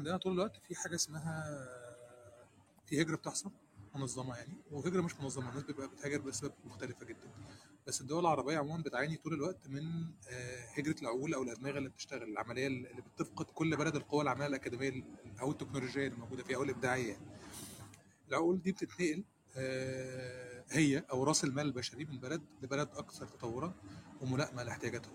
عندنا 0.00 0.16
طول 0.16 0.32
الوقت 0.32 0.56
في 0.68 0.74
حاجة 0.74 0.94
اسمها 0.94 1.44
في 2.86 3.02
هجرة 3.02 3.16
بتحصل 3.16 3.50
منظمة 3.94 4.36
يعني 4.36 4.54
وهجرة 4.70 5.00
مش 5.02 5.16
منظمة 5.20 5.48
الناس 5.48 5.62
بتبقى 5.62 5.88
بتهاجر 5.88 6.20
باسباب 6.20 6.52
مختلفة 6.64 7.06
جدا. 7.06 7.28
بس 7.86 8.00
الدول 8.00 8.20
العربية 8.20 8.58
عموما 8.58 8.82
بتعاني 8.82 9.16
طول 9.16 9.34
الوقت 9.34 9.68
من 9.68 10.04
آه، 10.28 10.66
هجرة 10.78 10.96
العقول 11.02 11.34
أو 11.34 11.42
الأدمغة 11.42 11.78
اللي 11.78 11.88
بتشتغل 11.88 12.22
العملية 12.22 12.66
اللي 12.66 13.02
بتفقد 13.16 13.44
كل 13.44 13.76
بلد 13.76 13.96
القوى 13.96 14.22
العملية 14.22 14.46
الأكاديمية 14.46 15.04
أو 15.40 15.50
التكنولوجية 15.50 16.06
اللي 16.06 16.18
موجودة 16.18 16.44
فيها 16.44 16.56
أو 16.56 16.62
الإبداعية. 16.62 17.20
العقول 18.28 18.62
دي 18.62 18.72
بتتنقل 18.72 19.24
آه، 19.56 20.64
هي 20.70 20.98
أو 20.98 21.24
رأس 21.24 21.44
المال 21.44 21.66
البشري 21.66 22.04
من 22.04 22.18
بلد 22.20 22.42
لبلد 22.62 22.88
أكثر 22.94 23.26
تطورا 23.26 23.74
وملائمة 24.20 24.62
لاحتياجاتهم. 24.62 25.14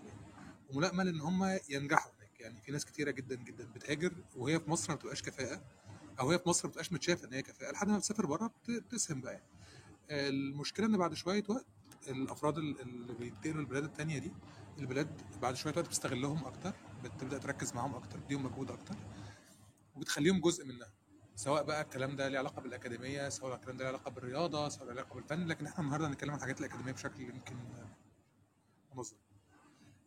وملائمة 0.70 1.02
لأن 1.04 1.20
هم 1.20 1.58
ينجحوا 1.68 2.12
هناك 2.18 2.40
يعني 2.40 2.60
في 2.60 2.72
ناس 2.72 2.84
كتيرة 2.84 3.10
جدا 3.10 3.34
جدا 3.34 3.64
بتهاجر 3.74 4.12
وهي 4.36 4.60
في 4.60 4.70
مصر 4.70 4.90
ما 4.92 4.96
بتبقاش 4.96 5.22
كفاءة 5.22 5.62
أو 6.20 6.30
هي 6.30 6.38
في 6.38 6.48
مصر 6.48 6.66
ما 6.66 6.68
بتبقاش 6.70 6.92
متشافة 6.92 7.28
إن 7.28 7.32
هي 7.34 7.42
كفاءة 7.42 7.72
لحد 7.72 7.88
ما 7.88 7.98
بتسافر 7.98 8.26
بره 8.26 8.46
بت- 8.46 8.70
بتسهم 8.70 9.20
بقى 9.20 9.32
يعني. 9.32 9.44
المشكلة 10.10 10.86
إن 10.86 10.96
بعد 10.96 11.14
شوية 11.14 11.44
وقت 11.48 11.66
الأفراد 12.08 12.58
ال- 12.58 12.80
اللي 12.80 13.12
بينتقلوا 13.14 13.60
البلاد 13.60 13.84
التانية 13.84 14.18
دي 14.18 14.32
البلاد 14.78 15.22
بعد 15.42 15.54
شوية 15.54 15.74
وقت 15.76 15.86
بتستغلهم 15.86 16.44
أكتر 16.44 16.72
بتبدأ 17.04 17.38
تركز 17.38 17.72
معاهم 17.74 17.94
أكتر 17.94 18.18
تديهم 18.18 18.44
مجهود 18.44 18.70
أكتر 18.70 18.94
وبتخليهم 19.96 20.40
جزء 20.40 20.66
منها 20.66 20.88
سواء 21.36 21.62
بقى 21.64 21.82
الكلام 21.82 22.16
ده 22.16 22.28
ليه 22.28 22.38
علاقة 22.38 22.62
بالأكاديمية 22.62 23.28
سواء 23.28 23.54
الكلام 23.56 23.76
ده 23.76 23.84
ليه 23.84 23.88
علاقة 23.88 24.10
بالرياضة 24.10 24.68
سواء 24.68 24.84
ليه 24.84 24.92
علاقة 24.92 25.14
بالفن 25.14 25.46
لكن 25.46 25.66
إحنا 25.66 25.84
النهارده 25.84 26.06
هنتكلم 26.08 26.30
عن 26.30 26.36
الحاجات 26.36 26.60
الأكاديمية 26.60 26.92
بشكل 26.92 27.20
يمكن 27.20 27.56
منظم. 28.94 29.16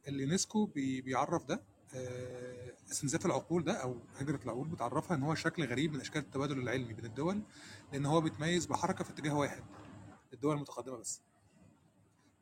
اليونسكو 0.07 0.65
بي- 0.65 1.01
بيعرف 1.01 1.45
ده 1.45 1.61
آه، 1.95 2.73
استنزاف 2.91 3.25
العقول 3.25 3.63
ده 3.63 3.73
أو 3.73 3.97
هجرة 4.19 4.39
العقول 4.45 4.67
بتعرفها 4.67 5.17
إن 5.17 5.23
هو 5.23 5.35
شكل 5.35 5.65
غريب 5.65 5.93
من 5.93 5.99
أشكال 6.01 6.21
التبادل 6.21 6.59
العلمي 6.59 6.93
بين 6.93 7.05
الدول 7.05 7.41
لأن 7.93 8.05
هو 8.05 8.21
بيتميز 8.21 8.65
بحركة 8.65 9.03
في 9.03 9.09
اتجاه 9.09 9.37
واحد 9.37 9.63
الدول 10.33 10.55
المتقدمة 10.55 10.97
بس. 10.97 11.21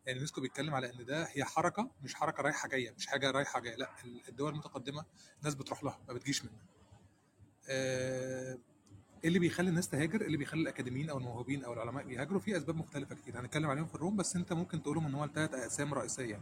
يعني 0.07 0.17
اليونسكو 0.17 0.41
بيتكلم 0.41 0.75
على 0.75 0.93
إن 0.93 1.05
ده 1.05 1.27
هي 1.31 1.43
حركة 1.43 1.89
مش 2.03 2.15
حركة 2.15 2.43
رايحة 2.43 2.67
جاية 2.69 2.93
مش 2.97 3.07
حاجة 3.07 3.31
رايحة 3.31 3.59
جاية 3.59 3.75
لأ 3.75 3.89
الدول 4.29 4.51
المتقدمة 4.53 5.05
الناس 5.39 5.55
بتروح 5.55 5.83
لها 5.83 5.99
ما 6.07 6.13
بتجيش 6.13 6.43
منها. 6.45 6.61
آه، 7.69 8.57
إيه 9.23 9.27
اللي 9.27 9.39
بيخلي 9.39 9.69
الناس 9.69 9.89
تهاجر؟ 9.89 10.21
إيه 10.21 10.27
اللي 10.27 10.37
بيخلي 10.37 10.61
الأكاديميين 10.61 11.09
أو 11.09 11.17
الموهوبين 11.17 11.63
أو 11.63 11.73
العلماء 11.73 12.03
بيهاجروا 12.03 12.39
في 12.39 12.57
أسباب 12.57 12.75
مختلفة 12.75 13.15
كتير 13.15 13.39
هنتكلم 13.39 13.69
عليهم 13.69 13.85
في 13.85 13.95
ال 13.95 13.99
room 13.99 14.15
بس 14.15 14.35
أنت 14.35 14.53
ممكن 14.53 14.81
تقولهم 14.83 15.05
إن 15.05 15.15
هو 15.15 15.25
لثلاث 15.25 15.53
أقسام 15.53 15.93
رئيسية 15.93 16.41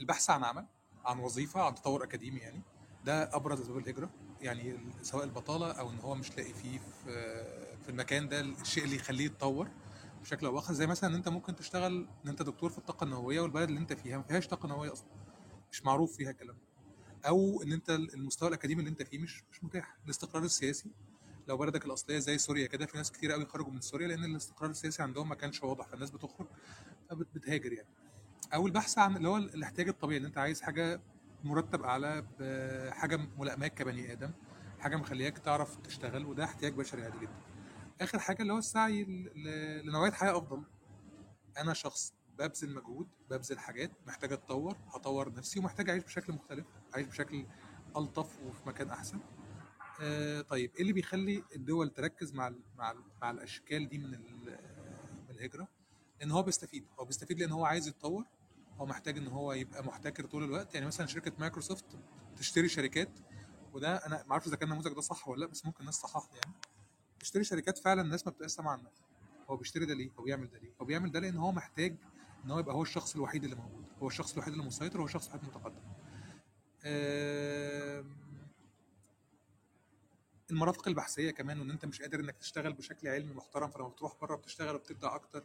البحث 0.00 0.30
عن 0.30 0.44
عمل 0.44 0.66
عن 1.04 1.18
وظيفة 1.18 1.62
عن 1.62 1.74
تطور 1.74 2.04
أكاديمي 2.04 2.38
يعني 2.40 2.62
ده 3.04 3.36
أبرز 3.36 3.60
أسباب 3.60 3.78
الهجرة. 3.78 4.10
يعني 4.40 4.78
سواء 5.02 5.24
البطالة 5.24 5.72
أو 5.72 5.90
إن 5.90 5.98
هو 5.98 6.14
مش 6.14 6.36
لاقي 6.36 6.54
فيه 6.54 6.78
في 6.78 7.44
في 7.82 7.88
المكان 7.88 8.28
ده 8.28 8.40
الشيء 8.40 8.84
اللي 8.84 8.96
يخليه 8.96 9.24
يتطور. 9.24 9.68
بشكل 10.22 10.46
أو 10.46 10.52
بآخر 10.52 10.72
زي 10.74 10.86
مثلا 10.86 11.10
إن 11.10 11.14
أنت 11.14 11.28
ممكن 11.28 11.56
تشتغل 11.56 12.08
إن 12.24 12.28
أنت 12.28 12.42
دكتور 12.42 12.70
في 12.70 12.78
الطاقة 12.78 13.04
النووية 13.04 13.40
والبلد 13.40 13.68
اللي 13.68 13.80
أنت 13.80 13.92
فيها 13.92 14.16
ما 14.16 14.22
فيهاش 14.22 14.46
طاقة 14.48 14.68
نووية 14.68 14.92
أصلا 14.92 15.08
مش 15.72 15.84
معروف 15.84 16.16
فيها 16.16 16.30
الكلام 16.30 16.56
أو 17.26 17.62
إن 17.62 17.72
أنت 17.72 17.90
المستوى 17.90 18.48
الأكاديمي 18.48 18.80
اللي 18.80 18.90
أنت 18.90 19.02
فيه 19.02 19.18
مش 19.18 19.44
مش 19.52 19.64
متاح. 19.64 19.96
الاستقرار 20.04 20.44
السياسي 20.44 20.90
لو 21.48 21.56
بلدك 21.56 21.86
الأصلية 21.86 22.18
زي 22.18 22.38
سوريا 22.38 22.66
كده 22.66 22.86
في 22.86 22.96
ناس 22.96 23.12
كتير 23.12 23.32
قوي 23.32 23.46
خرجوا 23.46 23.72
من 23.72 23.80
سوريا 23.80 24.08
لأن 24.08 24.24
الاستقرار 24.24 24.70
السياسي 24.70 25.02
عندهم 25.02 25.28
ما 25.28 25.34
كانش 25.34 25.62
واضح 25.62 25.86
فالناس 25.88 26.10
بتخرج 26.10 26.46
فبتهاجر 27.10 27.72
يعني. 27.72 27.88
أو 28.54 28.66
البحث 28.66 28.98
عن 28.98 29.16
اللي 29.16 29.28
هو 29.28 29.36
الاحتياج 29.36 29.88
الطبيعي 29.88 30.20
إن 30.20 30.24
أنت 30.24 30.38
عايز 30.38 30.60
حاجة 30.62 31.00
مرتب 31.44 31.82
أعلى 31.82 32.24
بحاجه 32.40 33.20
ملائماك 33.38 33.74
كبني 33.74 34.12
آدم 34.12 34.30
حاجة 34.78 34.96
مخلياك 34.96 35.38
تعرف 35.38 35.76
تشتغل 35.76 36.26
وده 36.26 36.44
احتياج 36.44 36.72
بشري 36.74 37.02
عادي 37.04 37.18
جدا. 37.18 37.47
آخر 38.00 38.18
حاجة 38.18 38.42
اللي 38.42 38.52
هو 38.52 38.58
السعي 38.58 39.04
لنوعية 39.84 40.10
حياة 40.12 40.38
أفضل. 40.38 40.62
أنا 41.58 41.74
شخص 41.74 42.14
ببذل 42.38 42.74
مجهود 42.74 43.08
ببذل 43.30 43.58
حاجات 43.58 43.90
محتاج 44.06 44.32
أتطور 44.32 44.76
هطور 44.94 45.32
نفسي 45.34 45.58
ومحتاج 45.60 45.90
أعيش 45.90 46.04
بشكل 46.04 46.32
مختلف 46.32 46.66
أعيش 46.94 47.06
بشكل 47.06 47.46
ألطف 47.96 48.38
وفي 48.42 48.68
مكان 48.68 48.90
أحسن. 48.90 49.20
آه 50.00 50.40
طيب 50.40 50.74
إيه 50.74 50.82
اللي 50.82 50.92
بيخلي 50.92 51.44
الدول 51.56 51.90
تركز 51.90 52.34
مع 52.34 52.48
ال 52.48 52.60
مع 52.76 52.90
ال 52.90 53.02
مع 53.22 53.30
الأشكال 53.30 53.88
دي 53.88 53.98
من 53.98 54.10
من 54.10 54.56
الهجرة؟ 55.30 55.68
لأن 56.20 56.30
هو 56.30 56.42
بيستفيد. 56.42 56.86
هو 57.00 57.04
بيستفيد 57.04 57.40
لأن 57.40 57.52
هو 57.52 57.64
عايز 57.64 57.88
يتطور 57.88 58.24
هو 58.76 58.86
محتاج 58.86 59.18
إن 59.18 59.26
هو 59.26 59.52
يبقى 59.52 59.84
محتكر 59.84 60.26
طول 60.26 60.44
الوقت. 60.44 60.74
يعني 60.74 60.86
مثلا 60.86 61.06
شركة 61.06 61.32
مايكروسوفت 61.38 61.98
تشتري 62.36 62.68
شركات 62.68 63.18
وده 63.72 63.96
أنا 63.96 64.24
ما 64.26 64.32
أعرفش 64.32 64.46
إذا 64.46 64.56
كان 64.56 64.68
النموذج 64.68 64.94
ده 64.94 65.00
صح 65.00 65.28
ولا 65.28 65.40
لأ 65.40 65.46
بس 65.46 65.66
ممكن 65.66 65.80
الناس 65.80 65.98
تصححني 65.98 66.38
يعني. 66.44 66.54
تشتري 67.20 67.44
شركات 67.44 67.78
فعلا 67.78 68.02
الناس 68.02 68.26
ما 68.26 68.32
بتبقاش 68.32 68.50
سامعة 68.50 68.72
عنها 68.72 68.90
هو 69.50 69.56
بيشتري 69.56 69.86
ده 69.86 69.94
ليه؟ 69.94 70.10
هو 70.18 70.22
بيعمل 70.24 70.50
ده 70.50 70.58
ليه؟ 70.58 70.72
هو 70.80 70.84
بيعمل 70.84 71.12
ده 71.12 71.20
لأن 71.20 71.36
هو 71.36 71.52
محتاج 71.52 71.96
إن 72.44 72.50
هو 72.50 72.58
يبقى 72.58 72.74
هو 72.74 72.82
الشخص 72.82 73.14
الوحيد 73.14 73.44
اللي 73.44 73.56
موجود 73.56 73.84
هو 74.02 74.06
الشخص 74.06 74.32
الوحيد 74.32 74.52
اللي 74.52 74.66
مسيطر 74.66 75.00
هو 75.00 75.04
الشخص 75.04 75.28
الوحيد 75.28 75.42
المتقدم 75.42 75.80
المرافق 80.50 80.88
البحثية 80.88 81.30
كمان 81.30 81.60
وإن 81.60 81.70
أنت 81.70 81.84
مش 81.84 82.02
قادر 82.02 82.20
إنك 82.20 82.36
تشتغل 82.36 82.72
بشكل 82.72 83.08
علمي 83.08 83.34
محترم 83.34 83.70
فلما 83.70 83.88
بتروح 83.88 84.12
بره 84.20 84.36
بتشتغل 84.36 84.74
وبتبدع 84.74 85.14
أكتر 85.14 85.44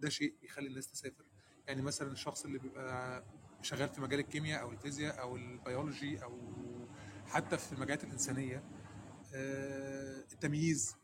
ده 0.00 0.08
شيء 0.08 0.34
يخلي 0.42 0.68
الناس 0.68 0.90
تسافر 0.92 1.24
يعني 1.68 1.82
مثلا 1.82 2.12
الشخص 2.12 2.44
اللي 2.44 2.58
بيبقى 2.58 3.24
شغال 3.62 3.88
في 3.88 4.00
مجال 4.00 4.20
الكيمياء 4.20 4.60
أو 4.62 4.70
الفيزياء 4.72 5.20
أو 5.20 5.36
البيولوجي 5.36 6.22
أو 6.22 6.38
حتى 7.26 7.58
في 7.58 7.72
المجالات 7.72 8.04
الإنسانية 8.04 8.64
التمييز. 9.34 10.96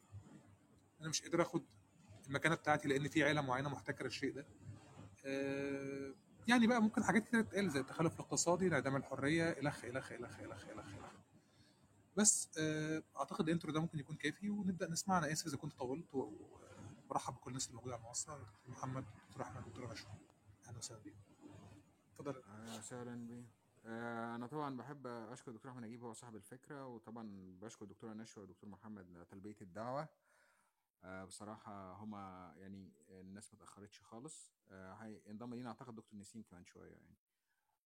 أنا 1.01 1.09
مش 1.09 1.23
قادر 1.23 1.43
آخد 1.43 1.63
المكانة 2.29 2.55
بتاعتي 2.55 2.89
لأن 2.89 3.09
في 3.09 3.25
عيلة 3.25 3.41
معينة 3.41 3.69
محتكرة 3.69 4.07
الشيء 4.07 4.33
ده. 4.35 4.47
آه، 5.27 6.15
يعني 6.49 6.67
بقى 6.67 6.83
ممكن 6.83 7.05
حاجات 7.05 7.25
كتير 7.25 7.43
تتقال 7.43 7.71
زي 7.71 7.81
التخلف 7.81 8.15
الاقتصادي 8.15 8.67
انعدام 8.69 8.97
الحرية 8.97 9.51
الخ 9.51 9.85
الخ 9.85 10.13
الخ 10.13 10.41
الخ 10.41 10.69
الخ 10.69 10.89
الخ 10.89 11.13
بس 12.17 12.49
آه، 12.59 13.03
أعتقد 13.17 13.49
ال 13.49 13.53
intro 13.53 13.73
ده 13.73 13.81
ممكن 13.81 13.99
يكون 13.99 14.17
كافي 14.17 14.51
ونبدأ 14.51 14.91
نسمع. 14.91 15.19
أنا 15.19 15.33
آسف 15.33 15.47
إذا 15.47 15.57
كنت 15.57 15.73
طولت 15.73 16.15
وبرحب 16.15 17.35
بكل 17.35 17.49
الناس 17.51 17.67
اللي 17.67 17.77
موجودة 17.77 17.95
على 17.95 18.03
المنصة 18.03 18.39
محمد 18.69 19.05
دكتور 19.29 19.43
أحمد 19.43 19.65
دكتور 19.65 19.93
نشوى 19.93 20.11
أهلا 20.69 20.79
وسهلا 20.79 21.01
بيكم. 21.01 21.17
اتفضل. 22.13 22.43
أهلا 22.49 22.79
وسهلا 22.79 23.27
بيه 23.27 23.45
آه، 23.87 24.35
أنا 24.35 24.47
طبعا 24.47 24.77
بحب 24.77 25.07
أشكر 25.07 25.51
الدكتور 25.51 25.71
أحمد 25.73 25.83
نجيب 25.83 26.03
هو 26.05 26.13
صاحب 26.13 26.37
الفكرة 26.37 26.87
وطبعا 26.87 27.29
بشكر 27.61 27.83
الدكتوره 27.85 28.13
نشوى 28.13 28.43
والدكتور 28.45 28.71
محمد 28.71 29.27
تلبية 29.31 29.57
الدعوة. 29.63 30.09
آه، 31.05 31.25
بصراحة 31.25 31.93
هما 31.93 32.55
يعني 32.57 32.93
الناس 33.09 33.55
ما 33.55 33.57
اتاخرتش 33.59 34.01
خالص. 34.03 34.53
آه، 34.69 34.93
هينضم 34.95 35.55
لينا 35.55 35.69
أعتقد 35.69 35.95
دكتور 35.95 36.19
نسيم 36.21 36.43
كمان 36.43 36.65
شوية 36.65 36.93
يعني. 36.93 37.17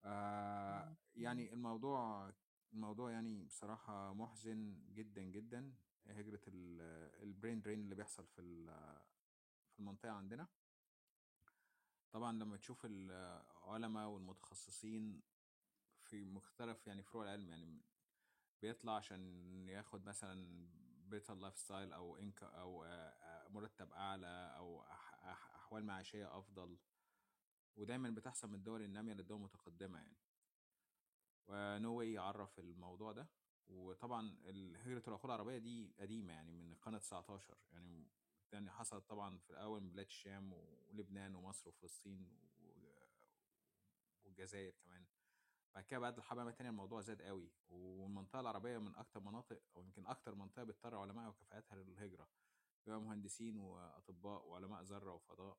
آه، 0.05 0.97
يعني 1.15 1.53
الموضوع 1.53 2.33
الموضوع 2.73 3.11
يعني 3.11 3.45
بصراحة 3.45 4.13
محزن 4.15 4.79
جدا 4.95 5.23
جدا. 5.23 5.73
هجرة 6.07 6.41
ال- 6.49 7.23
ال 7.23 7.30
brain 7.30 7.63
drain 7.63 7.81
اللي 7.81 7.95
بيحصل 7.95 8.27
في 8.27 8.43
في 9.73 9.79
المنطقة 9.79 10.13
عندنا. 10.13 10.47
طبعا 12.13 12.33
لما 12.33 12.57
تشوف 12.57 12.81
العلماء 12.85 14.09
والمتخصصين 14.09 15.23
في 16.11 16.25
مختلف 16.25 16.87
يعني 16.87 17.03
فروع 17.03 17.25
العلم 17.25 17.49
يعني 17.49 17.83
بيطلع 18.63 18.97
عشان 18.97 19.69
ياخد 19.69 20.05
مثلا 20.05 20.69
better 21.09 21.35
lifestyle 21.35 21.93
أو 21.93 22.17
إنك 22.17 22.43
أو 22.43 22.85
مرتب 23.49 23.93
أعلى 23.93 24.55
أو 24.57 24.83
أحوال 25.23 25.85
معيشية 25.85 26.39
أفضل. 26.39 26.79
ودايما 27.77 28.11
بتحصل 28.11 28.49
من 28.49 28.55
الدول 28.55 28.83
النامية 28.83 29.13
للدول 29.13 29.39
المتقدمة 29.39 29.99
يعني. 29.99 30.17
ونو 31.49 31.95
واي 31.99 32.13
يعرف 32.13 32.59
الموضوع 32.59 33.13
ده. 33.13 33.29
وطبعا 33.69 34.37
هجرة 34.77 35.03
العقول 35.09 35.31
العربية 35.31 35.59
دي 35.59 35.95
قديمة 36.01 36.33
يعني 36.33 36.53
من 36.53 36.73
القرن 36.73 36.99
19 36.99 37.59
يعني 37.73 38.09
يعني 38.53 38.71
حصلت 38.71 39.09
طبعا 39.09 39.39
في 39.39 39.51
الأول 39.51 39.81
من 39.83 39.91
بلاد 39.91 40.07
الشام 40.07 40.53
ولبنان 40.53 41.35
ومصر 41.35 41.69
وفلسطين 41.69 42.41
والجزائر 44.25 44.75
كمان. 44.75 45.07
بعد 45.75 45.85
كده 45.85 46.01
بعد 46.01 46.17
الحرب 46.17 46.33
العالمية 46.39 46.53
الثانية 46.53 46.71
الموضوع 46.71 47.01
زاد 47.01 47.23
قوي 47.23 47.51
والمنطقة 47.69 48.41
العربية 48.41 48.79
من 48.79 48.97
أكتر 48.97 49.21
مناطق 49.21 49.61
أو 49.77 49.83
يمكن 49.83 50.07
أكتر 50.07 50.35
منطقة 50.35 50.65
بتضطر 50.65 50.95
علمائها 50.95 51.29
وكفاءاتها 51.29 51.77
للهجرة 51.77 52.29
بيبقى 52.87 53.01
مهندسين 53.01 53.57
وأطباء 53.57 54.47
وعلماء 54.47 54.83
ذره 54.83 55.13
وفضاء 55.15 55.59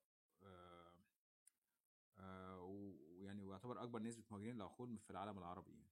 ويعني 2.60 3.44
ويعتبر 3.46 3.84
أكبر 3.84 4.02
نسبة 4.02 4.24
مهاجرين 4.32 4.56
للعقول 4.56 4.98
في 5.00 5.10
العالم 5.10 5.38
العربي 5.38 5.72
يعني. 5.74 5.92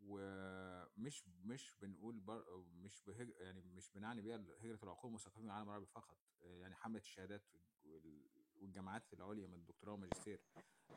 ومش 0.00 1.28
مش 1.28 1.74
بنقول 1.82 2.20
بر... 2.20 2.64
مش 2.74 3.02
بهج... 3.02 3.30
يعني 3.40 3.60
مش 3.62 3.90
بنعني 3.90 4.20
بيها 4.22 4.36
هجرة 4.36 4.78
العقول 4.82 5.08
المثقفين 5.10 5.42
من 5.42 5.50
العالم 5.50 5.68
العربي 5.68 5.86
فقط 5.86 6.18
يعني 6.42 6.74
حملة 6.74 6.98
الشهادات 7.00 7.42
وال- 7.84 8.41
والجامعات 8.62 9.02
العليا 9.14 9.46
من 9.46 9.54
الدكتوراه 9.54 9.92
والماجستير. 9.92 10.40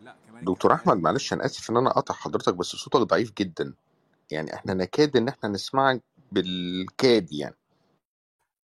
لا 0.01 0.15
كمان 0.27 0.43
دكتور 0.45 0.73
أحمد 0.73 0.97
معلش 0.97 1.33
أنا 1.33 1.45
آسف 1.45 1.69
إن 1.71 1.77
أنا 1.77 1.89
قاطع 1.91 2.13
حضرتك 2.13 2.53
بس 2.55 2.65
صوتك 2.65 2.97
ضعيف 2.99 3.31
جدا. 3.33 3.73
يعني 4.31 4.53
إحنا 4.53 4.73
نكاد 4.73 5.17
إن 5.17 5.27
إحنا 5.27 5.49
نسمعك 5.49 6.01
بالكاد 6.31 7.31
يعني. 7.33 7.55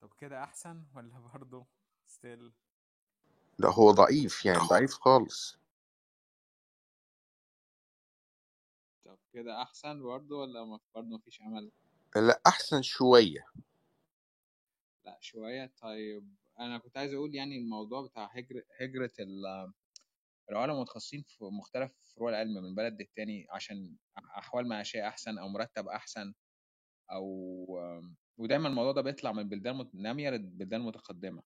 طب 0.00 0.10
كده 0.18 0.42
أحسن 0.44 0.84
ولا 0.96 1.18
برضه 1.34 1.66
ستيل 2.06 2.52
لا 3.58 3.68
هو 3.68 3.90
ضعيف 3.90 4.44
يعني 4.46 4.58
ضعيف 4.70 4.92
خالص. 4.94 5.58
طب 9.04 9.18
كده 9.32 9.62
أحسن 9.62 10.02
برضه 10.02 10.36
ولا 10.36 10.64
ما- 10.64 10.80
برضه 10.94 11.08
مفيش 11.08 11.40
امل 11.40 11.70
لا 12.16 12.40
أحسن 12.46 12.82
شوية. 12.82 13.46
لا 15.04 15.18
شوية. 15.20 15.72
طيب 15.82 16.34
أنا 16.60 16.78
كنت 16.78 16.96
عايز 16.98 17.14
أقول 17.14 17.34
يعني 17.34 17.58
الموضوع 17.58 18.06
بتاع 18.06 18.30
هجرة 18.80 19.12
ال- 19.20 19.72
العلماء 20.50 20.76
المتخصصين 20.76 21.22
في 21.22 21.44
مختلف 21.44 21.92
فروع 22.16 22.30
العلم 22.30 22.62
من 22.64 22.74
بلد 22.74 23.00
للتاني 23.02 23.46
عشان 23.50 23.96
أحوال 24.38 24.68
معيشيه 24.68 25.08
أحسن 25.08 25.38
أو 25.38 25.48
مرتب 25.48 25.88
أحسن 25.88 26.34
أو 27.12 27.24
ودايما 28.38 28.68
الموضوع 28.68 28.92
ده 28.92 29.02
بيطلع 29.02 29.32
من 29.32 29.48
بلدان 29.48 29.90
ناميه 29.94 30.30
للبلدان 30.30 30.80
المتقدمة. 30.80 31.42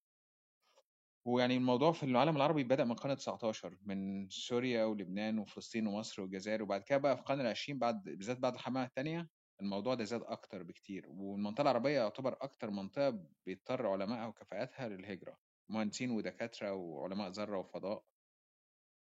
ويعني 1.26 1.56
الموضوع 1.56 1.92
في 1.92 2.02
العالم 2.02 2.36
العربي 2.36 2.64
بدأ 2.64 2.84
من 2.84 2.90
القرن 2.92 3.16
19 3.16 3.78
من 3.82 4.28
سوريا 4.30 4.84
ولبنان 4.84 5.38
وفلسطين 5.38 5.86
ومصر 5.86 6.22
والجزائر 6.22 6.62
وبعد 6.62 6.82
كده 6.82 6.98
بقى 6.98 7.16
في 7.16 7.20
القرن 7.22 7.40
العشرين 7.40 7.78
بعد 7.78 8.02
بالذات 8.04 8.38
بعد 8.38 8.54
الحملة 8.54 8.84
الثانية 8.84 9.28
الموضوع 9.60 9.94
ده 9.94 10.04
زاد 10.04 10.22
أكتر 10.22 10.62
بكتير 10.62 11.08
والمنطقة 11.08 11.62
العربية 11.62 12.00
يعتبر 12.00 12.32
أكتر 12.40 12.70
منطقة 12.70 13.26
بيضطر 13.46 13.86
علمائها 13.86 14.26
وكفاءاتها 14.26 14.88
للهجرة 14.88 15.38
مهندسين 15.68 16.10
ودكاترة 16.10 16.72
وعلماء 16.72 17.28
ذرة 17.30 17.58
وفضاء. 17.58 18.04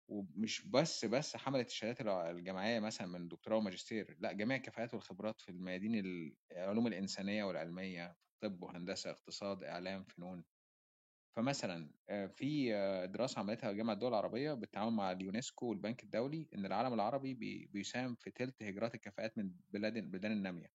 ومش 0.09 0.67
بس 0.69 1.05
بس 1.05 1.37
حملة 1.37 1.63
الشهادات 1.63 2.01
الجامعية 2.37 2.81
مثلا 2.81 3.07
من 3.07 3.29
دكتوراه 3.29 3.57
وماجستير 3.57 4.17
لأ 4.21 4.33
جميع 4.33 4.57
الكفاءات 4.57 4.95
والخبرات 4.95 5.41
في 5.41 5.49
الميادين 5.49 5.95
ال- 5.95 6.37
العلوم 6.53 6.87
الإنسانية 6.87 7.45
والعلمية 7.45 8.17
طب 8.41 8.63
وهندسة 8.63 9.11
اقتصاد 9.11 9.65
إعلام 9.65 10.05
فنون. 10.05 10.45
فمثلا 11.37 11.93
آه، 12.09 12.27
في 12.27 12.75
آه، 12.77 13.07
دراسة 13.07 13.39
عملتها 13.41 13.73
جامعة 13.73 13.95
الدول 13.95 14.09
العربية 14.11 14.53
بالتعاون 14.55 14.97
مع 14.97 15.13
اليونسكو 15.13 15.67
والبنك 15.67 16.05
الدولي 16.05 16.49
إن 16.55 16.67
العالم 16.67 16.95
العربي 16.95 17.35
بي- 17.35 17.67
بيساهم 17.67 18.15
في 18.15 18.31
تلت 18.31 18.63
هجرات 18.63 18.95
الكفاءات 18.95 19.39
من 19.39 19.55
بلاد 19.71 19.97
البلدان 19.97 20.33
النامية 20.33 20.67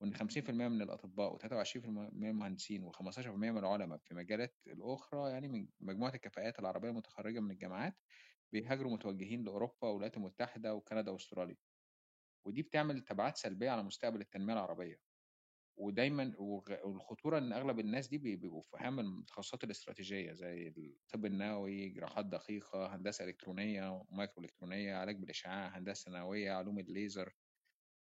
وإن 0.00 0.14
50% 0.14 0.68
من 0.68 0.82
الأطباء 0.82 1.38
و23% 1.38 1.86
من 2.12 2.28
المهندسين 2.30 2.90
و15% 2.92 3.28
من 3.28 3.58
العلماء 3.58 3.98
في 4.04 4.14
مجالات 4.14 4.56
الأخرى 4.66 5.30
يعني 5.32 5.48
من 5.48 5.68
مجموعة 5.80 6.14
الكفاءات 6.14 6.58
العربية 6.58 6.88
المتخرجة 6.90 7.40
من 7.40 7.50
الجامعات 7.50 7.94
بيهاجروا 8.52 8.92
متوجهين 8.92 9.44
لأوروبا 9.44 9.76
والولايات 9.88 10.16
المتحدة 10.16 10.74
وكندا 10.74 11.10
وأستراليا. 11.12 11.56
ودي 12.46 12.62
بتعمل 12.62 13.00
تبعات 13.00 13.36
سلبية 13.36 13.70
على 13.70 13.82
مستقبل 13.82 14.20
التنمية 14.20 14.52
العربية. 14.54 15.09
ودايما 15.80 16.32
والخطورة 16.84 17.38
إن 17.38 17.52
أغلب 17.52 17.78
الناس 17.80 18.08
دي 18.08 18.18
بي- 18.18 18.36
بيبقوا 18.36 18.62
في 18.62 18.76
أهم 18.76 19.00
التخصصات 19.20 19.64
الاستراتيجية 19.64 20.32
زي 20.32 20.68
الطب 20.78 21.26
النووي 21.26 21.88
جراحات 21.88 22.26
دقيقة 22.26 22.94
هندسة 22.96 23.24
إلكترونية 23.24 24.04
مايكرو 24.10 24.44
إلكترونية 24.44 24.94
علاج 24.94 25.16
بالإشعاع 25.16 25.78
هندسة 25.78 26.10
نووية 26.12 26.52
علوم 26.52 26.78
الليزر 26.78 27.32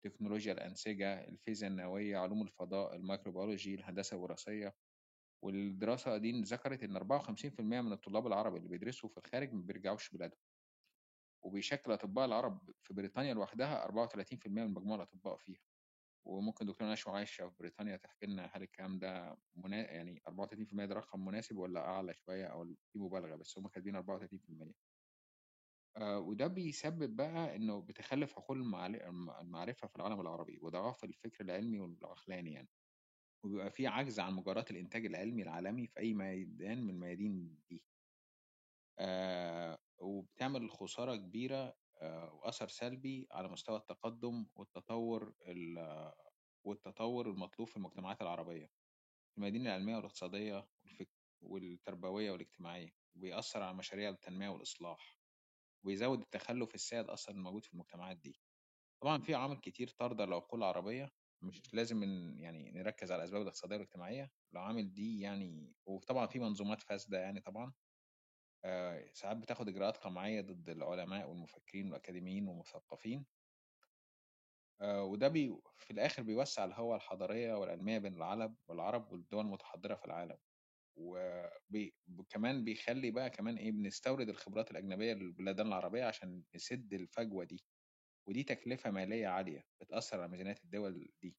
تكنولوجيا 0.04 0.54
الأنسجة 0.54 1.14
الفيزياء 1.28 1.72
النووية 1.72 2.18
علوم 2.18 2.42
الفضاء 2.42 2.96
الميكروبيولوجي 2.96 3.76
الهندسة 3.76 4.18
الوراثية. 4.18 4.76
والدراسة 5.44 6.18
دي 6.18 6.42
ذكرت 6.42 6.84
إن 6.84 6.98
54% 6.98 7.82
من 7.82 7.94
الطلاب 7.94 8.28
العرب 8.28 8.56
اللي 8.56 8.70
بيدرسوا 8.70 9.10
في 9.10 9.18
الخارج 9.18 9.54
ما 9.54 9.62
بيرجعوش 9.62 10.10
بلادهم. 10.10 10.40
وبيشكل 11.44 11.92
أطباء 11.92 12.26
العرب 12.26 12.72
في 12.82 12.94
بريطانيا 12.94 13.34
لوحدها 13.34 13.86
34% 13.86 14.64
من 14.66 14.74
مجموع 14.74 14.96
الأطباء 14.96 15.38
فيها. 15.38 15.69
وممكن 16.26 16.66
دكتور 16.66 16.92
نشوى 16.92 17.14
عايشة 17.14 17.50
في 17.50 17.56
بريطانيا 17.60 17.98
تحكي 17.98 18.26
لنا 18.26 18.46
هل 18.54 18.62
الكلام 18.64 19.00
ده 19.00 19.38
منا... 19.56 19.92
يعني 19.92 20.22
34% 20.28 20.86
ده 20.86 20.96
رقم 20.96 21.26
مناسب 21.26 21.58
ولا 21.58 21.80
أعلى 21.80 22.14
شوية 22.14 22.46
أو 22.46 22.76
في 22.94 23.00
مبالغة؟ 23.00 23.36
بس 23.36 23.58
هم 23.58 23.68
كاتبين 23.68 23.96
34% 23.96 24.74
آه 25.98 26.20
وده 26.20 26.48
بيسبب 26.48 27.16
بقى 27.16 27.56
إنه 27.56 27.82
بتخلف 27.82 28.38
عقول 28.40 28.62
المعرفة 29.42 29.88
في 29.88 29.96
العالم 29.96 30.22
العربي 30.22 30.60
وضعاف 30.62 31.04
الفكر 31.04 31.44
العلمي 31.44 31.80
والعقلاني 31.80 32.54
يعني. 32.54 32.70
وبيبقى 33.46 33.72
في 33.72 33.88
عجز 33.88 34.20
عن 34.20 34.34
مجريات 34.34 34.72
الإنتاج 34.72 35.06
العلمي 35.06 35.44
العالمي 35.44 35.88
في 35.88 36.00
أي 36.00 36.14
ميدان 36.14 36.84
من 36.84 36.90
الميادين 36.90 37.58
دي. 37.70 37.84
آه 39.00 39.78
وبتعمل 40.00 40.72
خسارة 40.72 41.16
كبيرة 41.16 41.76
وأثر 42.02 42.68
سلبي 42.68 43.28
على 43.32 43.48
مستوى 43.48 43.78
التقدم 43.78 44.48
والتطور 44.56 45.34
ال- 45.42 46.14
والتطور 46.64 47.30
المطلوب 47.30 47.68
في 47.68 47.78
المجتمعات 47.78 48.22
العربية 48.22 48.66
في 49.32 49.38
الميادين 49.38 49.62
العلمية 49.68 49.96
والاقتصادية. 49.96 50.68
والتربوية 51.42 52.32
والاجتماعية 52.32 52.90
وبيأثر 53.16 53.62
على 53.64 53.74
مشاريع 53.78 54.10
التنمية 54.10 54.50
والإصلاح 54.50 55.20
ويزود 55.86 56.20
التخلف 56.22 56.76
السائد 56.76 57.06
أصلا 57.10 57.36
الموجود 57.36 57.66
في 57.66 57.74
المجتمعات 57.74 58.18
دي 58.18 58.40
طبعا 59.02 59.22
في 59.22 59.36
عوامل 59.36 59.58
كتير 59.58 59.88
طاردة 59.90 60.24
العقول 60.24 60.60
العربية 60.60 61.12
مش 61.42 61.62
لازم 61.74 61.98
من 61.98 62.40
يعني 62.40 62.72
نركز 62.72 63.12
على 63.12 63.20
الأسباب 63.20 63.42
الاقتصادية 63.42 63.76
والاجتماعية 63.76 64.32
العوامل 64.54 64.94
دي 64.94 65.20
يعني 65.20 65.74
وطبعا 65.86 66.28
في 66.28 66.40
منظومات 66.40 66.82
فاسدة 66.82 67.18
يعني 67.20 67.42
طبعا 67.42 67.74
آه 68.66 69.06
ساعات 69.14 69.38
بتاخد 69.38 69.68
إجراءات 69.70 69.98
قمعية 69.98 70.42
ضد 70.42 70.70
العلماء 70.70 71.30
والمفكرين 71.30 71.86
والأكاديميين 71.88 72.48
والمثقفين. 72.48 73.26
آه، 74.82 75.04
وده 75.04 75.28
بي 75.28 75.62
في 75.78 75.92
الآخر 75.92 76.24
بيوسع 76.24 76.66
الهوة 76.66 76.96
الحضارية 76.96 77.54
والعلمية 77.54 77.98
بين 78.00 78.14
العرب 78.16 78.56
والعرب 78.68 79.12
والدول 79.12 79.46
المتحضرة 79.46 79.96
في 79.96 80.06
العالم. 80.06 80.38
وكمان 82.08 82.64
بيخلي 82.64 83.12
بقى 83.12 83.30
كمان 83.30 83.58
إيه 83.58 83.72
بنستورد 83.72 84.30
الخبرات 84.30 84.72
الأجنبية 84.72 85.14
للبلدان 85.14 85.68
العربية 85.68 86.06
عشان 86.06 86.44
نسد 86.56 86.94
الفجوة 86.94 87.44
دي. 87.46 87.66
ودي 88.28 88.44
تكلفة 88.44 88.92
مالية 88.92 89.28
عالية 89.28 89.64
بتأثر 89.82 90.20
على 90.22 90.30
ميزانيات 90.32 90.64
الدول 90.64 91.10
دي. 91.22 91.38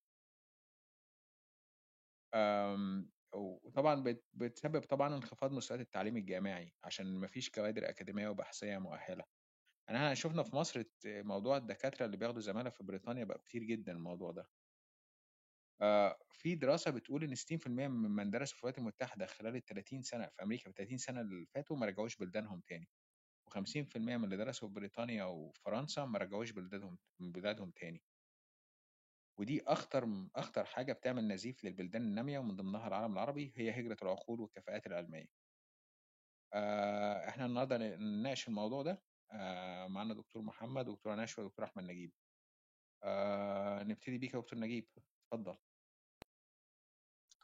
أم، 2.35 3.11
وطبعا 3.35 3.95
بت- 4.03 4.25
بتسبب 4.33 4.81
طبعا 4.83 5.15
انخفاض 5.17 5.53
مستويات 5.53 5.81
التعليم 5.87 6.17
الجامعي 6.17 6.73
عشان 6.85 7.19
مفيش 7.21 7.51
كوادر 7.51 7.89
أكاديمية 7.89 8.29
وبحثية 8.29 8.79
مؤهلة. 8.79 9.25
يعني 9.89 9.99
إحنا 10.01 10.15
شفنا 10.15 10.43
في 10.45 10.57
مصر 10.57 10.85
موضوع 11.07 11.57
الدكاترة 11.57 12.07
اللي 12.07 12.17
بياخدوا 12.17 12.41
زمالة 12.41 12.71
في 12.71 12.85
بريطانيا 12.85 13.25
بقى 13.25 13.39
كتير 13.39 13.65
جدا 13.65 13.93
الموضوع 13.93 14.33
ده. 14.33 14.47
آه، 15.83 16.19
في 16.33 16.55
دراسة 16.55 16.91
بتقول 16.91 17.25
إن 17.25 17.35
60% 17.35 17.89
من 17.89 18.11
من 18.11 18.31
درسوا 18.31 18.57
في 18.57 18.63
الولايات 18.65 18.79
المتحدة 18.79 19.27
خلال 19.27 19.57
ال 19.57 19.65
30 19.65 20.03
سنة 20.03 20.27
في 20.27 20.43
أمريكا 20.43 20.63
في 20.63 20.69
ال 20.69 20.75
30 20.75 20.99
سنة 20.99 21.21
اللي 21.21 21.47
فاتوا 21.47 21.77
ما 21.77 21.87
رجعوش 21.87 22.17
بلدانهم 22.17 22.61
تاني 22.67 22.89
و50% 23.51 23.97
من 23.99 24.25
اللي 24.25 24.37
درسوا 24.39 24.69
في 24.69 24.75
بريطانيا 24.75 25.25
وفرنسا 25.25 26.05
ما 26.05 26.19
رجعوش 26.19 26.53
بلدانهم 26.53 26.99
بلادهم 27.21 27.71
تاني. 27.73 28.05
ودي 29.41 29.63
أخطر 29.67 30.09
أخطر 30.37 30.65
حاجة 30.65 30.93
بتعمل 30.93 31.29
نزيف 31.29 31.65
للبلدان 31.65 32.03
النامية 32.03 32.39
ومن 32.39 32.57
ضمنها 32.57 32.89
العالم 32.89 33.13
العربي 33.13 33.53
هي 33.57 33.71
هجرة 33.81 33.97
العقول 34.03 34.41
والكفاءات 34.41 34.87
العلمية. 34.87 35.27
آه، 36.53 37.29
إحنا 37.29 37.47
النهاردة 37.47 37.77
نناقش 37.79 38.49
الموضوع 38.49 38.83
ده 38.83 39.03
آه، 39.33 39.87
معانا 39.87 40.15
دكتور 40.15 40.43
محمد 40.43 40.89
ودكتورة 40.89 41.15
نشوى 41.15 41.45
ودكتور 41.45 41.65
أحمد 41.65 41.85
نجيب. 41.85 42.13
آه، 43.03 43.83
نبتدي 43.83 44.19
بيك 44.19 44.35
يا 44.35 44.41
دكتور 44.41 44.59
نجيب 44.59 44.89
اتفضل. 45.33 45.57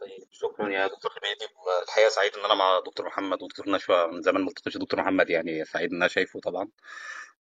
طيب 0.01 0.29
شكرا 0.31 0.69
يا 0.71 0.87
دكتور 0.87 1.11
حميدي 1.11 1.45
والحقيقة 1.67 2.09
سعيد 2.09 2.35
إن 2.37 2.45
أنا 2.45 2.55
مع 2.55 2.81
دكتور 2.87 3.07
محمد 3.07 3.43
ودكتور 3.43 3.71
نشوى 3.71 4.07
من 4.13 4.23
زمان 4.23 4.43
ما 4.43 4.49
التقيتش 4.49 4.77
دكتور 4.77 5.01
محمد 5.01 5.31
يعني 5.31 5.65
سعيد 5.65 5.91
إن 5.91 5.97
أنا 5.97 6.09
شايفه 6.09 6.41
طبعا 6.41 6.69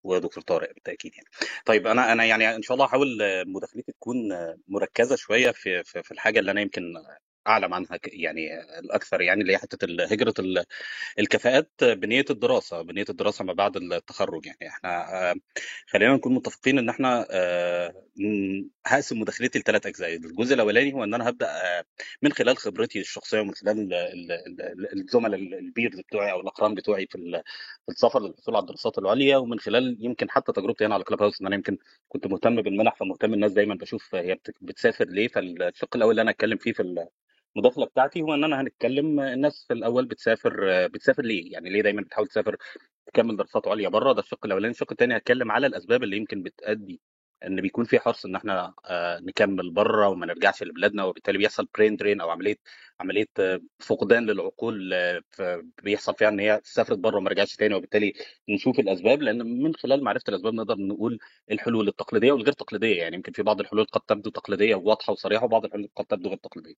ودكتور 0.06 0.42
طارق 0.44 0.72
بالتأكيد 0.74 1.12
يعني. 1.14 1.28
طيب 1.66 1.86
أنا 1.86 2.12
أنا 2.12 2.24
يعني 2.24 2.56
إن 2.56 2.62
شاء 2.62 2.74
الله 2.74 2.86
هحاول 2.86 3.18
مداخلتي 3.46 3.92
تكون 3.92 4.16
مركزة 4.68 5.16
شوية 5.16 5.50
في 5.50 5.84
في 5.84 6.10
الحاجة 6.12 6.38
اللي 6.38 6.50
أنا 6.50 6.60
يمكن 6.60 6.82
أعلم 7.46 7.74
عنها 7.74 7.98
يعني 8.06 8.60
الأكثر 8.78 9.20
يعني 9.20 9.42
اللي 9.42 9.52
هي 9.52 9.58
حتة 9.58 10.04
هجرة 10.12 10.34
ال- 10.38 10.64
الكفاءات 11.18 11.70
بنية 11.84 12.24
الدراسة 12.30 12.82
بنية 12.82 13.04
الدراسة 13.08 13.44
ما 13.44 13.52
بعد 13.52 13.76
التخرج 13.76 14.46
يعني. 14.46 14.68
إحنا 14.68 14.90
آه، 15.30 15.34
خلينا 15.86 16.14
نكون 16.14 16.34
متفقين 16.34 16.78
إن 16.78 16.88
إحنا 16.88 17.26
آه، 17.30 17.94
هقسم 18.86 19.20
مداخلتي 19.20 19.58
لثلاث 19.58 19.86
أجزاء. 19.86 20.16
الجزء 20.16 20.54
الأولاني 20.54 20.92
هو 20.94 21.04
إن 21.04 21.14
أنا 21.14 21.28
هبدأ 21.28 21.46
آه، 21.48 21.84
من 22.22 22.32
خلال 22.32 22.56
خبرتي 22.56 23.00
الشخصية 23.00 23.40
ومن 23.40 23.54
خلال 23.54 23.78
ال- 23.94 23.94
ال- 24.32 24.32
ال- 24.62 25.00
الزملاء 25.00 25.40
ال- 25.40 25.54
البيرز 25.54 26.00
بتوعي 26.00 26.32
أو 26.32 26.40
الأقران 26.40 26.74
بتوعي 26.74 27.06
في 27.06 27.14
ال- 27.18 27.42
في 27.86 27.92
السفر 27.92 28.20
للحصول 28.20 28.54
على 28.56 28.62
الدراسات 28.62 28.98
العليا. 28.98 29.36
ومن 29.36 29.58
خلال 29.60 29.96
يمكن 30.00 30.30
حتى 30.30 30.52
تجربتي 30.52 30.86
هنا 30.86 30.94
على 30.94 31.04
كلاب 31.04 31.22
هاوس 31.22 31.40
إن 31.40 31.46
أنا 31.46 31.56
يمكن 31.56 31.78
كنت 32.08 32.26
مهتم 32.26 32.62
بالمنح 32.62 32.96
فمهتم 32.96 33.34
الناس 33.34 33.52
دايما 33.52 33.74
بشوف 33.74 34.14
هي 34.14 34.34
بت- 34.34 34.54
بتسافر 34.60 35.04
ليه. 35.04 35.28
فالشق 35.28 35.96
الأول 35.96 36.10
اللي 36.10 36.22
أنا 36.22 36.30
أتكلم 36.30 36.56
فيه 36.58 36.72
في 36.72 36.82
المداخلة 37.56 37.86
بتاعتي 37.86 38.22
هو 38.22 38.34
إن 38.34 38.44
أنا 38.44 38.60
هنتكلم 38.60 39.20
الناس 39.20 39.64
في 39.68 39.72
الأول 39.74 40.06
بتسافر 40.06 40.86
بتسافر 40.88 41.22
ليه؟ 41.22 41.52
يعني 41.52 41.70
ليه 41.70 41.82
دايما 41.82 42.02
بتحاول 42.02 42.26
تسافر 42.28 42.56
تكمل 43.06 43.36
دراسات 43.36 43.68
عليا 43.68 43.88
بره 43.88 44.12
ده 44.12 44.20
الشق 44.20 44.46
الأولاني 44.46 44.72
الشق 44.72 44.92
الثاني 44.92 45.16
هتكلم 45.16 45.52
على 45.52 45.66
الأسباب 45.66 46.02
اللي 46.02 46.16
يمكن 46.16 46.42
بتؤدي 46.42 47.00
إن 47.46 47.60
بيكون 47.60 47.84
في 47.84 47.98
حرص 47.98 48.24
إن 48.24 48.36
إحنا 48.36 48.74
آه، 48.84 49.18
نكمل 49.20 49.70
بره 49.70 50.08
وما 50.08 50.26
نرجعش 50.26 50.62
لبلادنا 50.62 51.04
وبالتالي 51.04 51.38
بيحصل 51.38 51.68
برين 51.74 51.96
درين 51.96 52.20
أو 52.20 52.30
عملية 52.30 52.56
عملية 53.00 53.26
آه، 53.38 53.60
فقدان 53.80 54.26
للعقول 54.26 54.92
آه، 54.94 55.22
بيحصل 55.82 56.14
فيها 56.14 56.28
إن 56.28 56.40
هي 56.40 56.60
سافرت 56.64 56.98
بره 56.98 57.16
وما 57.16 57.30
رجعتش 57.30 57.56
تاني 57.56 57.74
وبالتالي 57.74 58.12
نشوف 58.48 58.78
الأسباب 58.78 59.22
لأن 59.22 59.62
من 59.62 59.74
خلال 59.74 60.04
معرفة 60.04 60.24
الأسباب 60.28 60.54
نقدر 60.54 60.76
نقول 60.78 61.18
الحلول 61.50 61.88
التقليدية 61.88 62.32
والغير 62.32 62.52
تقليدية 62.52 62.96
يعني 62.98 63.16
يمكن 63.16 63.32
في 63.32 63.42
بعض 63.42 63.60
الحلول 63.60 63.84
قد 63.84 64.00
تبدو 64.00 64.30
تقليدية 64.30 64.74
وواضحة 64.74 65.12
وصريحة 65.12 65.44
وبعض 65.44 65.64
الحلول 65.64 65.88
قد 65.96 66.04
تبدو 66.06 66.28
غير 66.28 66.38
تقليدية. 66.38 66.74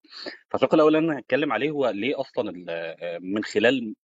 فالشق 0.51 0.75
الأول 0.75 0.97
اللي 0.97 1.19
هتكلم 1.21 1.53
عليه 1.53 1.71
هو 1.71 1.89
ليه 1.91 2.21
أصلا 2.21 2.53
من 3.21 3.45
خلال 3.45 3.95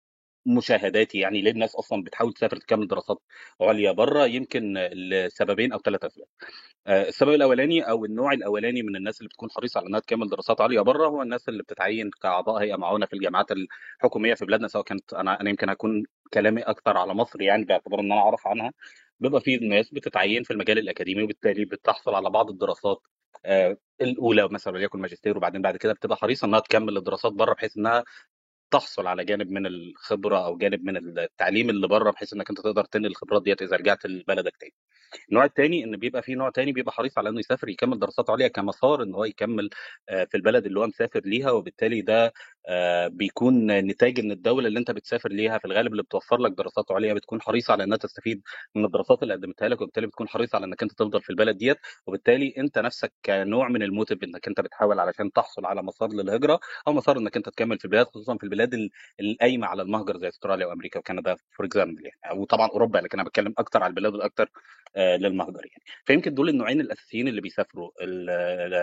مشاهداتي. 0.46 1.18
يعني 1.18 1.42
ليه 1.42 1.50
الناس 1.50 1.74
أصلا 1.76 2.02
بتحاول 2.02 2.32
تسافر 2.32 2.56
تكمل 2.56 2.88
دراسات 2.88 3.18
عليا 3.60 3.92
بره؟ 3.92 4.26
يمكن 4.26 4.74
لسببين 4.92 5.72
أو 5.72 5.78
ثلاث 5.78 6.04
أسباب. 6.04 6.26
آه، 6.86 7.08
السبب 7.08 7.30
الأولاني 7.34 7.82
أو 7.90 8.04
النوع 8.04 8.32
الأولاني 8.32 8.82
من 8.82 8.96
الناس 8.96 9.20
اللي 9.20 9.28
بتكون 9.28 9.50
حريصة 9.50 9.78
على 9.78 9.86
إنها 9.88 10.00
تكمل 10.00 10.28
دراسات 10.28 10.60
عليا 10.60 10.82
بره 10.82 11.06
هو 11.06 11.22
الناس 11.22 11.48
اللي 11.48 11.62
بتتعين 11.62 12.10
كأعضاء 12.22 12.62
هيئة 12.62 12.76
معاونة 12.76 13.06
في 13.06 13.12
الجامعات 13.12 13.46
الحكومية 13.52 14.34
في 14.34 14.44
بلادنا 14.44 14.68
سواء 14.68 14.84
كانت 14.84 15.14
أنا 15.14 15.40
أنا 15.40 15.50
يمكن 15.50 15.68
هكون 15.70 16.04
كلامي 16.34 16.62
أكثر 16.62 16.96
على 16.96 17.14
مصر 17.14 17.42
يعني 17.42 17.64
باعتبار 17.64 18.00
إن 18.00 18.12
أنا 18.12 18.20
أعرف 18.20 18.46
عنها. 18.46 18.72
بيبقى 19.20 19.40
في 19.40 19.56
ناس 19.56 19.90
بتتعين 19.90 20.42
في 20.42 20.52
المجال 20.52 20.78
الأكاديمي 20.78 21.22
وبالتالي 21.22 21.64
بتحصل 21.64 22.14
على 22.14 22.30
بعض 22.30 22.50
الدراسات 22.50 22.98
آه، 23.44 23.76
الأولى 24.00 24.48
مثلا 24.48 24.74
وليكن 24.74 25.00
ماجستير 25.00 25.36
وبعدين 25.36 25.62
بعد 25.62 25.76
كده 25.76 25.92
بتبقى 25.92 26.16
حريصة 26.16 26.46
إنها 26.46 26.60
تكمل 26.60 26.96
الدراسات 26.96 27.32
بره 27.32 27.54
بحيث 27.54 27.76
إنها 27.76 28.04
تحصل 28.70 29.06
على 29.06 29.24
جانب 29.24 29.50
من 29.50 29.66
الخبرة 29.66 30.46
أو 30.46 30.56
جانب 30.56 30.84
من 30.84 30.96
التعليم 31.18 31.70
اللي 31.70 31.88
بره 31.88 32.10
بحيث 32.10 32.32
إنك 32.32 32.50
أنت 32.50 32.60
تقدر 32.60 32.84
تنقل 32.84 33.06
الخبرات 33.06 33.42
ديت 33.42 33.62
إذا 33.62 33.76
رجعت 33.76 34.06
لبلدك 34.06 34.56
تاني. 34.56 34.74
النوع 35.30 35.44
الثاني 35.44 35.84
إن 35.84 35.96
بيبقى 35.96 36.22
في 36.22 36.34
نوع 36.34 36.50
تاني 36.50 36.72
بيبقى 36.72 36.92
حريص 36.92 37.18
على 37.18 37.28
إنه 37.28 37.38
يسافر 37.40 37.68
يكمل 37.68 37.98
دراسات 37.98 38.30
عليا 38.30 38.48
كمسار 38.48 39.02
إن 39.02 39.14
هو 39.14 39.24
يكمل 39.24 39.70
آه، 40.08 40.24
في 40.24 40.36
البلد 40.36 40.66
اللي 40.66 40.80
هو 40.80 40.86
مسافر 40.86 41.20
ليها 41.24 41.50
وبالتالي 41.50 42.00
ده 42.02 42.32
آه، 42.66 43.08
بيكون 43.08 43.66
نتاج 43.66 44.20
ان 44.20 44.30
الدولة 44.32 44.68
اللي 44.68 44.78
انت 44.78 44.90
بتسافر 44.90 45.28
ليها. 45.28 45.58
في 45.58 45.64
الغالب 45.64 45.92
اللي 45.92 46.02
بتوفر 46.02 46.38
لك 46.38 46.52
دراسات 46.52 46.92
عليا 46.92 47.14
بتكون 47.14 47.42
حريصة 47.42 47.72
على 47.72 47.84
انها 47.84 47.98
تستفيد 47.98 48.42
من 48.74 48.84
الدراسات 48.84 49.22
اللي 49.22 49.34
قدمتها 49.34 49.68
لك 49.68 49.80
وبالتالي 49.80 50.06
بتكون 50.06 50.28
حريصة 50.28 50.56
على 50.56 50.66
انك 50.66 50.82
انت 50.82 50.92
تفضل 50.92 51.22
في 51.22 51.30
البلد 51.30 51.56
ديت. 51.56 51.76
وبالتالي 52.06 52.54
انت 52.58 52.78
نفسك 52.78 53.12
كنوع 53.24 53.68
من 53.68 53.82
ال 53.82 53.88
motive 53.88 54.22
انك 54.24 54.48
انت 54.48 54.60
بتحاول 54.60 55.00
علشان 55.00 55.32
تحصل 55.32 55.66
على 55.66 55.82
مسار 55.82 56.08
للهجرة 56.12 56.60
أو 56.88 56.92
مسار 56.92 57.18
إنك 57.18 57.36
انت 57.36 57.48
تكمل 57.48 57.78
في 57.78 57.84
البلاد 57.84 58.06
خصوصا 58.06 58.36
في 58.36 58.44
البلاد 58.44 58.74
ال- 58.74 58.90
القايمة 59.20 59.66
على 59.66 59.82
المهجر 59.82 60.18
زي 60.18 60.28
أستراليا 60.28 60.66
وأمريكا 60.66 60.98
وكندا 60.98 61.36
for 61.56 61.66
example 61.66 62.02
يعني. 62.04 62.40
وطبعا 62.40 62.68
أوروبا 62.68 62.98
لكن 62.98 63.18
أنا 63.20 63.28
بتكلم 63.28 63.54
أكتر 63.58 63.82
على 63.82 63.90
البلاد 63.90 64.14
الاكثر 64.14 64.48
آه، 64.96 65.16
للمهجر 65.16 65.60
يعني. 65.66 65.82
فيمكن 66.04 66.34
دول 66.34 66.48
النوعين 66.48 66.80
الأساسيين 66.80 67.28
اللي 67.28 67.40
بيسافروا 67.40 67.90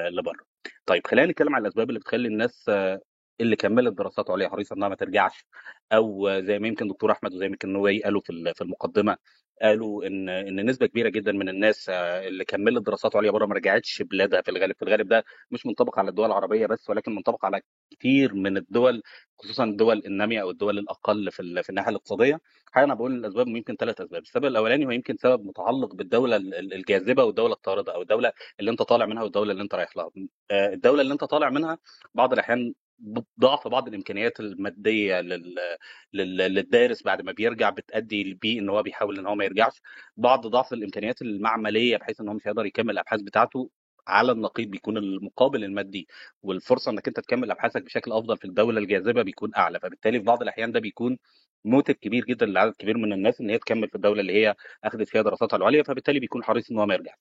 لبره. 0.09 0.43
طيب 0.85 1.07
خلينا 1.07 1.31
نتكلم 1.31 1.55
على 1.55 1.61
الأسباب 1.61 1.89
اللي 1.89 1.99
بتخلي 1.99 2.27
الناس 2.27 2.65
آه، 2.69 2.99
اللي 3.41 3.55
كملت 3.55 3.93
دراسات 3.93 4.29
عليا 4.29 4.49
حريصة 4.49 4.75
إنها 4.75 4.89
ما 4.89 4.95
ترجعش. 4.95 5.45
أو 5.93 6.39
زي 6.39 6.59
ما 6.59 6.67
يمكن 6.67 6.87
دكتور 6.87 7.11
أحمد 7.11 7.33
وزي 7.33 7.39
ما 7.39 7.45
يمكن 7.51 7.73
نوي 7.73 8.03
قالوا 8.03 8.21
في 8.21 8.53
في 8.55 8.61
المقدمة 8.61 9.17
قالوا 9.61 10.05
ان 10.07 10.29
إن 10.29 10.65
نسبة 10.69 10.85
كبيرة 10.87 11.09
جدا 11.09 11.31
من 11.31 11.49
الناس 11.49 11.89
آه، 11.89 12.27
اللي 12.27 12.45
كملت 12.45 12.85
دراسات 12.85 13.15
عليا 13.15 13.31
بره 13.31 13.45
ما 13.45 13.55
رجعتش 13.55 14.01
بلادها 14.01 14.41
في 14.41 14.51
الغالب. 14.51 14.75
في 14.75 14.81
الغالب 14.85 15.07
ده 15.07 15.23
مش 15.51 15.65
منطبق 15.65 15.99
على 15.99 16.09
الدول 16.09 16.25
العربية 16.25 16.65
بس 16.67 16.89
ولكن 16.89 17.15
منطبق 17.15 17.45
على 17.45 17.61
كتير 17.91 18.33
من 18.33 18.57
الدول 18.57 19.01
خصوصا 19.39 19.63
الدول 19.63 20.01
الناميه 20.05 20.41
أو 20.41 20.49
الدول 20.51 20.79
الأقل 20.79 21.31
في 21.31 21.63
في 21.63 21.69
الناحية 21.69 21.89
الاقتصادية. 21.89 22.39
حقيقة 22.71 22.85
أنا 22.85 22.93
بقول 22.93 23.13
الأسباب 23.15 23.47
يمكن 23.47 23.75
ثلاث 23.75 24.01
أسباب. 24.01 24.21
السبب 24.21 24.45
الأولاني 24.45 24.85
هو 24.85 24.91
يمكن 24.91 25.17
سبب 25.17 25.45
متعلق 25.45 25.95
بالدولة 25.95 26.35
ال- 26.35 26.53
ال- 26.55 26.73
الجاذبة 26.73 27.23
والدولة 27.23 27.53
الطاردة 27.53 27.93
أو 27.95 28.01
الدولة 28.01 28.31
اللي 28.59 28.71
أنت 28.71 28.81
طالع 28.81 29.05
منها 29.05 29.23
والدولة 29.23 29.51
اللي 29.51 29.63
أنت 29.63 29.75
رايح 29.75 29.97
لها. 29.97 30.09
آه، 30.51 30.73
الدولة 30.73 31.01
اللي 31.01 31.13
أنت 31.13 31.23
طالع 31.23 31.49
منها 31.49 31.77
بعض 32.13 32.33
الأحيان 32.33 32.73
ضعف 33.39 33.67
بعض 33.67 33.87
الإمكانيات 33.87 34.39
المادية 34.39 35.21
لل... 35.21 35.55
لل... 36.13 36.37
للدارس 36.37 37.03
بعد 37.03 37.21
ما 37.21 37.31
بيرجع 37.31 37.69
بتأدي 37.69 38.33
بيه 38.33 38.59
إن 38.59 38.69
هو 38.69 38.83
بيحاول 38.83 39.19
إن 39.19 39.27
هو 39.27 39.35
ما 39.35 39.45
يرجعش. 39.45 39.81
بعض 40.17 40.47
ضعف 40.47 40.73
الإمكانيات 40.73 41.21
المعملية 41.21 41.97
بحيث 41.97 42.21
إن 42.21 42.27
هو 42.27 42.33
مش 42.33 42.47
هيقدر 42.47 42.65
يكمل 42.65 42.91
الأبحاث 42.91 43.21
بتاعته 43.21 43.69
على 44.07 44.31
النقيض 44.31 44.67
بيكون 44.67 44.97
المقابل 44.97 45.63
المادي 45.63 46.07
والفرصة 46.43 46.91
إنك 46.91 47.07
أنت 47.07 47.19
تكمل 47.19 47.51
أبحاثك 47.51 47.83
بشكل 47.83 48.11
أفضل 48.11 48.37
في 48.37 48.45
الدولة 48.45 48.79
الجاذبة 48.79 49.21
بيكون 49.21 49.51
أعلى. 49.57 49.79
فبالتالي 49.79 50.19
في 50.19 50.25
بعض 50.25 50.41
الأحيان 50.41 50.71
ده 50.71 50.79
بيكون 50.79 51.17
موتيف 51.65 51.97
كبير 51.97 52.25
جدا 52.25 52.45
لعدد 52.45 52.73
كبير 52.75 52.97
من 52.97 53.13
الناس 53.13 53.41
إن 53.41 53.49
هي 53.49 53.57
تكمل 53.57 53.89
في 53.89 53.95
الدولة 53.95 54.21
اللي 54.21 54.33
هي 54.33 54.55
أخذت 54.83 55.09
فيها 55.09 55.21
دراساتها 55.21 55.57
العليا 55.57 55.83
فبالتالي 55.83 56.19
بيكون 56.19 56.43
حريص 56.43 56.71
إن 56.71 56.77
هو 56.77 56.85
ما 56.85 56.93
يرجع 56.93 57.13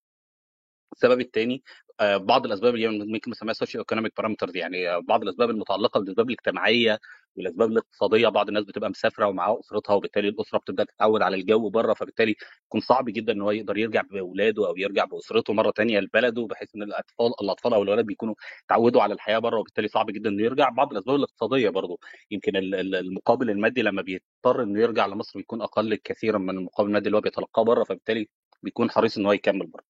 السبب 0.92 1.20
الثاني 1.20 1.62
آه، 2.00 2.16
بعض 2.16 2.46
الأسباب 2.46 2.74
اللي 2.74 2.88
ممكن 3.06 3.30
نسميها 3.30 3.52
socio-economic 3.54 4.12
parameters 4.16 4.56
يعني 4.56 5.00
بعض 5.00 5.22
الأسباب 5.22 5.50
المتعلقة 5.50 6.00
بالأسباب 6.00 6.26
الاجتماعية 6.30 6.98
والأسباب 7.36 7.70
الاقتصادية 7.72 8.28
بعض 8.28 8.48
الناس 8.48 8.64
بتبقى 8.64 8.90
مسافرة 8.90 9.26
ومعاها 9.26 9.60
أسرتها 9.60 9.94
وبالتالي 9.94 10.28
الأسرة 10.28 10.58
بتبدأ 10.58 10.84
تتعود 10.84 11.22
على 11.22 11.36
الجو 11.36 11.70
بره 11.70 11.94
فبالتالي 11.94 12.34
يكون 12.66 12.80
صعب 12.80 13.04
جدا 13.04 13.32
إن 13.32 13.40
هو 13.42 13.50
يقدر 13.50 13.76
يرجع 13.78 14.02
بأولاده 14.10 14.68
أو 14.68 14.76
يرجع 14.76 15.04
بأسرته 15.04 15.52
مرة 15.52 15.70
ثانية 15.76 16.00
لبلده 16.00 16.46
بحيث 16.46 16.68
إن 16.76 16.82
الأطفال 16.82 17.32
الأطفال 17.42 17.74
أو 17.74 17.82
الولاد 17.82 18.06
بيكونوا 18.06 18.34
تعودوا 18.68 19.02
على 19.02 19.14
الحياة 19.14 19.38
بره 19.38 19.58
وبالتالي 19.58 19.88
صعب 19.88 20.06
جدا 20.10 20.30
إنه 20.30 20.42
يرجع. 20.42 20.68
بعض 20.68 20.92
الأسباب 20.92 21.16
الاقتصادية 21.16 21.68
برضه 21.68 21.98
يمكن 22.30 22.56
ال- 22.56 22.74
ال- 22.74 22.94
المقابل 22.94 23.50
المادي 23.50 23.82
لما 23.82 24.02
بيضطر 24.02 24.62
إنه 24.62 24.80
يرجع 24.80 25.06
لمصر 25.06 25.38
بيكون 25.38 25.62
أقل 25.62 25.94
كثيرا 25.94 26.38
من 26.38 26.50
المقابل 26.58 26.88
المادي 26.88 27.06
اللي 27.06 27.16
هو 27.16 27.20
بيتلقاه 27.20 27.62
بره 27.62 27.84
فبالتالي 27.84 28.28
بيكون 28.62 28.90
حريص 28.90 29.18
إن 29.18 29.26
هو 29.26 29.32
يكمل 29.32 29.66
بره. 29.66 29.89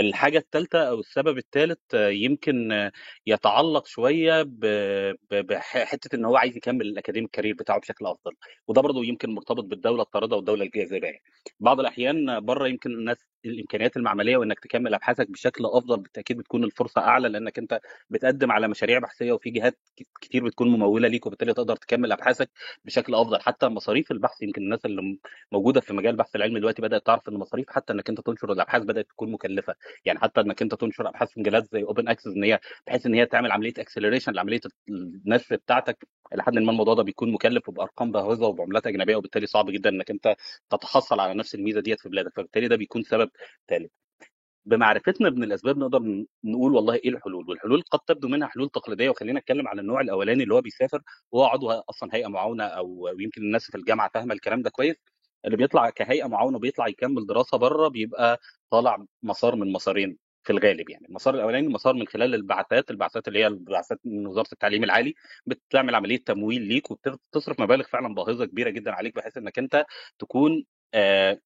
الحاجة 0.00 0.38
الثالثة 0.38 0.78
أو 0.88 1.00
السبب 1.00 1.38
الثالث 1.38 1.78
يمكن 1.94 2.72
آه، 2.72 2.92
يتعلق 3.26 3.86
شوية 3.86 4.42
بحتة 5.32 6.16
إن 6.16 6.24
هو 6.24 6.36
عايز 6.36 6.56
يكمل 6.56 6.86
الأكاديميك 6.86 7.30
كارير 7.30 7.54
بتاعه 7.54 7.78
بشكل 7.80 8.06
أفضل. 8.06 8.32
وده 8.68 8.80
برضه 8.82 9.04
يمكن 9.04 9.30
مرتبط 9.34 9.64
بالدولة 9.64 10.02
الطاردة 10.02 10.36
والدولة 10.36 10.64
الجاذبة 10.64 11.12
بعض 11.60 11.80
الأحيان 11.80 12.40
بره 12.40 12.68
يمكن 12.68 12.90
الناس 12.90 13.18
الإمكانيات 13.44 13.96
المعملية 13.96 14.36
وإنك 14.36 14.60
تكمل 14.60 14.94
أبحاثك 14.94 15.30
بشكل 15.30 15.66
أفضل 15.66 15.96
بالتأكيد 16.00 16.36
بتكون 16.38 16.64
الفرصة 16.64 17.00
أعلى 17.00 17.28
لأنك 17.28 17.58
أنت 17.58 17.80
بتقدم 18.10 18.52
على 18.52 18.68
مشاريع 18.68 18.98
بحثية 18.98 19.32
وفي 19.32 19.50
جهات 19.50 19.78
كتير 20.20 20.44
بتكون 20.44 20.68
ممولة 20.68 21.08
ليك 21.08 21.26
وبالتالي 21.26 21.54
تقدر 21.54 21.76
تكمل 21.76 22.12
أبحاثك 22.12 22.50
بشكل 22.84 23.14
أفضل. 23.14 23.40
حتى 23.40 23.68
مصاريف 23.68 24.10
البحث 24.10 24.42
يمكن 24.42 24.62
الناس 24.62 24.84
اللي 24.86 25.02
م- 25.02 25.18
موجودة 25.52 25.80
في 25.80 25.92
مجال 25.92 26.10
البحث 26.10 26.36
العلمي 26.36 26.60
دلوقتي 26.60 26.82
بدأت 26.82 27.06
تعرف 27.06 27.28
إن 27.28 27.34
مصاريف 27.34 27.70
حتى 27.70 27.92
إنك 27.92 28.08
أنت 28.08 28.20
تنشر 28.20 28.52
الأبحاث 28.52 28.82
بدأت 28.82 29.06
تكون 29.08 29.32
مكلفة. 29.32 29.74
يعني 30.04 30.18
حتى 30.18 30.40
إنك 30.40 30.62
أنت 30.62 30.74
تنشر 30.74 31.08
أبحاث 31.08 31.30
في 31.30 31.40
مجالات 31.40 31.64
زي 31.72 31.82
open 31.82 32.08
access 32.08 32.26
إن 32.26 32.44
هي 32.44 32.60
بحيث 32.86 33.06
إن 33.06 33.14
هي 33.14 33.26
تعمل 33.26 33.52
عملية 33.52 33.72
acceleration 33.78 34.32
لعملية 34.32 34.60
النشر 34.88 35.56
بتاعتك 35.56 36.08
لحد 36.34 36.54
ما 36.54 36.70
الموضوع 36.70 36.94
ده 36.94 37.02
بيكون 37.02 37.32
مكلف 37.32 37.68
وبأرقام 37.68 38.12
باهظة 38.12 38.46
وبعملات 38.46 38.86
أجنبية 38.86 39.16
وبالتالي 39.16 39.46
صعب 39.46 39.70
جدا 39.70 39.90
إنك 39.90 40.10
أنت 40.10 40.36
تتحصل 40.70 41.20
على 41.20 41.34
نفس 41.34 41.54
الميزة 41.54 41.80
ديت 41.80 42.00
في 42.00 42.08
بلادك. 42.08 42.32
فبالتالي 42.36 42.68
ده 42.68 42.76
بيكون 42.76 43.02
سبب 43.02 43.30
ثالث 43.68 43.90
بمعرفتنا 44.66 45.30
من 45.30 45.44
الأسباب 45.44 45.78
نقدر 45.78 46.24
نقول 46.44 46.74
والله 46.74 46.94
إيه 46.94 47.08
الحلول؟ 47.10 47.50
والحلول 47.50 47.82
قد 47.90 48.00
تبدو 48.00 48.28
منها 48.28 48.48
حلول 48.48 48.68
تقليدية 48.70 49.10
وخلينا 49.10 49.40
نتكلم 49.40 49.68
على 49.68 49.80
النوع 49.80 50.00
الأولاني 50.00 50.42
اللي 50.42 50.54
هو 50.54 50.60
بيسافر 50.60 51.02
وهو 51.32 51.44
عضو 51.46 51.70
أصلا 51.70 52.10
هيئة 52.14 52.26
معاونة 52.28 52.64
أو 52.64 53.08
يمكن 53.18 53.42
الناس 53.42 53.70
في 53.70 53.76
الجامعة 53.76 54.10
فاهمة 54.14 54.34
الكلام 54.34 54.62
ده 54.62 54.70
كويس 54.70 54.96
اللي 55.44 55.56
بيطلع 55.56 55.90
كهيئة 55.90 56.26
معاونة 56.26 56.58
بيطلع 56.58 56.88
يكمل 56.88 57.26
دراسة 57.26 57.58
بره 57.58 57.88
بيبقى 57.88 58.40
طالع 58.70 59.06
مسار 59.22 59.56
من 59.56 59.72
مسارين. 59.72 60.18
في 60.44 60.50
الغالب 60.52 60.90
يعني. 60.90 61.06
المسار 61.08 61.34
الأولاني 61.34 61.68
مسار 61.68 61.94
من 61.94 62.06
خلال 62.06 62.34
البعثات 62.34 62.90
البعثات 62.90 63.28
اللي 63.28 63.38
هي 63.38 63.46
البعثات 63.46 64.00
من 64.04 64.26
وزارة 64.26 64.48
التعليم 64.52 64.84
العالي 64.84 65.14
بتعمل 65.46 65.94
عملية 65.94 66.24
تمويل 66.24 66.62
ليك 66.62 66.90
وبتصرف 66.90 67.60
مبالغ 67.60 67.84
فعلا 67.84 68.14
باهظة 68.14 68.44
كبيرة 68.46 68.70
جدا 68.70 68.92
عليك 68.92 69.14
بحيث 69.16 69.36
إنك 69.36 69.58
أنت 69.58 69.84
تكون 70.18 70.64
آه 70.94 71.40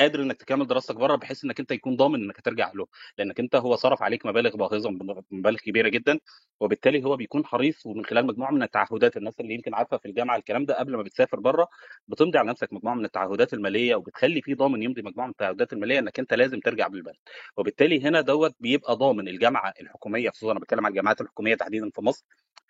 قادر 0.00 0.22
إنك 0.22 0.36
تكمل 0.36 0.66
دراستك 0.66 0.94
بره 0.96 1.16
بحيث 1.16 1.44
إنك 1.44 1.60
أنت 1.60 1.70
يكون 1.70 1.96
ضامن 1.96 2.22
إنك 2.24 2.38
هترجع 2.38 2.72
له. 2.74 2.86
لأنك 3.18 3.40
أنت 3.40 3.56
هو 3.56 3.76
صرف 3.76 4.02
عليك 4.02 4.26
مبالغ 4.26 4.56
باهظه 4.56 4.90
مبالغ 5.30 5.58
كبيرة 5.58 5.88
جدا 5.88 6.18
وبالتالي 6.60 7.04
هو 7.04 7.16
بيكون 7.16 7.44
حريص 7.46 7.86
ومن 7.86 8.04
خلال 8.04 8.26
مجموعة 8.26 8.50
من 8.50 8.62
التعهدات 8.62 9.16
الناس 9.16 9.40
اللي 9.40 9.54
يمكن 9.54 9.74
عارفة 9.74 9.96
في 9.96 10.08
الجامعة 10.08 10.36
الكلام 10.36 10.64
ده 10.64 10.78
قبل 10.78 10.96
ما 10.96 11.02
بتسافر 11.02 11.40
بره 11.40 11.68
بتمضي 12.08 12.38
على 12.38 12.48
نفسك 12.50 12.72
مجموعة 12.72 12.94
من 12.94 13.04
التعهدات 13.04 13.54
المالية 13.54 13.94
وبتخلي 13.94 14.42
فيه 14.42 14.54
ضامن 14.54 14.82
يمضي 14.82 15.02
مجموعة 15.02 15.26
من 15.26 15.32
التعهدات 15.32 15.72
المالية 15.72 15.98
إنك 15.98 16.18
أنت 16.18 16.34
لازم 16.34 16.60
ترجع 16.60 16.88
بالبلد. 16.88 17.16
وبالتالي 17.56 18.02
هنا 18.04 18.20
دوت 18.20 18.54
بيبقى 18.60 18.96
ضامن 18.96 19.28
الجامعة 19.28 19.72
الحكومية 19.80 20.30
خصوصا 20.30 20.52
أنا 20.52 20.60
بتكلم 20.60 20.86
عن 20.86 20.92
الجامعات 20.92 21.20
الحكومية 21.20 21.54
تحديدا 21.54 21.90
في 21.94 22.00
مصر 22.00 22.24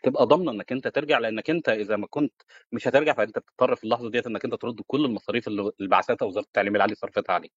تبقى 0.07 0.27
ضامنة 0.27 0.53
إنك 0.53 0.73
أنت 0.73 0.89
ترجع 0.89 1.19
لأنك 1.19 1.51
أنت 1.51 1.69
إذا 1.69 1.97
ما 1.97 2.07
كنت 2.11 2.33
مش 2.73 2.89
هترجع 2.89 3.13
فأنت 3.15 3.39
بتضطر 3.39 3.77
في 3.77 3.85
اللحظة 3.85 4.11
ديت 4.11 4.27
إنك 4.27 4.45
أنت 4.45 4.55
ترد 4.55 4.81
كل 4.87 5.05
المصاريف 5.05 5.49
اللي 5.49 5.73
بعثتها 5.81 6.27
وزاره 6.27 6.45
التعليم 6.45 6.77
العالي 6.77 6.95
صرفتها 6.95 7.33
عليك. 7.35 7.53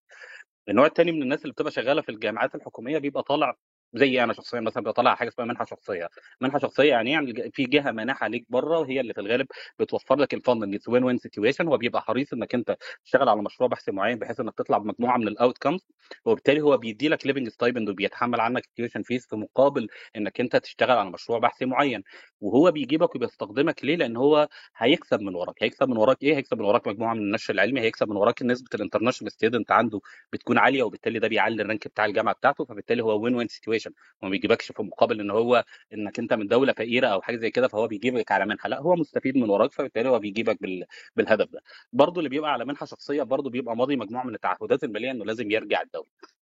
النوع 0.70 0.86
الثاني 0.86 1.12
من 1.12 1.22
الناس 1.24 1.42
اللي 1.42 1.54
بتبقى 1.54 1.72
شغالة 1.72 2.02
في 2.02 2.10
الجامعات 2.10 2.56
الحكومية 2.56 2.98
بيبقى 2.98 3.24
طالع 3.24 3.56
زي 3.94 4.24
أنا 4.24 4.34
شخصيا 4.34 4.60
مثلا 4.60 4.92
طالع 4.92 5.16
حاجة 5.16 5.28
اسمها 5.30 5.48
منحة 5.48 5.66
شخصية، 5.66 6.10
منحة 6.42 6.60
شخصية 6.60 6.90
يعني 6.90 7.12
يعني 7.12 7.52
في 7.54 7.64
جهة 7.64 7.92
مانحه 7.92 8.28
ليك 8.28 8.46
بره 8.50 8.80
وهي 8.80 9.00
اللي 9.00 9.14
في 9.14 9.22
الغالب 9.22 9.48
بتوفر 9.80 10.16
لك 10.16 10.34
ال 10.34 10.80
funding 10.88 11.04
win-win 11.04 11.18
situation 11.18 11.68
وبيبقى 11.68 12.02
حريص 12.02 12.34
إنك 12.34 12.56
أنت 12.56 12.78
تشتغل 13.06 13.30
على 13.30 13.42
مشروع 13.42 13.70
بحث 13.70 13.90
معين 13.90 14.20
بحيث 14.20 14.40
إنك 14.40 14.54
تطلع 14.58 14.78
بمجموعة 14.78 15.18
من 15.18 15.28
ال 15.28 15.58
outcomes 15.58 15.88
وبالتالي 16.26 16.62
هو 16.62 16.78
بيدي 16.78 17.10
لك 17.10 17.28
living 17.28 17.50
stipend 17.50 17.90
وبيتحمل 17.90 18.40
عنك 18.42 18.66
tuition 18.76 19.02
fees 19.04 19.28
في 19.28 19.36
مقابل 19.36 19.88
إنك 20.16 20.40
أنت 20.40 20.56
تشتغل 20.56 20.98
على 20.98 21.10
مشروع 21.12 21.40
بحثي 21.40 21.66
معين. 21.66 22.04
وهو 22.42 22.72
بيجيبك 22.72 23.16
وبيستخدمك 23.16 23.86
ليه؟ 23.86 23.96
لأن 23.96 24.16
هو 24.18 24.48
هيكسب 24.78 25.22
من 25.22 25.36
وراك، 25.36 25.64
هيكسب 25.64 25.90
من 25.90 25.98
وراك 25.98 26.24
إيه؟ 26.24 26.36
هيكسب 26.38 26.58
من 26.60 26.66
وراك 26.66 26.88
مجموعة 26.88 27.14
من 27.14 27.20
النشر 27.22 27.54
العلمي، 27.54 27.82
هيكسب 27.82 28.10
من 28.10 28.16
وراك 28.18 28.42
نسبة 28.44 28.70
ال 28.76 28.80
international 28.80 29.32
student 29.32 29.72
عنده 29.72 30.00
بتكون 30.34 30.58
عالية 30.58 30.84
وبالتالي 30.84 31.20
ده 31.20 31.28
بيعلي 31.28 31.62
ال 31.62 31.67
rank 31.67 31.88
بتاع 31.88 32.06
الجامعة 32.06 32.34
بتاعته. 32.36 32.66
فبالتالي 32.66 33.04
هو 33.04 33.24
win-win 33.24 33.48
situation 33.48 33.79
هو 33.88 33.94
ما 34.24 34.30
بيجيبكش 34.30 34.72
في 34.72 34.84
مقابل 34.84 35.20
إن 35.20 35.32
هو 35.32 35.66
إنك 35.94 36.20
أنت 36.20 36.34
من 36.34 36.48
دولة 36.48 36.74
فقيرة 36.74 37.08
أو 37.08 37.22
حاجة 37.22 37.36
زي 37.38 37.52
كده 37.52 37.68
فهو 37.68 37.88
بيجيبك 37.88 38.32
على 38.32 38.46
منحة. 38.46 38.70
لا 38.70 38.80
هو 38.80 38.96
مستفيد 38.96 39.38
من 39.38 39.50
وراك 39.50 39.72
فبالتالي 39.72 40.10
هو 40.10 40.20
بيجيبك 40.20 40.62
بال... 40.62 40.86
بالهدف 41.16 41.50
ده. 41.50 41.62
برضه 41.94 42.20
اللي 42.20 42.30
بيبقى 42.30 42.52
على 42.52 42.66
منحة 42.66 42.86
شخصية 42.86 43.24
برضه 43.24 43.50
بيبقى 43.50 43.76
ماضي 43.76 43.96
مجموعة 43.96 44.24
من 44.24 44.36
التعهدات 44.36 44.84
المالية 44.84 45.12
إنه 45.12 45.26
لازم 45.26 45.52
يرجع 45.52 45.82
الدولة. 45.82 46.08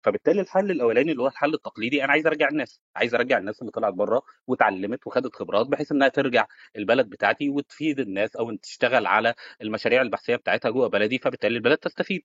فبالتالي 0.04 0.40
الحل 0.40 0.71
الأولاني 0.71 1.12
اللي 1.12 1.23
هو 1.23 1.26
الحل 1.26 1.54
التقليدي 1.54 2.04
أنا 2.04 2.12
عايز 2.12 2.26
أرجع 2.26 2.49
الناس 2.49 2.81
عايز 2.97 3.14
أرجع 3.14 3.38
الناس 3.38 3.61
اللي 3.61 3.73
طلعت 3.73 3.95
بره 3.95 4.23
واتعلمت 4.47 5.07
وخدت 5.07 5.37
خبرات 5.37 5.66
بحيث 5.66 5.93
إنها 5.93 6.09
ترجع 6.09 6.47
البلد 6.76 7.09
بتاعتي 7.11 7.50
وتفيد 7.50 8.00
الناس 8.00 8.37
أو 8.37 8.57
تشتغل 8.57 9.07
على 9.07 9.35
المشاريع 9.62 10.02
البحثية 10.02 10.37
بتاعتها 10.37 10.71
جوه 10.71 10.88
بلدي 10.88 11.19
فبالتالي 11.19 11.57
البلد 11.57 11.78
تستفيد. 11.78 12.23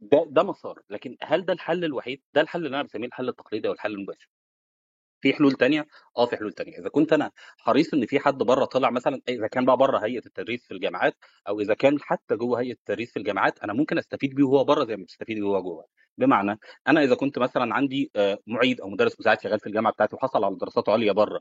ده 0.00 0.24
ده 0.30 0.42
مسار. 0.42 0.82
لكن 0.90 1.16
هل 1.22 1.44
ده 1.44 1.52
الحل 1.52 1.84
الوحيد؟ 1.84 2.22
ده 2.34 2.40
الحل 2.40 2.66
اللي 2.66 2.76
أنا 2.76 2.82
بسميه 2.82 3.06
الحل 3.08 3.28
التقليدي 3.28 3.68
أو 3.68 3.72
الحل 3.72 3.92
المباشر. 3.92 4.28
في 5.20 5.32
حلول 5.34 5.52
تانية؟ 5.52 5.86
آه 6.16 6.26
في 6.26 6.36
حلول 6.36 6.52
تانية. 6.52 6.78
إذا 6.78 6.88
كنت 6.88 7.12
أنا 7.12 7.30
حريص 7.58 7.94
إن 7.94 8.06
في 8.06 8.20
حد 8.20 8.38
بره 8.38 8.64
طلع 8.64 8.90
مثلا 8.90 9.20
إذا 9.28 9.46
كان 9.46 9.64
بقى 9.64 9.76
بره 9.76 9.98
هيئة 9.98 10.26
التدريس 10.26 10.66
في 10.66 10.74
الجامعات 10.74 11.16
أو 11.48 11.60
إذا 11.60 11.74
كان 11.74 12.00
حتى 12.00 12.36
جوه 12.36 12.60
هيئة 12.60 12.72
التدريس 12.72 13.12
في 13.12 13.18
الجامعات 13.18 13.58
أنا 13.60 13.72
ممكن 13.72 13.98
أستفيد 13.98 14.34
بيه 14.34 14.44
وهو 14.44 14.64
بره 14.64 14.84
زي 14.84 14.96
ما 14.96 15.04
بستفيد 15.04 15.38
جوه 15.38 15.60
جوه. 15.60 15.86
بمعنى 16.18 16.58
أنا 16.88 17.02
إذا 17.04 17.14
كنت 17.14 17.38
مثلا 17.38 17.74
عندي 17.74 18.10
آه، 18.16 18.38
معيد 18.46 18.80
أو 18.80 18.88
مدرس 18.90 19.20
مساعد 19.20 19.40
شغال 19.40 19.60
في 19.60 19.66
الجامعة 19.66 19.92
بتاعتي 19.92 20.16
وحصل 20.16 20.44
على 20.44 20.56
دراسات 20.56 20.88
عليا 20.88 21.12
بره 21.12 21.40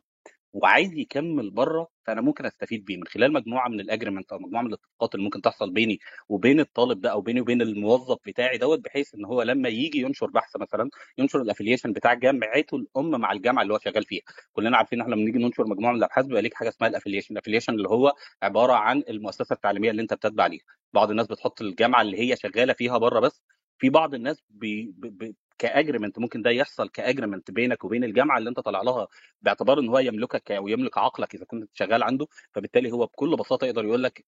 وعايز 0.54 0.94
يكمل 0.94 1.50
بره 1.52 1.88
فأنا 2.06 2.22
ممكن 2.22 2.46
أستفيد 2.46 2.86
بيه 2.86 2.98
من 2.98 3.08
خلال 3.08 3.34
مجموعة 3.34 3.70
من 3.70 3.80
ال 3.80 3.85
agreement 3.85 4.32
أو 4.32 4.40
مجموعة 4.40 4.62
من 4.62 4.68
الاتفاقات 4.68 5.16
اللي 5.16 5.24
ممكن 5.26 5.42
تحصل 5.42 5.72
بيني 5.72 6.00
وبين 6.30 6.60
الطالب 6.60 7.02
ده 7.02 7.12
أو 7.12 7.22
بيني 7.22 7.42
وبين 7.42 7.62
الموظف 7.62 8.18
بتاعي 8.26 8.58
دوت 8.58 8.80
بحيث 8.80 9.16
إن 9.16 9.26
هو 9.26 9.42
لما 9.42 9.70
يجي 9.70 10.00
ينشر 10.02 10.28
بحث 10.28 10.58
مثلا 10.58 10.90
ينشر 11.18 11.44
ال 11.44 11.48
affiliation 11.48 11.88
بتاع 11.92 12.14
جامعته 12.14 12.76
الأم 12.78 13.12
مع 13.22 13.32
الجامعة 13.32 13.62
اللي 13.64 13.74
هو 13.74 13.80
شغال 13.80 14.04
فيها. 14.04 14.22
كلنا 14.54 14.78
عارفين 14.78 15.02
إحنا 15.02 15.16
لما 15.16 15.24
نيجي 15.26 15.38
ننشر 15.40 15.68
مجموعة 15.68 15.92
من 15.92 15.98
الأبحاث 15.98 16.26
بيبقى 16.26 16.42
ليك 16.42 16.54
حاجة 16.54 16.70
اسمها 16.70 16.90
ال 16.90 16.93
affiliation 16.93 17.26
ال 17.38 17.41
affiliation 17.41 17.70
اللي 17.70 17.90
هو 17.90 18.14
عبارة 18.44 18.74
عن 18.74 19.04
المؤسسة 19.10 19.54
التعليمية 19.54 19.92
اللي 19.92 20.02
أنت 20.02 20.14
بتتبع 20.14 20.48
ليها. 20.48 20.64
بعض 20.94 21.10
الناس 21.10 21.28
بتحط 21.28 21.62
الجامعة 21.62 22.02
اللي 22.02 22.20
هي 22.20 22.36
شغالة 22.36 22.74
فيها 22.74 22.98
بره 22.98 23.20
بس 23.20 23.44
في 23.80 23.90
بعض 23.90 24.14
الناس 24.14 24.44
بي 24.50 24.94
بي 24.98 25.36
ك 25.60 25.66
agreement 25.66 26.20
ممكن 26.20 26.42
ده 26.42 26.50
يحصل 26.52 26.90
ك 26.90 26.96
agreement 26.96 27.52
بينك 27.52 27.84
وبين 27.84 28.04
الجامعة 28.04 28.38
اللي 28.38 28.50
انت 28.50 28.60
طالع 28.60 28.82
لها 28.82 29.08
باعتبار 29.42 29.80
ان 29.80 29.90
هو 29.90 30.00
يملكك 30.00 30.52
أو 30.52 30.68
يملك 30.68 30.98
عقلك 30.98 31.36
إذا 31.36 31.46
كنت 31.46 31.70
شغال 31.74 32.04
عنده 32.04 32.28
فبالتالي 32.54 32.92
هو 32.92 33.06
بكل 33.06 33.36
بساطة 33.38 33.66
يقدر 33.68 33.86
يقول 33.86 34.04
لك 34.04 34.26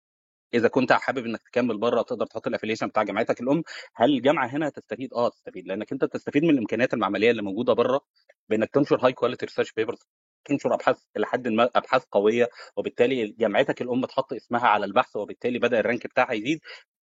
إذا 0.53 0.67
كنت 0.67 0.93
حابب 0.93 1.25
إنك 1.25 1.41
تكمل 1.41 1.77
بره 1.77 2.01
تقدر 2.01 2.25
تحط 2.25 2.47
ال 2.47 2.50
affiliation 2.50 2.87
بتاع 2.87 3.03
جامعتك 3.03 3.41
الأم 3.41 3.63
هل 3.95 4.09
الجامعة 4.13 4.47
هنا 4.47 4.67
هتستفيد؟ 4.67 5.13
آه 5.13 5.29
تستفيد 5.29 5.67
لأنك 5.67 5.91
أنت 5.91 6.05
تستفيد 6.05 6.43
من 6.43 6.49
الإمكانيات 6.49 6.93
المعملية 6.93 7.31
اللي 7.31 7.41
موجودة 7.41 7.73
بره 7.73 8.01
بإنك 8.49 8.69
تنشر 8.69 9.05
high 9.05 9.13
quality 9.13 9.45
research 9.45 9.73
papers 9.73 9.99
تنشر 10.45 10.73
أبحاث 10.73 11.03
إلى 11.17 11.25
حد 11.25 11.47
ما 11.47 11.69
أبحاث 11.75 12.03
قوية 12.11 12.49
وبالتالي 12.77 13.27
جامعتك 13.39 13.81
الأم 13.81 14.05
تحط 14.05 14.33
اسمها 14.33 14.67
على 14.67 14.85
البحث 14.85 15.15
وبالتالي 15.15 15.59
بدأ 15.59 15.79
ال 15.79 15.85
rank 15.85 16.07
بتاعها 16.07 16.33
يزيد. 16.33 16.59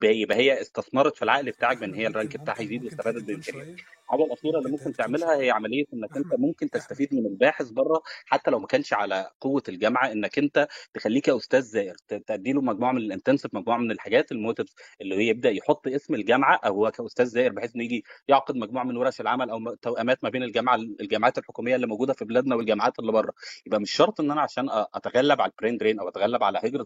يبقى 0.03 0.37
هي 0.37 0.61
استثمرت 0.61 1.15
في 1.15 1.21
العقل 1.21 1.51
بتاعك 1.51 1.77
بان 1.77 1.93
هي 1.93 2.07
ال 2.07 2.13
rank 2.13 2.37
بتاعها 2.37 2.61
يزيد 2.61 2.83
واستفادت 2.85 3.43
شوية. 3.43 3.75
الحاجة 4.05 4.23
الأخيرة 4.25 4.57
اللي 4.59 4.71
ممكن 4.71 4.93
تعملها 4.93 5.35
هي 5.39 5.51
عملية 5.51 5.85
إنك 5.93 6.17
أنت 6.17 6.33
ممكن 6.39 6.69
تستفيد 6.69 7.13
من 7.15 7.25
الباحث 7.25 7.69
بره 7.69 8.01
حتى 8.25 8.51
لو 8.51 8.59
ما 8.59 8.67
كانش 8.67 8.93
على 8.93 9.29
قوة 9.41 9.63
الجامعة 9.69 10.11
إنك 10.11 10.37
أنت 10.37 10.67
تخليه 10.93 11.21
كاستاذ 11.21 11.61
زائر 11.61 11.95
تدي 12.27 12.53
له 12.53 12.61
مجموعة 12.61 12.91
من 12.91 12.97
ال 12.97 13.02
incentives 13.02 13.53
مجموعة 13.55 13.77
من 13.77 13.91
الحاجات 13.91 14.31
ال 14.31 14.37
motives 14.37 14.75
اللي 15.01 15.15
هي 15.15 15.27
يبدأ 15.27 15.49
يحط 15.49 15.87
اسم 15.87 16.13
الجامعة 16.15 16.55
أو 16.65 16.75
هو 16.75 16.91
كأستاذ 16.91 17.25
زائر 17.25 17.51
بحيث 17.51 17.75
إنه 17.75 17.83
يجي 17.83 18.03
يعقد 18.27 18.55
مجموعة 18.55 18.83
من 18.83 18.97
ورش 18.97 19.21
العمل 19.21 19.49
أو 19.49 19.75
توأمات 19.81 20.23
ما 20.23 20.29
بين 20.29 20.43
الجامعة 20.43 20.75
الجامعات 20.75 21.37
الحكومية 21.37 21.75
اللي 21.75 21.87
موجودة 21.87 22.13
في 22.13 22.25
بلادنا 22.25 22.55
والجامعات 22.55 22.99
اللي 22.99 23.11
بره 23.11 23.33
يبقى 23.65 23.79
مش 23.81 23.91
شرط 23.91 24.19
إن 24.21 24.31
أنا 24.31 24.41
عشان 24.41 24.67
أتغلب 24.71 25.41
على 25.41 25.51
ال 25.51 25.56
brain 25.56 25.77
drain 25.77 25.99
أو 25.99 26.07
أتغلب 26.09 26.43
على 26.43 26.59
هجرة 26.63 26.85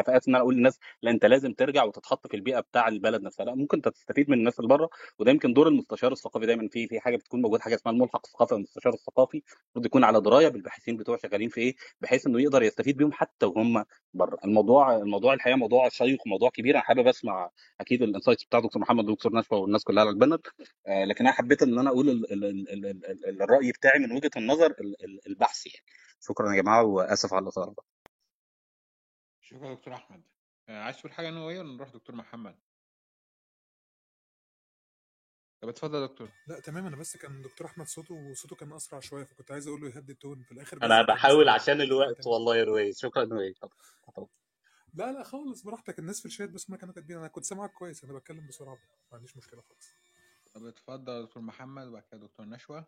الكفاءات 0.00 0.28
إن 0.28 0.34
أنا 0.34 0.42
أقول 0.42 0.54
للناس 0.54 0.78
لا 1.02 1.10
أنت 1.10 1.24
لازم 1.26 1.52
ترجع 1.52 1.84
وتتحط 1.84 2.26
في 2.26 2.36
البيئة 2.36 2.60
بتاع 2.60 2.88
البلد 2.88 3.22
نفسها. 3.22 3.44
لا 3.46 3.54
ممكن 3.54 3.82
تستفيد 3.82 4.30
من 4.30 4.38
الناس 4.38 4.58
اللي 4.60 4.68
بره 4.68 4.90
وده 5.18 5.30
يمكن 5.30 5.52
دور 5.52 5.68
المستشار 5.68 6.12
الثقافي 6.12 6.46
دايما. 6.46 6.68
في 6.68 6.86
في 6.88 7.00
حاجة 7.00 7.16
بتكون 7.16 7.42
موجودة 7.42 7.62
حاجة 7.62 7.74
اسمها 7.74 7.94
الملحق 7.94 8.26
الثقافي 8.26 8.54
المستشار 8.54 8.92
الثقافي 8.94 9.42
المفروض 9.64 9.86
يكون 9.86 10.04
على 10.04 10.20
دراية 10.20 10.48
بالباحثين 10.48 10.96
بتوع 10.96 11.16
شغالين 11.16 11.48
في 11.48 11.60
إيه؟ 11.60 11.74
بحيث 12.00 12.26
إنه 12.26 12.42
يقدر 12.42 12.62
يستفيد 12.62 12.96
بيهم 12.96 13.12
حتى 13.12 13.46
وهم 13.46 13.84
بره. 14.14 14.38
الموضوع 14.44 14.96
الموضوع 14.96 15.34
الحقيقة 15.34 15.56
موضوع 15.56 15.88
شيق 15.88 16.18
وموضوع 16.26 16.50
كبير. 16.50 16.74
أنا 16.74 16.82
حابب 16.84 17.06
أسمع 17.08 17.50
أكيد 17.80 18.02
ال 18.02 18.07
insights 18.07 18.44
بتاع 18.44 18.60
دكتور 18.60 18.82
محمد 18.82 19.08
ودكتور 19.08 19.32
نشوى 19.36 19.58
والناس 19.58 19.84
كلها 19.84 20.02
على 20.02 20.10
ال 20.10 20.15
panel 20.15 20.38
آه 20.86 21.04
لكن 21.04 21.26
أنا 21.26 21.34
حبيت 21.34 21.62
إن 21.62 21.78
أنا 21.78 21.90
أقول 21.90 22.08
ال 22.08 22.32
ال 22.32 22.44
ال 22.44 22.68
ال 22.72 22.86
ال 22.86 23.26
ال 23.28 23.42
الرأي 23.42 23.72
بتاعي 23.72 23.98
من 23.98 24.12
وجهة 24.12 24.30
النظر 24.36 24.66
ال- 24.66 25.04
ال- 25.04 25.20
البحثي 25.26 25.68
يعني. 25.70 25.86
شكرا 26.20 26.54
يا 26.56 26.62
جماعة 26.62 26.84
وآسف 26.84 27.34
على 27.34 27.42
الإطالة. 27.42 27.74
شكرا 29.50 29.68
يا 29.68 29.74
دكتور 29.74 29.94
أحمد. 29.94 30.22
آه، 30.68 30.82
عايز 30.82 30.98
تقول 30.98 31.12
حاجة 31.12 31.44
وهي 31.44 31.58
ولا 31.58 31.72
نروح 31.72 31.88
دكتور 31.88 32.16
محمد؟ 32.16 32.58
طب 35.60 35.68
اتفضل 35.68 36.00
يا 36.02 36.06
دكتور. 36.06 36.30
لا 36.46 36.60
تمام 36.60 36.86
أنا 36.86 36.96
بس 36.96 37.16
كان 37.16 37.42
دكتور 37.42 37.66
أحمد 37.66 37.86
صوته 37.86 38.34
صوته 38.34 38.56
كان 38.56 38.72
أسرع 38.72 39.00
شوية 39.00 39.24
فكنت 39.24 39.50
عايز 39.50 39.68
أقول 39.68 39.80
له 39.80 39.88
يهدي 39.88 40.12
التون. 40.12 40.42
في 40.42 40.52
الآخر 40.52 40.78
بس 40.78 40.84
أنا 40.84 41.02
بحاول 41.02 41.48
عشان 41.48 41.80
الوقت 41.80 42.26
والله 42.26 42.56
يا 42.56 42.64
روي 42.64 42.92
شكرا 42.92 43.24
روي 43.24 43.54
لا 44.94 45.12
لا 45.12 45.22
خالص. 45.22 45.62
براحتك. 45.62 45.98
الناس 45.98 46.20
في 46.20 46.26
الشات 46.26 46.50
بس 46.50 46.70
ما 46.70 46.76
كانوا 46.76 46.94
كاتبين. 46.94 47.16
أنا 47.16 47.28
كنت 47.28 47.44
سامعك 47.44 47.72
كويس. 47.72 48.04
أنا 48.04 48.12
بتكلم 48.12 48.46
بسرعة. 48.46 48.74
ما 48.74 49.16
عنديش 49.18 49.36
مشكلة 49.36 49.60
خالص. 49.60 49.92
طب 50.54 50.66
اتفضل 50.66 51.12
يا 51.12 51.22
دكتور 51.22 51.42
محمد. 51.42 51.86
وبعد 51.86 52.02
كده 52.02 52.20
دكتور 52.20 52.46
نشوى. 52.46 52.84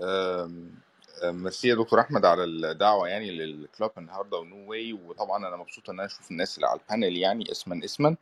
أم، 0.00 0.80
ميرسي 1.24 1.68
يا 1.68 1.74
دكتور 1.74 2.00
أحمد 2.00 2.24
على 2.24 2.44
الدعوة 2.44 3.08
يعني 3.08 3.30
لل 3.30 3.50
club 3.50 3.90
النهارده 3.98 4.36
ونو 4.38 4.70
واي 4.70 4.92
وطبعا 4.92 5.48
أنا 5.48 5.56
مبسوط 5.56 5.90
إن 5.90 5.94
أنا 6.00 6.06
أشوف 6.06 6.30
الناس 6.30 6.56
اللي 6.56 6.66
على 6.68 6.80
ال 6.80 6.86
panel 6.86 7.16
يعني 7.16 7.52
اسما 7.52 7.84
اسما. 7.84 8.16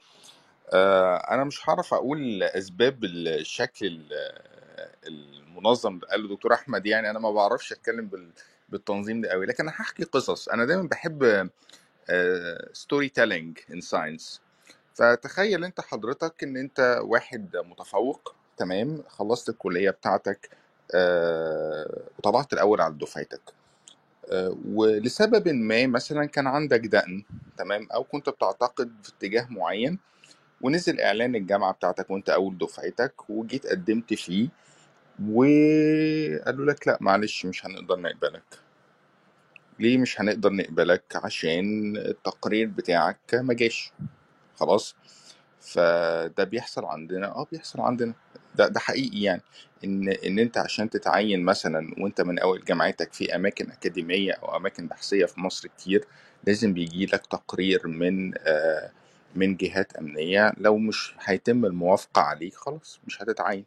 آه، 0.72 1.16
أنا 1.16 1.44
مش 1.44 1.68
هعرف 1.68 1.94
أقول 1.94 2.42
أسباب 2.42 3.04
الشكل 3.04 3.86
ال- 3.86 4.08
المنظم 5.06 5.94
اللي 5.94 6.06
قاله 6.06 6.28
دكتور 6.28 6.54
أحمد 6.54 6.86
يعني 6.86 7.10
أنا 7.10 7.18
ما 7.18 7.30
بعرفش 7.30 7.72
أتكلم 7.72 8.06
بال- 8.06 8.30
بالتنظيم 8.68 9.20
ده 9.20 9.28
قوي 9.30 9.46
لكن 9.46 9.62
أنا 9.68 9.72
هحكي 9.76 10.04
قصص. 10.04 10.48
أنا 10.48 10.64
دايما 10.64 10.82
بحب 10.88 11.50
storytelling 12.72 13.58
in 13.72 13.80
science 13.80 14.40
فتخيل 14.94 15.64
أنت 15.64 15.80
حضرتك 15.80 16.42
إن 16.44 16.56
أنت 16.56 17.00
واحد 17.02 17.56
متفوق 17.56 18.34
تمام 18.56 19.02
خلصت 19.08 19.48
الكلية 19.48 19.90
بتاعتك 19.90 20.50
وطلعت 20.94 22.52
الأول 22.52 22.80
على 22.80 22.94
دفعتك. 22.94 23.40
آه، 24.32 24.56
ولسبب 24.74 25.48
ما 25.48 25.86
مثلا 25.86 26.26
كان 26.26 26.46
عندك 26.46 26.80
دقن 26.80 27.24
تمام 27.58 27.88
أو 27.94 28.04
كنت 28.04 28.28
بتعتقد 28.28 28.92
في 29.02 29.08
اتجاه 29.18 29.46
معين 29.50 29.98
ونزل 30.60 31.00
إعلان 31.00 31.34
الجامعة 31.34 31.72
بتاعتك 31.72 32.10
وأنت 32.10 32.30
أول 32.30 32.58
دفعتك 32.58 33.30
وجيت 33.30 33.66
قدمت 33.66 34.14
فيه 34.14 34.48
وقالوا 35.30 36.66
لك 36.66 36.88
لأ 36.88 36.98
معلش 37.00 37.46
مش 37.46 37.66
هنقدر 37.66 38.00
نقبلك. 38.00 38.42
ليه 39.80 39.98
مش 39.98 40.20
هنقدر 40.20 40.52
نقبلك؟ 40.52 41.16
عشان 41.16 41.96
التقرير 41.96 42.68
بتاعك 42.68 43.34
ما 43.34 43.54
جاش. 43.54 43.92
خلاص؟ 44.56 44.94
فده 45.60 46.44
بيحصل 46.44 46.84
عندنا 46.84 47.26
آه 47.26 47.46
بيحصل 47.52 47.80
عندنا. 47.80 48.14
ده 48.58 48.68
ده 48.68 48.80
حقيقي 48.80 49.22
يعني. 49.22 49.42
إن 49.84 50.08
إن 50.08 50.38
أنت 50.38 50.58
عشان 50.58 50.90
تتعين 50.90 51.42
مثلا 51.44 51.94
وأنت 51.98 52.20
من 52.20 52.38
أول 52.38 52.64
جامعتك 52.64 53.12
في 53.12 53.34
أماكن 53.34 53.70
أكاديمية 53.70 54.32
أو 54.32 54.56
أماكن 54.56 54.86
بحثية 54.86 55.24
في 55.26 55.40
مصر 55.40 55.68
كتير 55.68 56.04
لازم 56.46 56.72
بيجي 56.74 57.06
لك 57.06 57.26
تقرير 57.26 57.86
من 57.88 58.32
آه 58.38 58.90
من 59.34 59.56
جهات 59.56 59.92
أمنية. 59.96 60.52
لو 60.58 60.78
مش 60.78 61.14
هيتم 61.24 61.64
الموافقة 61.64 62.22
عليك 62.22 62.54
خلاص 62.54 63.00
مش 63.06 63.22
هتتعين. 63.22 63.64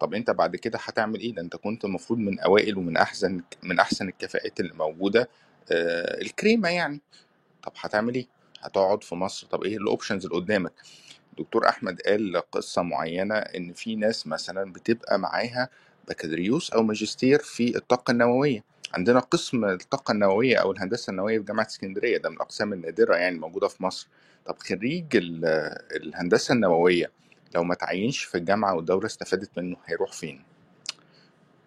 طب 0.00 0.14
أنت 0.14 0.30
بعد 0.30 0.56
كده 0.56 0.78
هتعمل 0.82 1.20
إيه؟ 1.20 1.34
ده 1.34 1.42
أنت 1.42 1.56
كنت 1.56 1.84
المفروض 1.84 2.18
من 2.18 2.40
أوائل 2.40 2.78
ومن 2.78 2.96
أحسن 2.96 3.40
من 3.62 3.78
أحسن 3.80 4.08
الكفاءات 4.08 4.60
اللي 4.60 4.72
موجودة 4.74 5.28
آه 5.72 6.20
الكريمة 6.22 6.68
يعني. 6.68 7.00
طب 7.62 7.72
هتعمل 7.80 8.14
إيه؟ 8.14 8.26
هتقعد 8.62 9.04
في 9.04 9.14
مصر. 9.14 9.46
طب 9.46 9.62
إيه 9.64 9.76
الاوبشنز 9.76 10.24
اللي 10.26 10.36
قدامك؟ 10.36 10.72
دكتور 11.40 11.68
أحمد 11.68 12.00
قال 12.00 12.42
قصه 12.52 12.82
معينة 12.82 13.34
إن 13.34 13.72
في 13.72 13.96
ناس 13.96 14.26
مثلا 14.26 14.72
بتبقى 14.72 15.18
معاها 15.18 15.68
بكالوريوس 16.08 16.70
أو 16.70 16.82
ماجستير 16.82 17.38
في 17.38 17.76
الطاقة 17.76 18.10
النووية. 18.10 18.64
عندنا 18.94 19.20
قسم 19.20 19.64
الطاقة 19.64 20.12
النووية 20.12 20.56
أو 20.56 20.72
الهندسة 20.72 21.10
النووية 21.10 21.38
في 21.38 21.44
جامعة 21.44 21.66
اسكندرية 21.66 22.18
ده 22.18 22.28
من 22.30 22.36
الأقسام 22.36 22.72
النادرة 22.72 23.14
يعني 23.16 23.38
موجودة 23.38 23.68
في 23.68 23.82
مصر. 23.82 24.08
طب 24.46 24.58
خريج 24.58 25.16
ال- 25.16 25.44
الهندسة 25.96 26.54
النووية 26.54 27.10
لو 27.54 27.64
ما 27.64 27.74
تعينش 27.74 28.24
في 28.24 28.38
الجامعة 28.38 28.74
والدولة 28.74 29.06
استفادت 29.06 29.58
منه 29.58 29.76
هيروح 29.86 30.12
فين؟ 30.12 30.42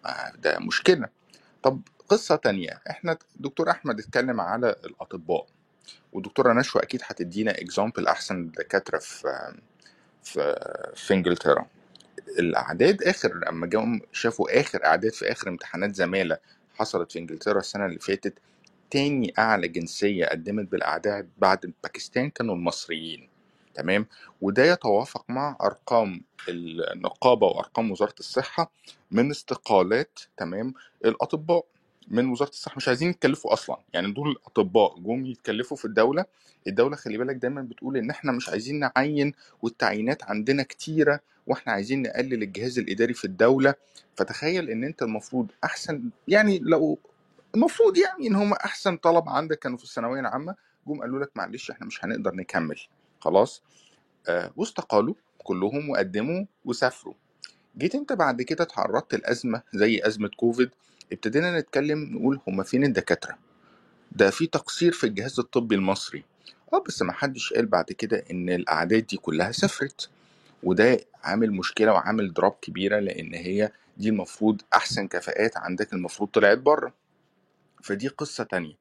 آه، 0.06 0.32
ده 0.38 0.58
مشكلة. 0.58 1.08
طب 1.62 1.80
قصة 2.08 2.36
تانية 2.36 2.80
إحنا 2.90 3.18
دكتور 3.36 3.70
أحمد 3.70 3.98
اتكلم 4.00 4.40
على 4.40 4.76
الأطباء. 4.84 5.46
ودكتورة 6.12 6.52
نشوى 6.52 6.82
أكيد 6.82 7.00
هتدينا 7.04 7.50
example 7.50 8.06
أحسن 8.06 8.50
دكاترة 8.50 8.98
في 8.98 9.54
في 10.22 10.54
في 10.96 11.14
إنجلترا. 11.14 11.66
الأعداد 12.38 13.02
آخر 13.02 13.34
لما 13.48 13.66
جم 13.66 14.00
شافوا 14.12 14.60
آخر 14.60 14.84
أعداد 14.86 15.12
في 15.12 15.32
آخر 15.32 15.48
امتحانات 15.48 15.94
زمالة 15.94 16.38
حصلت 16.74 17.12
في 17.12 17.18
إنجلترا 17.18 17.58
السنة 17.58 17.86
اللي 17.86 17.98
فاتت 17.98 18.34
تاني 18.90 19.34
أعلى 19.38 19.68
جنسية 19.68 20.26
قدمت 20.26 20.72
بالأعداد 20.72 21.30
بعد 21.38 21.72
باكستان 21.82 22.30
كانوا 22.30 22.54
المصريين. 22.54 23.28
تمام؟ 23.74 24.06
وده 24.40 24.64
يتوافق 24.64 25.24
مع 25.30 25.56
أرقام 25.62 26.22
النقابة 26.48 27.46
وأرقام 27.46 27.90
وزارة 27.90 28.14
الصحة 28.20 28.72
من 29.10 29.30
استقالات 29.30 30.20
تمام 30.36 30.74
الأطباء. 31.04 31.66
من 32.08 32.30
وزارة 32.30 32.48
الصحة 32.50 32.76
مش 32.76 32.88
عايزين 32.88 33.10
يتكلفوا 33.10 33.52
أصلا. 33.52 33.76
يعني 33.92 34.12
دول 34.12 34.30
الاطباء 34.30 34.98
جم 34.98 35.26
يتكلفوا 35.26 35.76
في 35.76 35.84
الدولة. 35.84 36.24
الدولة 36.66 36.96
خلي 36.96 37.18
بالك 37.18 37.36
دايما 37.36 37.62
بتقول 37.62 37.96
إن 37.96 38.10
إحنا 38.10 38.32
مش 38.32 38.48
عايزين 38.48 38.78
نعين 38.78 39.32
والتعيينات 39.62 40.22
عندنا 40.24 40.62
كتيرة 40.62 41.20
وإحنا 41.46 41.72
عايزين 41.72 42.02
نقلل 42.02 42.42
الجهاز 42.42 42.78
الإداري 42.78 43.14
في 43.14 43.24
الدولة. 43.24 43.74
فتخيل 44.16 44.70
إن 44.70 44.84
أنت 44.84 45.02
المفروض 45.02 45.46
أحسن 45.64 46.02
يعني 46.28 46.58
لو 46.58 46.98
المفروض 47.54 47.96
يعني 47.98 48.26
إن 48.26 48.34
هم 48.34 48.52
أحسن 48.52 48.96
طلبة 48.96 49.30
عندك 49.30 49.58
كانوا 49.58 49.78
في 49.78 49.84
الثانوية 49.84 50.20
العامة 50.20 50.54
جم 50.86 51.00
قالوا 51.00 51.20
لك 51.20 51.30
معلش 51.34 51.70
إحنا 51.70 51.86
مش 51.86 52.04
هنقدر 52.04 52.34
نكمل. 52.34 52.80
خلاص؟ 53.20 53.62
آه 54.28 54.52
واستقالوا 54.56 55.14
كلهم 55.44 55.90
وقدموا 55.90 56.44
وسافروا. 56.64 57.14
جيت 57.78 57.94
أنت 57.94 58.12
بعد 58.12 58.42
كده 58.42 58.64
اتعرضت 58.64 59.14
لأزمة 59.14 59.62
زي 59.74 60.00
أزمة 60.06 60.28
كوفيد. 60.36 60.70
ابتدينا 61.12 61.58
نتكلم 61.60 62.04
نقول 62.12 62.40
هم 62.48 62.62
فين 62.62 62.84
الدكاترة؟ 62.84 63.38
ده 64.12 64.30
في 64.30 64.46
تقصير 64.46 64.92
في 64.92 65.04
الجهاز 65.04 65.38
الطبي 65.40 65.74
المصري. 65.74 66.24
آه 66.72 66.82
بس 66.88 67.02
ما 67.02 67.12
حدش 67.12 67.52
قال 67.52 67.66
بعد 67.66 67.84
كده 67.84 68.24
إن 68.30 68.50
الأعداد 68.50 69.06
دي 69.06 69.16
كلها 69.16 69.52
سافرت. 69.52 70.10
وده 70.62 70.98
عامل 71.24 71.50
مشكلة 71.52 71.92
وعامل 71.92 72.32
دروب 72.32 72.52
كبيرة 72.62 72.98
لأن 73.00 73.34
هي 73.34 73.70
دي 73.96 74.08
المفروض 74.08 74.62
أحسن 74.74 75.08
كفاءات 75.08 75.56
عندك 75.56 75.92
المفروض 75.92 76.30
طلعت 76.30 76.58
بره. 76.58 76.94
فدي 77.82 78.08
قصة 78.08 78.44
تانية. 78.44 78.74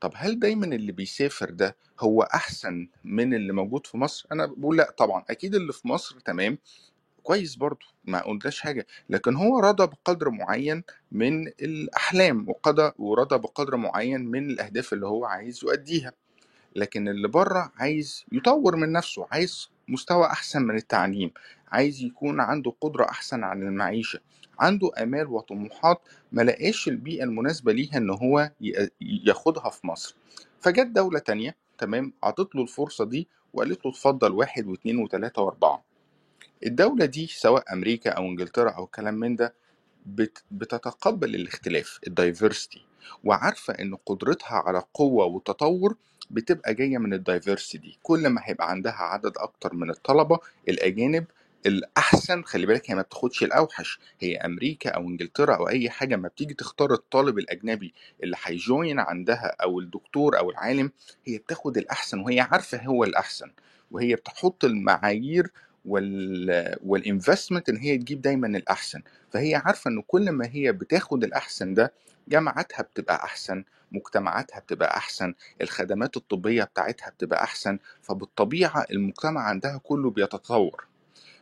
طب 0.00 0.12
هل 0.16 0.38
دايما 0.38 0.66
اللي 0.66 0.92
بيسافر 0.92 1.50
ده 1.50 1.76
هو 2.00 2.22
أحسن 2.22 2.88
من 3.04 3.34
اللي 3.34 3.52
موجود 3.52 3.86
في 3.86 3.96
مصر؟ 3.98 4.26
أنا 4.32 4.46
بقول 4.46 4.76
لا 4.76 4.94
طبعا. 4.98 5.24
أكيد 5.30 5.54
اللي 5.54 5.72
في 5.72 5.88
مصر 5.88 6.20
تمام 6.20 6.58
كويس 7.22 7.56
برضه 7.56 7.86
ما 8.04 8.20
قلناش 8.22 8.60
حاجة 8.60 8.86
لكن 9.10 9.36
هو 9.36 9.58
رضى 9.60 9.86
بقدر 9.86 10.30
معين 10.30 10.82
من 11.12 11.46
الأحلام 11.48 12.48
وقضى 12.48 12.92
ورضى 12.98 13.38
بقدر 13.38 13.76
معين 13.76 14.20
من 14.26 14.50
الأهداف 14.50 14.92
اللي 14.92 15.06
هو 15.06 15.24
عايز 15.24 15.60
يؤديها. 15.64 16.12
لكن 16.76 17.08
اللي 17.08 17.28
بره 17.28 17.72
عايز 17.76 18.24
يطور 18.32 18.76
من 18.76 18.92
نفسه 18.92 19.26
عايز 19.32 19.70
مستوى 19.88 20.26
أحسن 20.26 20.62
من 20.62 20.76
التعليم 20.76 21.30
عايز 21.68 22.02
يكون 22.02 22.40
عنده 22.40 22.74
قدرة 22.80 23.04
أحسن 23.04 23.44
عن 23.44 23.62
المعيشة 23.62 24.20
عنده 24.58 24.90
آمال 24.98 25.26
وطموحات 25.28 26.00
ما 26.32 26.42
لقاش 26.42 26.88
البيئة 26.88 27.24
المناسبة 27.24 27.72
ليها 27.72 27.96
إن 27.96 28.10
هو 28.10 28.50
ياخدها 29.00 29.70
في 29.70 29.86
مصر. 29.86 30.16
فجت 30.60 30.86
دولة 30.86 31.18
تانية 31.18 31.56
تمام 31.78 32.12
عطت 32.22 32.54
له 32.54 32.62
الفرصة 32.62 33.04
دي 33.04 33.28
وقالت 33.52 33.84
له 33.86 33.90
اتفضل 33.92 34.32
واحد 34.32 34.66
واثنين 34.66 34.98
وثلاثة 34.98 35.42
وأربعة. 35.42 35.84
الدولة 36.66 37.04
دي 37.04 37.26
سواء 37.26 37.72
أمريكا 37.72 38.10
أو 38.10 38.22
إنجلترا 38.24 38.70
أو 38.70 38.86
كلام 38.86 39.14
من 39.14 39.36
ده 39.36 39.54
بت- 40.06 40.44
بتتقبل 40.50 41.34
الاختلاف 41.34 42.00
ال 42.06 42.14
diversity 42.14 42.84
وعارفة 43.24 43.74
إن 43.74 43.94
قدرتها 44.06 44.56
على 44.56 44.82
قوة 44.94 45.24
وتطور 45.24 45.96
بتبقى 46.30 46.74
جاية 46.74 46.98
من 46.98 47.14
ال 47.14 47.20
diversity 47.20 47.78
دي. 47.78 47.98
كل 48.02 48.26
ما 48.28 48.40
هيبقى 48.44 48.70
عندها 48.70 48.92
عدد 48.92 49.32
أكتر 49.38 49.74
من 49.74 49.90
الطلبة 49.90 50.38
الأجانب 50.68 51.24
الأحسن 51.66 52.42
خلي 52.42 52.66
بالك 52.66 52.90
هي 52.90 52.94
ما 52.94 53.02
بتاخدش 53.02 53.42
الأوحش 53.42 53.98
هي 54.20 54.36
أمريكا 54.36 54.90
أو 54.90 55.02
إنجلترا 55.08 55.54
أو 55.54 55.68
أي 55.68 55.90
حاجة 55.90 56.16
ما 56.16 56.28
بتيجي 56.28 56.54
تختار 56.54 56.92
الطالب 56.92 57.38
الأجنبي 57.38 57.94
اللي 58.22 58.36
هي 58.44 58.62
join 58.62 58.98
عندها 59.00 59.56
أو 59.62 59.80
الدكتور 59.80 60.38
أو 60.38 60.50
العالم 60.50 60.90
هي 61.26 61.38
بتاخد 61.38 61.76
الأحسن 61.76 62.20
وهي 62.20 62.40
عارفة 62.40 62.82
هو 62.86 63.04
الأحسن 63.04 63.50
وهي 63.90 64.14
بتحط 64.14 64.64
المعايير 64.64 65.50
وال 65.84 66.76
وال 66.86 67.00
investment 67.00 67.68
ان 67.68 67.76
هي 67.76 67.98
تجيب 67.98 68.20
دايما 68.22 68.46
الأحسن. 68.46 69.02
فهي 69.30 69.54
عارفة 69.54 69.90
ان 69.90 70.02
كل 70.06 70.30
ما 70.30 70.48
هي 70.52 70.72
بتاخد 70.72 71.24
الأحسن 71.24 71.74
ده 71.74 71.92
جامعاتها 72.28 72.82
بتبقى 72.82 73.24
أحسن 73.24 73.64
مجتمعاتها 73.92 74.60
بتبقى 74.60 74.96
أحسن 74.96 75.34
الخدمات 75.62 76.16
الطبية 76.16 76.64
بتاعتها 76.64 77.10
بتبقى 77.10 77.42
أحسن 77.44 77.78
فبالطبيعة 78.02 78.86
المجتمع 78.90 79.40
عندها 79.40 79.80
كله 79.82 80.10
بيتطور. 80.10 80.84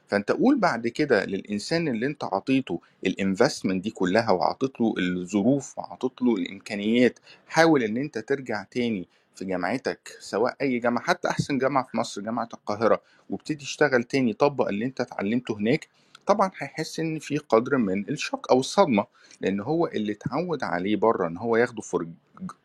فأنت 0.06 0.32
قول 0.32 0.58
بعد 0.58 0.88
كده 0.88 1.24
للإنسان 1.24 1.88
اللي 1.88 2.06
أنت 2.06 2.24
عطيته 2.24 2.80
ال 3.06 3.13
investment 3.13 3.84
دي 3.84 3.90
كلها 3.90 4.30
وعطيت 4.30 4.80
له 4.80 4.94
الظروف 4.98 5.78
وعطيت 5.78 6.22
له 6.22 6.34
الإمكانيات 6.34 7.18
حاول 7.48 7.82
إن 7.82 7.96
أنت 7.96 8.18
ترجع 8.18 8.62
تاني 8.62 9.08
في 9.38 9.44
جامعتك 9.44 10.16
سواء 10.20 10.56
أي 10.62 10.78
جامعة 10.78 11.04
حتى 11.04 11.28
أحسن 11.28 11.58
جامعة 11.58 11.84
في 11.90 11.96
مصر 11.96 12.20
جامعة 12.20 12.48
القاهرة 12.54 13.02
وابتدي 13.30 13.64
اشتغل 13.64 14.04
تاني 14.04 14.32
طبق 14.32 14.68
اللي 14.68 14.84
أنت 14.84 15.00
اتعلمته 15.00 15.56
هناك 15.56 15.88
طبعا 16.26 16.50
هيحس 16.58 17.00
إن 17.00 17.18
في 17.18 17.38
قدر 17.38 17.76
من 17.76 18.08
ال 18.08 18.15
shock 18.15 18.50
أو 18.50 18.60
الصدمة 18.60 19.06
لأن 19.40 19.60
هو 19.60 19.86
اللي 19.86 20.12
اتعود 20.12 20.62
عليه 20.64 20.96
بره 20.96 21.26
إن 21.26 21.36
هو 21.36 21.56
ياخده 21.56 21.82
for 21.82 22.08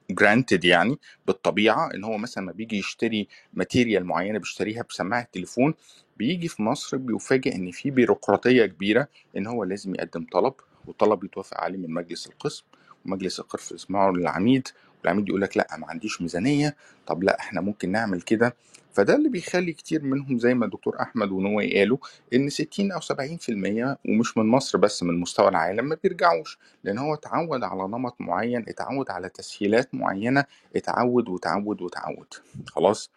granted 0.10 0.65
يعني 0.65 0.97
بالطبيعة 1.27 1.89
إن 1.93 2.03
هو 2.03 2.17
مثلا 2.17 2.43
ما 2.43 2.51
بيجي 2.51 2.77
يشتري 2.77 3.27
material 3.53 4.06
معينة 4.05 4.39
بيشتريها 4.39 4.83
بسماعة 4.89 5.27
تليفون 5.33 5.73
بيجي 6.17 6.47
في 6.47 6.63
مصر 6.63 6.97
بيفاجئ 6.97 7.55
إن 7.55 7.71
في 7.71 7.91
بيروقراطية 7.91 8.65
كبيرة 8.65 9.07
إن 9.38 9.47
هو 9.47 9.63
لازم 9.63 9.95
يقدم 9.95 10.25
طلب 10.31 10.53
والطلب 10.88 11.23
يتوافق 11.23 11.62
عليه 11.62 11.77
من 11.77 11.93
مجلس 11.93 12.27
القسم 12.27 12.63
ومجلس 13.05 13.39
القسم 13.39 13.75
يسمعه 13.75 14.12
للعميد 14.12 14.67
والعميد 15.03 15.29
يقول 15.29 15.41
لك 15.41 15.57
لا 15.57 15.67
ما 15.77 15.87
عنديش 15.89 16.21
ميزانية 16.21 16.75
طب 17.07 17.23
لا 17.23 17.39
إحنا 17.39 17.61
ممكن 17.61 17.91
نعمل 17.91 18.21
كده. 18.21 18.55
فده 18.93 19.15
اللي 19.15 19.29
بيخلي 19.29 19.73
كتير 19.73 20.03
منهم 20.03 20.39
زي 20.39 20.53
ما 20.53 20.65
الدكتور 20.65 21.01
أحمد 21.01 21.31
ونوي 21.31 21.79
قالوا 21.79 21.97
إن 22.33 22.49
60 22.49 22.91
أو 22.91 22.99
70% 22.99 23.97
ومش 24.09 24.37
من 24.37 24.45
مصر 24.45 24.77
بس 24.77 25.03
من 25.03 25.19
مستوى 25.19 25.47
العالم 25.49 25.85
ما 25.85 25.97
بيرجعوش. 26.03 26.57
لأن 26.83 26.97
هو 26.97 27.13
اتعود 27.13 27.63
على 27.63 27.83
نمط 27.83 28.15
معين 28.19 28.65
اتعود 28.69 29.11
على 29.11 29.29
تسهيلات 29.29 29.95
معينة 29.95 30.45
اتعود 30.75 31.29
وتعود 31.29 31.81
وتعود. 31.81 32.33
خلاص؟ 32.67 33.09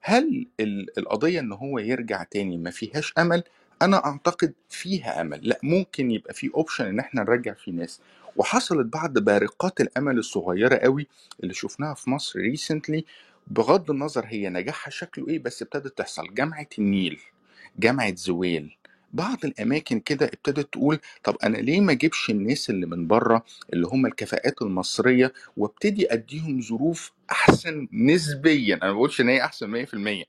هل 0.00 0.46
ال- 0.60 0.98
القضية 0.98 1.40
إن 1.40 1.52
هو 1.52 1.78
يرجع 1.78 2.22
تاني 2.22 2.56
ما 2.58 2.70
فيهاش 2.70 3.12
أمل؟ 3.18 3.42
أنا 3.82 4.04
أعتقد 4.06 4.52
فيها 4.68 5.20
أمل. 5.20 5.48
لا 5.48 5.58
ممكن 5.62 6.10
يبقى 6.10 6.34
في 6.34 6.50
اوبشن 6.54 6.86
إن 6.86 6.98
إحنا 6.98 7.22
نرجع 7.22 7.54
فيه 7.54 7.72
ناس. 7.72 8.00
وحصلت 8.36 8.86
بعض 8.86 9.18
بارقات 9.18 9.80
الأمل 9.80 10.18
الصغيرة 10.18 10.76
قوي 10.76 11.06
اللي 11.42 11.54
شفناها 11.54 11.94
في 11.94 12.10
مصر 12.10 12.38
ريسنتلي 12.40 13.04
بغض 13.46 13.90
النظر 13.90 14.24
هي 14.26 14.48
نجاحها 14.48 14.90
شكله 14.90 15.28
إيه 15.28 15.38
بس 15.38 15.62
ابتدت 15.62 15.98
تحصل. 15.98 16.34
جامعة 16.34 16.66
النيل 16.78 17.20
جامعة 17.78 18.14
زويل 18.14 18.76
بعض 19.12 19.38
الأماكن 19.44 20.00
كده 20.00 20.26
ابتدت 20.26 20.72
تقول 20.72 20.98
طب 21.24 21.36
أنا 21.44 21.56
ليه 21.56 21.80
ما 21.80 21.92
أجيبش 21.92 22.30
الناس 22.30 22.70
اللي 22.70 22.86
من 22.86 23.06
بره 23.06 23.44
اللي 23.72 23.86
هم 23.86 24.06
الكفاءات 24.06 24.62
المصرية 24.62 25.32
وابتدي 25.56 26.12
أديهم 26.12 26.62
ظروف 26.62 27.12
أحسن 27.30 27.88
نسبيا. 27.92 28.74
أنا 28.74 28.86
ما 28.86 28.92
بقولش 28.92 29.20
إن 29.20 29.28
هي 29.28 29.44
أحسن 29.44 29.86
100% 29.86 30.24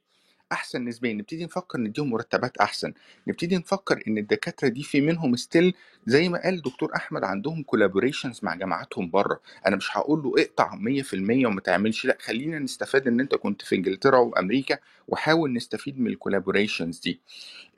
أحسن 0.51 0.85
نسبيا. 0.85 1.13
نبتدي 1.13 1.45
نفكر 1.45 1.79
نديهم 1.79 2.09
مرتبات 2.09 2.57
أحسن. 2.57 2.93
نبتدي 3.27 3.57
نفكر 3.57 4.03
إن 4.07 4.17
الدكاترة 4.17 4.67
دي 4.67 4.83
في 4.83 5.01
منهم 5.01 5.35
still 5.35 5.73
زي 6.05 6.29
ما 6.29 6.41
قال 6.43 6.53
الدكتور 6.53 6.95
أحمد 6.95 7.23
عندهم 7.23 7.63
collaborations 7.63 8.39
مع 8.43 8.55
جامعاتهم 8.55 9.09
بره. 9.09 9.39
أنا 9.67 9.75
مش 9.75 9.97
هقول 9.97 10.23
له 10.23 10.33
اقطع 10.43 10.75
100% 10.75 11.45
وما 11.47 11.61
تعملش 11.61 12.05
لا 12.05 12.17
خلينا 12.21 12.59
نستفاد 12.59 13.07
إن 13.07 13.19
أنت 13.19 13.35
كنت 13.35 13.61
في 13.61 13.75
إنجلترا 13.75 14.17
وأمريكا 14.17 14.77
وحاول 15.07 15.53
نستفيد 15.53 15.99
من 15.99 16.07
ال 16.07 16.13
collaborations 16.13 16.99
دي. 16.99 17.19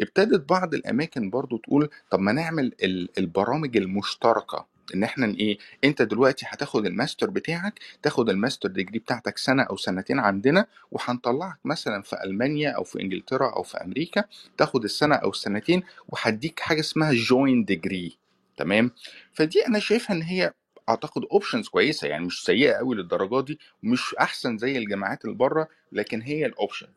ابتدت 0.01 0.49
بعض 0.49 0.73
الأماكن 0.73 1.29
برضو 1.29 1.57
تقول 1.57 1.89
طب 2.11 2.19
ما 2.19 2.31
نعمل 2.31 2.73
ال- 2.83 3.09
البرامج 3.17 3.77
المشتركة. 3.77 4.65
إن 4.95 5.03
إحنا 5.03 5.35
إيه 5.39 5.57
أنت 5.83 6.01
دلوقتي 6.01 6.45
هتاخد 6.49 6.85
الماستر 6.85 7.29
بتاعك 7.29 7.79
تاخد 8.03 8.29
ال 8.29 8.35
master 8.35 8.69
degree 8.69 8.99
بتاعتك 8.99 9.37
سنة 9.37 9.63
أو 9.63 9.77
سنتين 9.77 10.19
عندنا 10.19 10.65
وهنطلعك 10.91 11.57
مثلا 11.65 12.01
في 12.01 12.23
ألمانيا 12.23 12.69
أو 12.71 12.83
في 12.83 13.01
إنجلترا 13.01 13.49
أو 13.55 13.63
في 13.63 13.77
أمريكا 13.77 14.23
تاخد 14.57 14.83
السنة 14.83 15.15
أو 15.15 15.29
السنتين 15.29 15.83
وهديك 16.09 16.59
حاجة 16.59 16.79
اسمها 16.79 17.11
joint 17.13 17.65
degree 17.65 18.17
تمام؟ 18.57 18.91
فدي 19.33 19.67
أنا 19.67 19.79
شايفها 19.79 20.15
إن 20.15 20.21
هي 20.21 20.53
أعتقد 20.89 21.21
options 21.31 21.67
كويسة 21.67 22.07
يعني 22.07 22.25
مش 22.25 22.43
سيئة 22.43 22.73
قوي 22.73 22.95
للدرجة 22.95 23.41
دي 23.45 23.59
مش 23.83 24.15
أحسن 24.15 24.57
زي 24.57 24.77
الجامعات 24.77 25.25
اللي 25.25 25.35
بره 25.35 25.67
لكن 25.91 26.21
هي 26.21 26.45
ال 26.45 26.51
option 26.51 26.87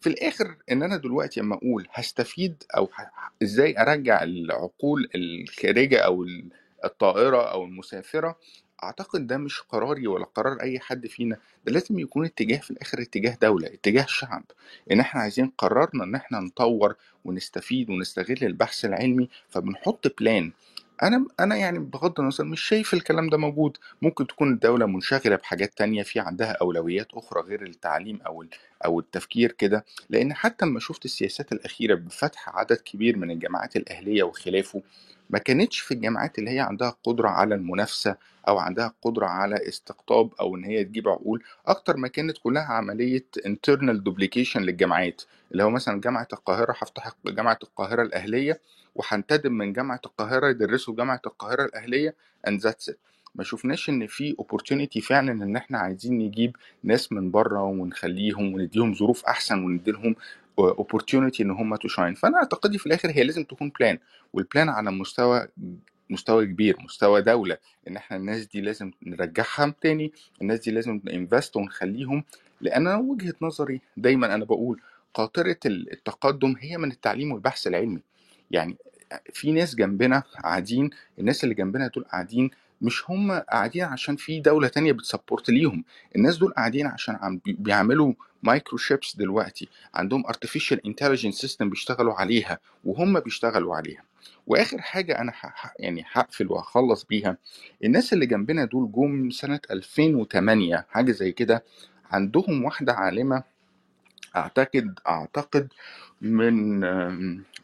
في 0.00 0.08
الآخر 0.08 0.56
إن 0.72 0.82
أنا 0.82 0.96
دلوقتي 0.96 1.40
أما 1.40 1.54
أقول 1.54 1.86
هستفيد 1.92 2.62
أو 2.76 2.88
إزاي 3.42 3.78
أرجع 3.78 4.22
العقول 4.22 5.08
الخارجة 5.14 5.98
أو 5.98 6.26
ال- 6.84 6.90
الطائرة 6.90 7.42
أو 7.52 7.64
المسافرة 7.64 8.38
أعتقد 8.84 9.26
ده 9.26 9.38
مش 9.38 9.60
قراري 9.60 10.06
ولا 10.06 10.24
قرار 10.24 10.60
أي 10.62 10.80
حد 10.80 11.06
فينا 11.06 11.36
ده 11.66 11.72
لازم 11.72 11.98
يكون 11.98 12.24
اتجاه 12.24 12.58
في 12.58 12.70
الآخر 12.70 13.02
اتجاه 13.02 13.38
دولة 13.42 13.68
اتجاه 13.68 14.06
شعب 14.08 14.44
إن 14.92 15.00
إحنا 15.00 15.20
عايزين 15.20 15.52
قررنا 15.58 16.04
إن 16.04 16.14
إحنا 16.14 16.40
نطور 16.40 16.94
ونستفيد 17.24 17.90
ونستغل 17.90 18.38
البحث 18.42 18.84
العلمي 18.84 19.28
فبنحط 19.50 20.14
بلان 20.20 20.52
أنا 21.02 21.26
أنا 21.40 21.56
يعني 21.56 21.78
بغض 21.78 22.20
النظر 22.20 22.44
مش 22.44 22.60
شايف 22.60 22.94
الكلام 22.94 23.30
ده 23.30 23.38
موجود. 23.38 23.78
ممكن 24.02 24.26
تكون 24.26 24.52
الدولة 24.52 24.86
منشغلة 24.86 25.36
بحاجات 25.36 25.78
تانية 25.78 26.02
في 26.02 26.20
عندها 26.20 26.52
أولويات 26.52 27.08
أخرى 27.14 27.42
غير 27.42 27.62
التعليم 27.62 28.22
أو 28.26 28.44
أو 28.84 29.00
التفكير 29.00 29.52
كده 29.52 29.84
لأن 30.10 30.34
حتى 30.34 30.66
لما 30.66 30.80
شفت 30.80 31.04
السياسات 31.04 31.52
الأخيرة 31.52 31.94
بفتح 31.94 32.48
عدد 32.48 32.76
كبير 32.76 33.16
من 33.16 33.30
الجامعات 33.30 33.76
الأهلية 33.76 34.22
وخلافه 34.22 34.82
ما 35.30 35.38
كانتش 35.38 35.80
في 35.80 35.94
الجامعات 35.94 36.38
اللي 36.38 36.50
هي 36.50 36.60
عندها 36.60 36.96
قدرة 37.04 37.28
على 37.28 37.54
المنافسة 37.54 38.16
أو 38.48 38.58
عندها 38.58 38.94
قدرة 39.02 39.26
على 39.26 39.68
استقطاب 39.68 40.30
أو 40.40 40.56
إن 40.56 40.64
هي 40.64 40.84
تجيب 40.84 41.08
عقول 41.08 41.42
أكتر 41.66 41.96
ما 41.96 42.08
كانت 42.08 42.38
كلها 42.38 42.62
عملية 42.62 43.26
internal 43.46 44.02
duplication 44.08 44.56
للجامعات 44.56 45.22
اللي 45.52 45.62
هو 45.62 45.70
مثلا 45.70 46.00
جامعة 46.00 46.28
القاهرة 46.32 46.72
هفتح 46.78 47.12
جامعة 47.26 47.58
القاهرة 47.62 48.02
الأهلية 48.02 48.60
وهنتدب 48.94 49.50
من 49.50 49.72
جامعة 49.72 50.00
القاهرة 50.06 50.48
يدرسوا 50.48 50.96
جامعة 50.96 51.20
القاهرة 51.26 51.64
الأهلية 51.64 52.14
that's 52.46 52.88
it. 52.88 53.11
ما 53.34 53.44
شفناش 53.44 53.88
إن 53.90 54.06
في 54.06 54.36
opportunity 54.42 55.02
فعلا 55.06 55.32
إن 55.32 55.56
إحنا 55.56 55.78
عايزين 55.78 56.18
نجيب 56.18 56.56
ناس 56.82 57.12
من 57.12 57.30
بره 57.30 57.62
ونخليهم 57.62 58.54
ونديهم 58.54 58.94
ظروف 58.94 59.24
أحسن 59.24 59.64
ونديلهم 59.64 60.16
opportunity 60.60 61.40
إن 61.40 61.50
هم 61.50 61.76
shine 61.76 62.14
فأنا 62.14 62.36
اعتقادي 62.36 62.78
في 62.78 62.86
الآخر 62.86 63.10
هي 63.10 63.24
لازم 63.24 63.44
تكون 63.44 63.72
plan 63.80 63.98
وال 64.32 64.44
plan 64.44 64.68
على 64.68 64.90
مستوى 64.90 65.48
مستوى 66.10 66.46
كبير 66.46 66.76
مستوى 66.84 67.22
دولة. 67.22 67.56
إن 67.88 67.96
إحنا 67.96 68.16
الناس 68.16 68.46
دي 68.46 68.60
لازم 68.60 68.90
نرجعها 69.02 69.74
تاني 69.80 70.12
الناس 70.42 70.60
دي 70.60 70.70
لازم 70.70 71.00
ن 71.04 71.11
invest 71.11 71.56
ونخليهم. 71.56 72.24
لأن 72.60 72.86
أنا 72.86 72.96
وجهة 72.96 73.34
نظري 73.42 73.80
دايما 73.96 74.34
أنا 74.34 74.44
بقول 74.44 74.80
قاطرة 75.14 75.56
التقدم 75.66 76.54
هي 76.60 76.78
من 76.78 76.90
التعليم 76.90 77.32
والبحث 77.32 77.66
العلمي. 77.66 78.00
يعني 78.50 78.76
في 79.32 79.52
ناس 79.52 79.74
جنبنا 79.74 80.22
قاعدين 80.42 80.90
الناس 81.18 81.44
اللي 81.44 81.54
جنبنا 81.54 81.88
دول 81.88 82.04
قاعدين 82.04 82.50
مش 82.82 83.10
هم 83.10 83.32
قاعدين 83.32 83.84
عشان 83.84 84.16
في 84.16 84.40
دولة 84.40 84.68
تانية 84.68 84.92
بت 84.92 85.05
support 85.05 85.50
ليهم. 85.50 85.84
الناس 86.16 86.38
دول 86.38 86.52
قاعدين 86.52 86.86
عشان 86.86 87.14
عم 87.20 87.40
بي- 87.44 87.56
بيعملوا 87.58 88.12
micro 88.42 88.78
chips 88.78 89.16
دلوقتي. 89.16 89.68
عندهم 89.94 90.24
artificial 90.24 90.76
intelligence 90.88 91.38
system 91.46 91.62
بيشتغلوا 91.64 92.14
عليها 92.14 92.58
وهم 92.84 93.20
بيشتغلوا 93.20 93.76
عليها. 93.76 94.02
وآخر 94.46 94.78
حاجة 94.80 95.18
أنا 95.20 95.32
يعني 95.78 96.04
هقفل 96.12 96.52
وهخلص 96.52 97.04
بيها. 97.04 97.36
الناس 97.84 98.12
اللي 98.12 98.26
جنبنا 98.26 98.64
دول 98.64 98.92
جم 98.92 99.30
سنة 99.30 99.60
2008 99.70 100.86
حاجة 100.90 101.12
زي 101.12 101.32
كده. 101.32 101.64
عندهم 102.10 102.64
واحدة 102.64 102.92
عالمة 102.92 103.42
أعتقد 104.36 104.98
أعتقد 105.08 105.68
من 106.20 106.80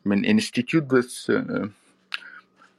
من 0.05 0.25
institute 0.25 0.85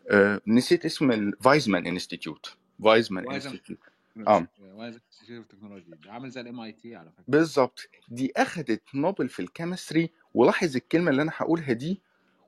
آه، 0.10 0.42
نسيت 0.48 0.86
اسم 0.86 1.12
الفايزمان 1.12 1.88
institute 1.88 2.56
فايزمان 2.84 3.32
institute 3.32 3.80
آه. 4.28 4.48
institute 4.80 5.52
technology 5.52 5.86
عامل 6.08 6.30
زي 6.30 6.42
ال 6.42 6.60
MIT 6.60 6.96
على 6.96 7.12
فكرة. 7.12 7.24
بالظبط. 7.28 7.90
دي 8.10 8.32
اخذت 8.38 8.82
نوبل 8.94 9.30
في 9.30 9.42
ال 9.42 9.49
chemistry 9.49 10.10
ولاحظ 10.34 10.76
الكلمة 10.76 11.12
اللي 11.12 11.22
أنا 11.22 11.32
هقولها 11.36 11.74
دي 11.74 12.02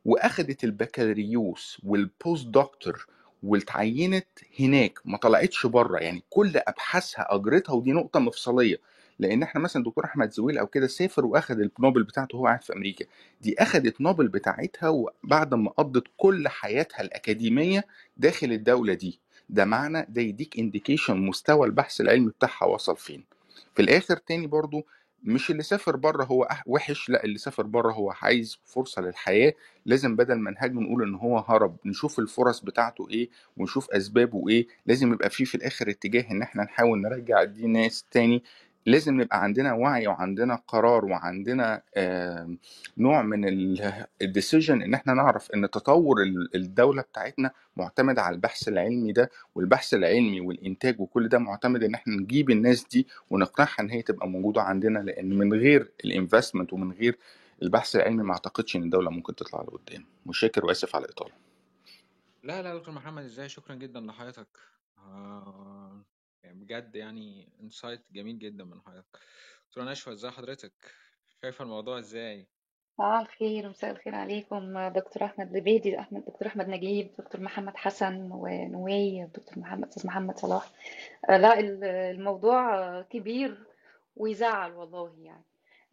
وأخدت 0.06 0.63
البكالوريوس 0.63 1.82
وال 1.84 2.05
post 2.05 2.48
doctor 2.48 3.08
واتعينت 3.43 4.28
هناك 4.60 5.00
ما 5.06 5.17
طلعتش 5.17 5.65
بره. 5.65 6.00
يعني 6.00 6.24
كل 6.30 6.52
أبحاثها 6.56 7.36
أجرتها 7.36 7.74
ودي 7.74 7.91
نقطة 7.91 8.19
مفصلية. 8.19 8.80
لأن 9.19 9.43
إحنا 9.43 9.62
مثلا 9.62 9.84
دكتور 9.84 10.06
أحمد 10.06 10.32
زويل 10.32 10.58
أو 10.58 10.67
كده 10.67 10.88
سافر 10.88 11.26
وأخد 11.26 11.60
النوبل 11.60 12.04
بتاعته 12.04 12.38
وهو 12.38 12.45
قاعد 12.47 12.63
في 12.63 12.74
أمريكا. 12.74 13.06
دي 13.41 13.56
أخدت 13.60 14.02
نوبل 14.02 14.28
بتاعتها 14.28 14.89
وبعد 14.89 15.54
ما 15.54 15.69
قضت 15.69 16.04
كل 16.17 16.47
حياتها 16.47 17.02
الأكاديمية 17.02 17.86
داخل 18.17 18.52
الدولة 18.52 18.93
دي. 18.93 19.19
ده 19.50 19.65
معنى 19.65 20.06
ده 20.10 20.21
يديك 20.21 20.60
انديكيشن 20.60 21.17
مستوى 21.17 21.67
البحث 21.67 22.02
العلمي 22.02 22.30
بتاعها 22.32 22.65
وصل 22.65 22.97
فين. 22.97 23.24
في 23.76 23.82
الآخر 23.82 24.17
تاني 24.17 24.47
برضو 24.47 24.86
مش 25.24 25.52
اللي 25.52 25.63
سافر 25.63 25.95
بره 25.95 26.24
هو 26.24 26.47
وحش 26.65 27.10
لا 27.10 27.24
اللي 27.24 27.38
سافر 27.38 27.63
بره 27.63 27.91
هو 27.91 28.13
عايز 28.21 28.58
فرصة 28.65 29.02
للحياة. 29.02 29.54
لازم 29.86 30.15
بدل 30.15 30.36
ما 30.36 30.52
نهاجم 30.52 30.80
نقول 30.80 31.04
إن 31.04 31.15
هو 31.15 31.38
هرب 31.39 31.78
نشوف 31.86 32.19
الفرص 32.19 32.60
بتاعته 32.60 33.08
إيه 33.10 33.30
ونشوف 33.58 33.91
أسبابه 33.91 34.50
إيه. 34.50 34.67
لازم 34.86 35.13
يبقى 35.13 35.30
فيه 35.30 35.45
في 35.45 35.56
الآخر 35.56 35.89
اتجاه 35.89 36.32
إن 36.32 36.41
إحنا 36.41 36.63
نحاول 36.63 37.02
نرجع 37.02 37.43
دي 37.43 37.67
ناس 37.67 38.06
تاني 38.12 38.43
لازم 38.86 39.22
نبقى 39.22 39.44
عندنا 39.44 39.74
وعي 39.74 40.08
وعندنا 40.08 40.56
قرار 40.67 41.06
وعندنا 41.06 41.82
نوع 42.98 43.22
من 43.22 43.46
ال 44.22 44.28
decision 44.28 44.82
إن 44.82 44.94
إحنا 44.94 45.13
نعرف 45.13 45.52
إن 45.52 45.70
تطور 45.70 46.22
ال- 46.22 46.56
الدولة 46.56 47.02
بتاعتنا 47.02 47.52
معتمد 47.78 48.20
على 48.20 48.36
البحث 48.36 48.67
العلمي 48.67 49.12
ده 49.12 49.30
والبحث 49.56 49.94
العلمي 49.94 50.41
والإنتاج 50.41 51.00
وكل 51.02 51.28
ده 51.30 51.39
معتمد 51.39 51.84
إن 51.84 51.94
إحنا 51.94 52.15
نجيب 52.15 52.50
الناس 52.50 52.88
دي 52.88 53.08
ونقنعها 53.30 53.76
إن 53.80 53.89
هي 53.89 54.02
تبقى 54.02 54.28
موجودة 54.28 54.62
عندنا 54.62 55.00
لأن 55.00 55.38
من 55.38 55.54
غير 55.54 55.91
ال 56.06 56.12
investment 56.12 56.74
ومن 56.74 56.91
غير 56.91 57.17
البحث 57.62 57.96
العلمي 57.96 58.24
ما 58.24 58.32
أعتقدش 58.34 58.76
إن 58.76 58.84
الدولة 58.84 59.10
ممكن 59.12 59.36
تطلع 59.36 59.62
لقدام. 59.62 60.06
متشكر 60.26 60.65
وأسف 60.65 60.96
على 60.96 61.06
الإطالة. 61.06 61.32
لا 62.44 62.62
لا 62.62 62.76
دكتور 62.78 62.94
محمد 62.94 63.24
إزاي؟ 63.24 63.50
شكرا 63.50 63.76
جدا 63.76 64.00
لحضرتك 64.00 64.48
آه 64.98 66.02
يعني 66.43 66.60
بجد 66.63 66.95
يعني 66.95 67.49
insight 67.62 68.02
جميل 68.12 68.39
جدا 68.39 68.63
من 68.63 68.82
حضرتك. 68.82 69.19
دكتورة 69.67 69.84
نشوى 69.86 70.13
إزاي 70.13 70.32
حضرتك؟ 70.32 70.73
شايفة 71.41 71.63
الموضوع 71.63 71.99
إزاي؟ 71.99 72.47
صباح 72.97 73.19
الخير 73.19 73.65
ومساء 73.67 73.91
الخير 73.91 74.15
عليكم. 74.15 74.88
دكتور 74.89 75.25
أحمد 75.25 75.49
زبيدي 75.49 75.99
أحمد 75.99 76.25
دكتور 76.25 76.47
أحمد 76.47 76.67
نجيب 76.69 77.12
دكتور 77.19 77.41
محمد 77.41 77.75
حسن 77.77 78.30
ونوي 78.32 79.25
دكتور 79.25 79.60
محمد 79.60 79.88
أستاذ 79.88 80.08
محمد 80.08 80.38
صلاح. 80.38 80.71
آه، 81.30 81.38
لا 81.38 81.60
ال- 81.60 81.84
الموضوع 81.84 82.77
آه، 82.80 83.01
كبير 83.01 83.63
ويزعل 84.15 84.71
والله 84.71 85.15
يعني. 85.21 85.43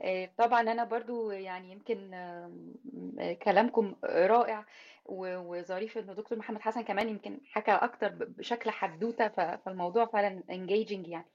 آه، 0.02 0.30
طبعا 0.38 0.60
أنا 0.60 0.84
برضو 0.84 1.30
يعني 1.30 1.72
يمكن 1.72 2.14
آه، 2.14 3.32
كلامكم 3.42 3.96
رائع 4.04 4.66
وظريف 5.58 5.98
ان 5.98 6.14
دكتور 6.14 6.38
محمد 6.38 6.60
حسن 6.60 6.80
كمان 6.82 7.08
يمكن 7.08 7.40
حكى 7.50 7.70
أكتر 7.72 8.08
بشكل 8.08 8.70
حدوتة 8.70 9.28
فالموضوع 9.56 10.06
فعلا 10.06 10.42
engaging 10.50 11.08
يعني. 11.08 11.26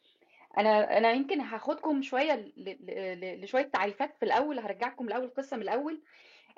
أنا 0.58 0.98
أنا 0.98 1.12
يمكن 1.12 1.42
هاخدكم 1.42 2.02
شوية 2.02 2.52
لشوية 3.36 3.62
تعريفات 3.64 4.16
في 4.20 4.26
الأول 4.26 4.60
هرجعكم 4.60 5.08
الأول 5.08 5.24
القصة 5.26 5.58
من 5.58 5.64
الأول 5.64 6.02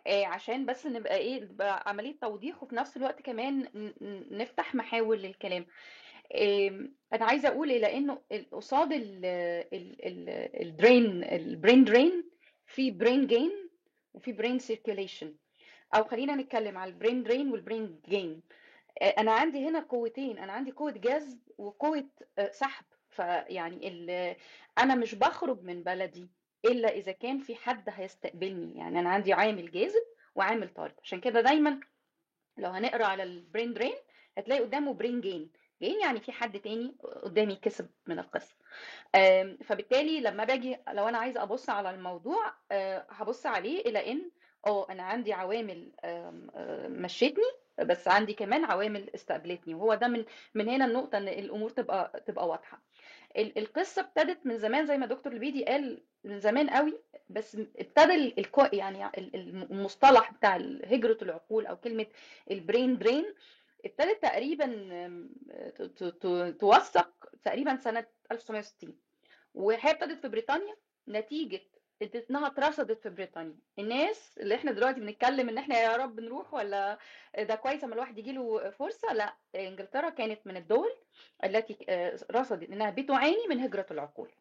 آه، 0.07 0.25
عشان 0.25 0.65
بس 0.65 0.85
نبقى 0.87 1.17
إيه 1.17 1.43
نبقى 1.43 1.83
عملية 1.89 2.15
توضيح 2.21 2.63
وفي 2.63 2.75
نفس 2.75 2.97
الوقت 2.97 3.21
كمان 3.21 3.67
نفتح 4.31 4.75
محاور 4.75 5.15
للكلام. 5.15 5.65
أنا 7.13 7.25
عايزة 7.25 7.49
أقول 7.49 7.69
إيه 7.69 7.79
لأنه 7.79 8.21
ال- 8.31 8.49
قصاد 8.51 8.89
ال 9.73 9.98
drain 9.98 11.23
ال 11.23 11.33
brain 11.33 11.83
drain 11.83 12.23
في 12.65 12.91
brain 12.91 13.27
gain 13.27 13.51
وفي 14.13 14.31
brain 14.33 14.59
circulation 14.59 15.33
أو 15.93 16.03
خلينا 16.03 16.35
نتكلم 16.35 16.77
على 16.77 16.91
ال 16.91 16.97
brain 16.97 17.23
drain 17.23 17.51
وال 17.51 17.66
brain 17.66 18.01
gain 18.09 18.41
أنا 19.17 19.31
عندي 19.31 19.67
هنا 19.69 19.79
قوتين. 19.79 20.37
أنا 20.37 20.53
عندي 20.53 20.71
قوة 20.71 20.91
جذب 20.91 21.39
وقوة 21.57 22.09
آه، 22.39 22.51
سحب. 22.51 22.85
فيعني 23.09 23.87
ال- 23.87 24.35
أنا 24.77 24.95
مش 24.95 25.15
بخرج 25.15 25.63
من 25.63 25.83
بلدي 25.83 26.29
إلا 26.65 26.89
إذا 26.89 27.11
كان 27.11 27.39
في 27.39 27.55
حد 27.55 27.89
هيستقبلني. 27.89 28.77
يعني 28.79 28.99
أنا 28.99 29.09
عندي 29.09 29.33
عامل 29.33 29.71
جاذب 29.71 30.03
وعامل 30.35 30.69
طارد 30.73 30.93
عشان 31.03 31.19
كده 31.19 31.41
دايما 31.41 31.79
لو 32.57 32.69
هنقرأ 32.69 33.05
على 33.05 33.23
ال 33.23 33.32
brain 33.32 33.73
drain 33.73 33.93
هتلاقي 34.37 34.61
قدامه 34.61 34.93
brain 34.93 35.21
gain 35.21 35.51
gain 35.81 35.99
يعني 36.01 36.19
في 36.19 36.31
حد 36.31 36.59
تاني 36.59 36.95
قدامي 37.23 37.55
كسب 37.55 37.89
من 38.07 38.19
القصة 38.19 38.55
فبالتالي 39.63 40.19
لما 40.21 40.43
باجي 40.43 40.77
لو 40.93 41.07
أنا 41.07 41.17
عايزة 41.17 41.43
أبص 41.43 41.69
على 41.69 41.89
الموضوع 41.89 42.53
آه، 42.71 43.05
هبص 43.09 43.45
عليه 43.45 43.79
إلى 43.81 44.11
إن 44.11 44.31
آه 44.67 44.87
أنا 44.91 45.03
عندي 45.03 45.33
عوامل 45.33 45.91
آم، 46.05 46.47
مشيتني 47.01 47.43
بس 47.79 48.07
عندي 48.07 48.33
كمان 48.33 48.65
عوامل 48.65 49.09
استقبلتني 49.15 49.73
وهو 49.75 49.93
ده 49.93 50.07
من 50.07 50.25
من 50.53 50.69
هنا 50.69 50.85
النقطة 50.85 51.17
إن 51.17 51.27
الأمور 51.27 51.69
تبقى 51.69 52.23
تبقى 52.27 52.47
واضحة. 52.47 52.81
ال- 53.37 53.57
القصة 53.57 54.01
ابتدت 54.01 54.45
من 54.45 54.57
زمان 54.57 54.85
زي 54.85 54.97
ما 54.97 55.05
دكتور 55.05 55.33
البيدي 55.33 55.65
قال 55.65 56.03
من 56.23 56.39
زمان 56.39 56.69
قوي 56.69 56.99
بس 57.29 57.57
ابتدى 57.77 58.35
يعني 58.73 59.05
ال- 59.05 59.35
ال- 59.35 59.71
المصطلح 59.71 60.33
بتاع 60.33 60.55
هجرة 60.85 61.17
العقول 61.21 61.65
أو 61.65 61.75
كلمة 61.77 62.05
البرين 62.51 62.97
درين 62.97 63.25
ابتدت 63.85 64.21
تقريبا 64.21 64.65
توثق 66.59 67.09
تقريبا 67.43 67.75
سنة 67.75 68.05
1960 68.31 68.97
وهي 69.53 69.91
ابتدت 69.91 70.21
في 70.21 70.27
بريطانيا 70.27 70.75
نتيجة 71.07 71.61
انها 72.01 72.47
اترصدت 72.47 72.99
في 73.03 73.09
بريطانيا. 73.09 73.55
الناس 73.79 74.37
اللي 74.37 74.55
إحنا 74.55 74.71
دلوقتي 74.71 74.99
بنتكلم 74.99 75.49
ان 75.49 75.57
إحنا 75.57 75.79
يا 75.79 75.95
رب 75.97 76.19
نروح 76.19 76.53
ولا 76.53 76.97
ده 77.39 77.55
كويس 77.55 77.83
اما 77.83 77.93
الواحد 77.93 78.17
يجي 78.17 78.31
له 78.31 78.69
فرصة 78.69 79.13
لا 79.13 79.35
انجلترا 79.55 80.09
كانت 80.09 80.47
من 80.47 80.57
الدول 80.57 80.91
التي 81.43 81.77
آه، 81.89 82.19
رصدت 82.31 82.69
انها 82.69 82.89
بتعاني 82.89 83.47
من 83.49 83.59
هجرة 83.59 83.85
العقول. 83.91 84.31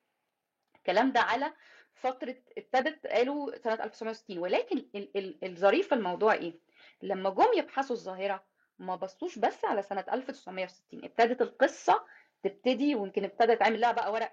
الكلام 0.76 1.12
ده 1.12 1.20
على 1.20 1.52
فترة 1.94 2.36
ابتدت 2.58 3.06
قالوا 3.06 3.56
سنة 3.56 3.74
1960 3.84 4.38
ولكن 4.38 4.78
ال- 4.94 5.16
ال- 5.16 5.44
الظريف 5.44 5.88
في 5.88 5.94
الموضوع 5.94 6.32
إيه؟ 6.32 6.54
لما 7.02 7.30
جم 7.30 7.48
يبحثوا 7.56 7.96
الظاهرة 7.96 8.44
ما 8.78 8.96
بصوش 8.96 9.38
بس 9.38 9.64
على 9.64 9.82
سنة 9.82 10.04
1960 10.12 11.04
ابتدت 11.04 11.42
القصة 11.42 12.04
تبتدي 12.42 12.94
ويمكن 12.94 13.24
ابتدى 13.24 13.52
يتعمل 13.52 13.80
لها 13.80 13.92
بقى 13.92 14.12
ورق 14.12 14.32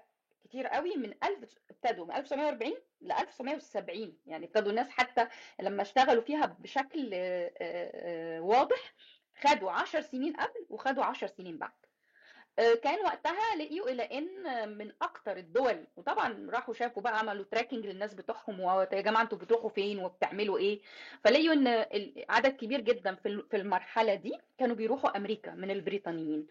كتير 0.52 0.66
قوي 0.66 0.96
من 0.96 1.14
1000 1.24 1.58
ابتدوا 1.70 2.04
من 2.06 2.12
1940 2.12 2.72
ل 3.00 3.12
1970 3.12 4.16
يعني 4.26 4.46
ابتدوا 4.46 4.70
الناس 4.70 4.88
حتى 4.90 5.26
لما 5.60 5.82
اشتغلوا 5.82 6.22
فيها 6.22 6.46
بشكل 6.58 7.10
واضح 8.40 8.94
خدوا 9.46 9.70
10 9.70 10.00
سنين 10.00 10.32
قبل 10.36 10.66
وخدوا 10.70 11.04
10 11.04 11.26
سنين 11.26 11.58
بعد. 11.58 11.70
كان 12.56 12.98
وقتها 13.04 13.56
لقيوا 13.58 13.88
إلى 13.90 14.02
إن 14.02 14.68
من 14.78 14.92
أكتر 15.02 15.36
الدول 15.36 15.86
وطبعا 15.96 16.46
راحوا 16.50 16.74
شافوا 16.74 17.02
بقى 17.02 17.18
عملوا 17.18 17.44
تراكنج 17.44 17.86
للناس 17.86 18.14
بتوعهم 18.14 18.60
ويا 18.60 19.00
جماعة 19.00 19.22
أنتوا 19.22 19.38
بتروحوا 19.38 19.70
فين 19.70 19.98
وبتعملوا 19.98 20.58
إيه. 20.58 20.80
فلقيوا 21.24 21.54
إن 21.54 21.66
عدد 22.28 22.56
كبير 22.56 22.80
جدا 22.80 23.14
في 23.14 23.28
ال- 23.28 23.48
في 23.50 23.56
المرحلة 23.56 24.14
دي 24.14 24.38
كانوا 24.58 24.76
بيروحوا 24.76 25.16
أمريكا 25.16 25.50
من 25.54 25.70
البريطانيين. 25.70 26.46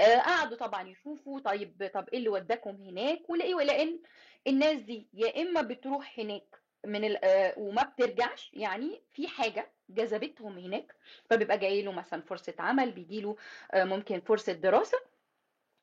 قعدوا 0.00 0.56
طبعا 0.56 0.88
يشوفوا 0.88 1.40
طيب 1.40 1.90
طب 1.94 2.08
إيه 2.08 2.18
اللي 2.18 2.28
وداكم 2.28 2.70
هناك 2.76 3.30
ولقيوا 3.30 3.62
إلى 3.62 3.82
ان 3.82 4.00
الناس 4.46 4.80
دي 4.80 5.08
يا 5.14 5.42
إما 5.42 5.62
بتروح 5.62 6.18
هناك 6.18 6.62
من 6.86 7.16
آه، 7.24 7.54
وما 7.58 7.82
بترجعش 7.82 8.50
يعني 8.54 9.02
في 9.12 9.28
حاجة 9.28 9.70
جذبتهم 9.88 10.58
هناك 10.58 10.94
فبيبقى 11.30 11.58
جاي 11.58 11.82
له 11.82 11.92
مثلا 11.92 12.22
فرصة 12.22 12.54
عمل 12.58 12.90
بيجي 12.92 13.20
له 13.20 13.36
ممكن 13.74 14.20
فرصة 14.20 14.52
دراسة 14.52 14.98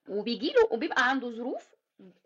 وبيجي 0.09 0.47
له 0.53 0.67
وبيبقى 0.71 1.09
عنده 1.09 1.29
ظروف 1.29 1.69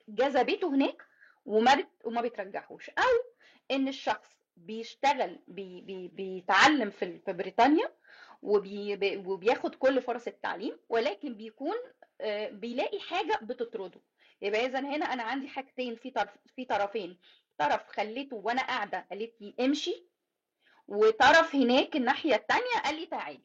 جذبته 0.07 0.69
هناك 0.75 1.05
وما. 1.45 1.83
وما 2.03 2.21
بترجعهوش 2.21 2.89
أو 2.89 3.33
إن 3.71 3.87
الشخص 3.87 4.29
بيشتغل 4.57 5.39
بي... 5.47 5.81
بي... 5.81 6.07
بيتعلم 6.07 6.89
في 6.89 7.21
بريطانيا 7.27 7.91
وبي... 8.45 8.95
بي- 8.95 9.17
وبياخد 9.17 9.75
كل 9.75 10.01
فرص 10.01 10.27
التعليم 10.27 10.79
ولكن 10.89 11.33
بيكون 11.35 11.75
آه، 12.21 12.49
بيلاقي 12.49 12.99
حاجة 12.99 13.39
بتطرده. 13.41 14.01
يبقى 14.41 14.65
اذا 14.65 14.79
هنا 14.79 15.05
أنا 15.05 15.23
عندي 15.23 15.47
حاجتين 15.47 15.95
في 15.95 16.11
طرف 16.11 16.29
في 16.55 16.65
طرفين. 16.65 17.17
طرف 17.57 17.87
خليته 17.87 18.35
وأنا 18.35 18.61
قاعدة 18.61 19.05
قالت 19.11 19.41
لي 19.41 19.53
امشي 19.59 20.05
وطرف 20.87 21.55
هناك 21.55 21.95
الناحية 21.95 22.35
التانية 22.35 22.79
قال 22.83 22.95
لي 22.95 23.05
تعالي. 23.05 23.41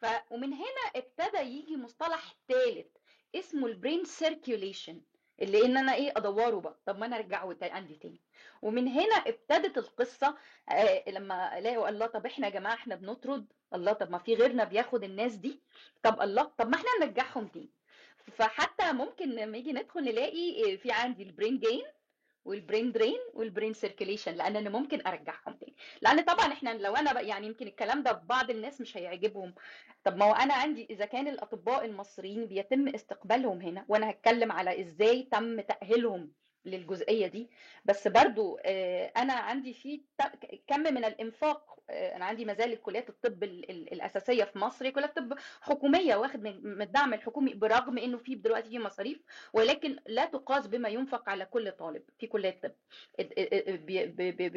ف 0.00 0.06
ومن 0.30 0.52
هنا 0.52 0.84
ابتدى 0.96 1.38
يجي 1.38 1.76
مصطلح 1.76 2.34
ثالث 2.48 2.86
اسمه 3.34 3.66
ال 3.66 3.72
brain 3.72 4.04
circulation 4.04 5.00
اللي 5.42 5.64
إن 5.64 5.76
أنا 5.76 5.94
إيه 5.94 6.12
أدوره 6.16 6.60
بقى. 6.60 6.78
طب 6.86 6.98
ما 6.98 7.06
أنا 7.06 7.16
ارجعه 7.16 7.56
عندي 7.62 7.94
تاني. 7.94 8.20
ومن 8.62 8.88
هنا 8.88 9.14
ابتدت 9.14 9.78
القصة 9.78 10.36
آه 10.68 11.04
لما 11.10 11.60
لقوا 11.60 11.88
الله 11.88 12.06
طب 12.06 12.26
إحنا 12.26 12.46
يا 12.46 12.52
جماعة 12.52 12.74
إحنا 12.74 12.94
بنطرد؟ 12.94 13.52
الله 13.74 13.92
طب 13.92 14.10
ما 14.10 14.18
في 14.18 14.34
غيرنا 14.34 14.64
بياخد 14.64 15.04
الناس 15.04 15.34
دي؟ 15.34 15.60
طب 16.02 16.20
الله 16.22 16.42
طب 16.58 16.68
ما 16.68 16.76
إحنا 16.76 16.88
نرجعهم 17.06 17.46
تاني. 17.46 17.70
فحتى 18.32 18.92
ممكن 18.92 19.28
لما 19.30 19.58
يجي 19.58 19.72
ندخل 19.72 20.00
نلاقي 20.04 20.72
آه، 20.74 20.76
في 20.76 20.92
عندي 20.92 21.22
ال 21.22 21.28
brain 21.28 21.58
gain 21.58 21.82
وال 22.44 22.58
brain 22.58 22.92
drain 22.92 23.18
وال 23.34 23.45
brain 23.45 23.72
circulation 23.72 24.34
لأن 24.34 24.56
أنا 24.56 24.70
ممكن 24.70 25.06
أرجعهم 25.06 25.54
تاني. 25.60 25.76
لأن 26.02 26.20
طبعا 26.20 26.52
إحنا 26.52 26.74
لو 26.74 26.96
أنا 26.96 27.20
يعني 27.20 27.46
يمكن 27.46 27.66
الكلام 27.66 28.02
ده 28.02 28.12
بعض 28.12 28.50
الناس 28.50 28.80
مش 28.80 28.96
هيعجبهم. 28.96 29.54
طب 30.04 30.16
ما 30.16 30.24
هو 30.24 30.32
أنا 30.34 30.54
عندي 30.54 30.86
إذا 30.90 31.04
كان 31.04 31.28
الأطباء 31.28 31.84
المصريين 31.84 32.46
بيتم 32.46 32.88
استقبالهم 32.88 33.60
هنا 33.62 33.84
وأنا 33.88 34.10
هتكلم 34.10 34.52
على 34.52 34.80
إزاي 34.80 35.22
تم 35.32 35.60
تأهيلهم 35.60 36.32
للجزئية 36.64 37.26
دي. 37.26 37.50
بس 37.84 38.08
برضو 38.08 38.58
آه، 38.64 39.12
أنا 39.16 39.32
عندي 39.32 39.74
في 39.74 40.00
كم 40.66 40.80
من 40.80 41.04
الإنفاق 41.04 41.80
آه، 41.90 42.16
أنا 42.16 42.24
عندي 42.24 42.44
مازال 42.44 42.82
كليات 42.82 43.08
الطب 43.08 43.42
ال- 43.42 43.70
ال- 43.70 43.92
الأساسية 43.92 44.44
في 44.44 44.58
مصر. 44.58 44.90
كليات 44.90 45.16
طب 45.16 45.34
حكومية 45.60 46.16
واخد 46.16 46.42
من 46.42 46.82
الدعم 46.82 47.14
الحكومي 47.14 47.54
برغم 47.54 47.98
إنه 47.98 48.18
في 48.18 48.34
دلوقتي 48.34 48.68
في 48.70 48.78
مصاريف 48.78 49.18
ولكن 49.52 49.96
لا 50.06 50.24
تقاس 50.24 50.66
بما 50.66 50.88
ينفق 50.88 51.28
على 51.28 51.44
كل 51.44 51.72
طالب 51.72 52.02
في 52.18 52.26
كليه 52.26 52.60
بي- 53.18 54.06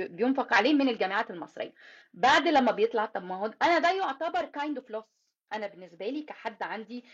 بينفق 0.08 0.54
عليه 0.54 0.74
من 0.74 0.90
الجامعات 0.90 1.32
المصرية. 1.32 1.74
بعد 2.14 2.48
لما 2.48 2.72
بيطلع 2.72 3.06
طب 3.06 3.24
ما 3.24 3.36
هو 3.36 3.54
أنا 3.62 3.80
ده 3.80 3.92
يعتبر 3.92 4.46
kind 4.46 4.78
of 4.78 4.90
loss 4.90 5.04
أنا 5.54 5.68
بالنسبة 5.68 6.08
لي 6.10 6.22
كحد 6.22 6.64
عندي 6.64 7.06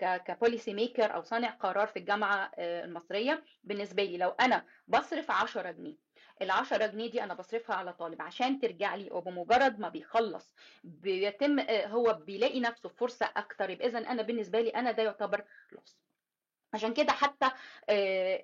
ك 0.00 0.11
policy 0.11 0.74
maker 0.74 1.14
أو 1.14 1.22
صانع 1.22 1.50
قرار 1.50 1.86
في 1.86 1.98
الجامعة 1.98 2.50
آه، 2.58 2.84
المصرية 2.84 3.44
بالنسبة 3.64 4.04
لي 4.04 4.16
لو 4.18 4.28
أنا 4.28 4.64
بصرف 4.88 5.30
10 5.30 5.70
جنيه 5.70 5.96
ال 6.42 6.50
10 6.50 6.86
جنيه 6.86 7.10
دي 7.10 7.22
أنا 7.22 7.34
بصرفها 7.34 7.76
على 7.76 7.92
طالب 7.92 8.22
عشان 8.22 8.58
ترجع 8.60 8.94
لي 8.94 9.08
وبمجرد 9.10 9.78
ما 9.80 9.88
بيخلص 9.88 10.54
بيتم 10.84 11.58
آه، 11.58 11.86
هو 11.86 12.12
بيلاقي 12.26 12.60
نفسه 12.60 12.88
فرصة 12.88 13.30
أكتر 13.36 13.70
يبقى 13.70 13.86
اذا 13.88 13.98
أنا 13.98 14.22
بالنسبة 14.22 14.60
لي 14.60 14.70
أنا 14.70 14.90
ده 14.92 15.02
يعتبر 15.02 15.44
loss 15.72 15.96
عشان 16.74 16.94
كده 16.94 17.12
حتى 17.12 17.50
آه، 17.88 18.36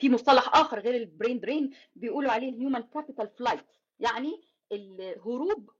في 0.00 0.08
مصطلح 0.10 0.56
آخر 0.56 0.78
غير 0.80 0.94
ال 0.94 1.02
brain 1.02 1.40
drain 1.40 1.70
بيقولوا 1.96 2.30
عليه 2.32 2.48
ال 2.48 2.54
human 2.54 2.82
capital 2.82 3.28
flight 3.28 3.64
يعني 4.00 4.42
الهروب 4.72 5.70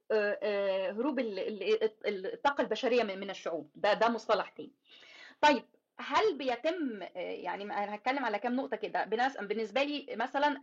هروب 0.90 1.18
ال- 1.18 1.38
ال- 2.07 2.27
الطاقة 2.35 2.62
البشرية 2.62 3.03
من 3.03 3.31
الشعوب. 3.31 3.71
ده 3.75 3.94
ده 3.94 4.09
مصطلح 4.09 4.49
تاني 4.51 4.73
طيب 5.40 5.62
هل 6.01 6.38
بيتم 6.38 7.03
آه، 7.03 7.09
يعني 7.18 7.64
أنا 7.64 7.94
هتكلم 7.94 8.25
على 8.25 8.38
كام 8.38 8.57
نقطة 8.57 8.77
كده. 8.77 9.05
بالنسبة 9.40 9.83
لي 9.83 10.07
مثلا 10.16 10.61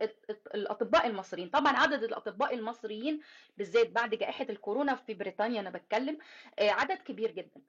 الأطباء 0.54 1.06
المصريين. 1.06 1.48
طبعا 1.48 1.76
عدد 1.76 2.02
الأطباء 2.04 2.54
المصريين 2.54 3.20
بالذات 3.56 3.90
بعد 3.90 4.14
جائحة 4.14 4.46
الكورونا 4.50 4.94
في 4.94 5.14
بريطانيا 5.14 5.60
أنا 5.60 5.70
بتكلم 5.70 6.18
آه، 6.58 6.70
عدد 6.70 6.98
كبير 6.98 7.30
جدا. 7.30 7.60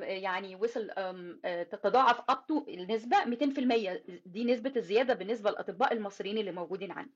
يعني 0.00 0.56
وصل 0.56 0.90
آه، 0.98 1.62
تتضاعف 1.62 2.20
اب 2.28 2.64
النسبة 2.68 3.16
200% 3.24 4.02
دي 4.26 4.44
نسبة 4.44 4.72
الزيادة 4.76 5.14
بالنسبة 5.14 5.50
للأطباء 5.50 5.92
المصريين 5.92 6.38
اللي 6.38 6.52
موجودين 6.52 6.92
عندي. 6.92 7.14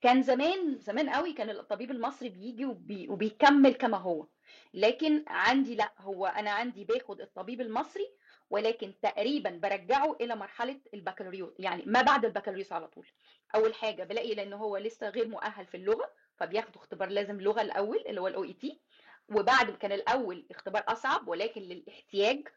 كان 0.00 0.22
زمان 0.22 0.78
زمان 0.78 1.10
قوي 1.10 1.32
كان 1.32 1.50
الطبيب 1.50 1.90
المصري 1.90 2.28
بيجي 2.28 2.64
وبي 2.64 3.08
وبيكمل 3.08 3.74
كما 3.74 3.96
هو. 3.96 4.26
لكن 4.74 5.24
عندي 5.26 5.74
لأ 5.74 5.92
هو 5.98 6.26
أنا 6.26 6.50
عندي 6.50 6.84
باخد 6.84 7.20
الطبيب 7.20 7.60
المصري 7.60 8.10
ولكن 8.50 8.94
تقريبا 9.02 9.50
برجعه 9.50 10.16
إلى 10.20 10.36
مرحلة 10.36 10.80
البكالوريوس 10.94 11.52
يعني 11.58 11.82
ما 11.86 12.02
بعد 12.02 12.24
البكالوريوس 12.24 12.72
على 12.72 12.88
طول. 12.88 13.06
أول 13.54 13.74
حاجة 13.74 14.04
بلاقي 14.04 14.34
لأن 14.34 14.52
هو 14.52 14.76
لسه 14.76 15.08
غير 15.08 15.28
مؤهل 15.28 15.66
في 15.66 15.76
اللغة 15.76 16.12
فبياخدوا 16.36 16.80
اختبار 16.80 17.08
لازم 17.08 17.40
لغة 17.40 17.62
الأول 17.62 18.04
اللي 18.06 18.20
هو 18.20 18.28
ال 18.28 18.44
OET 18.44 18.80
وبعد 19.28 19.70
كان 19.70 19.92
الأول 19.92 20.46
اختبار 20.50 20.84
أصعب 20.88 21.28
ولكن 21.28 21.60
للاحتياج 21.60 22.48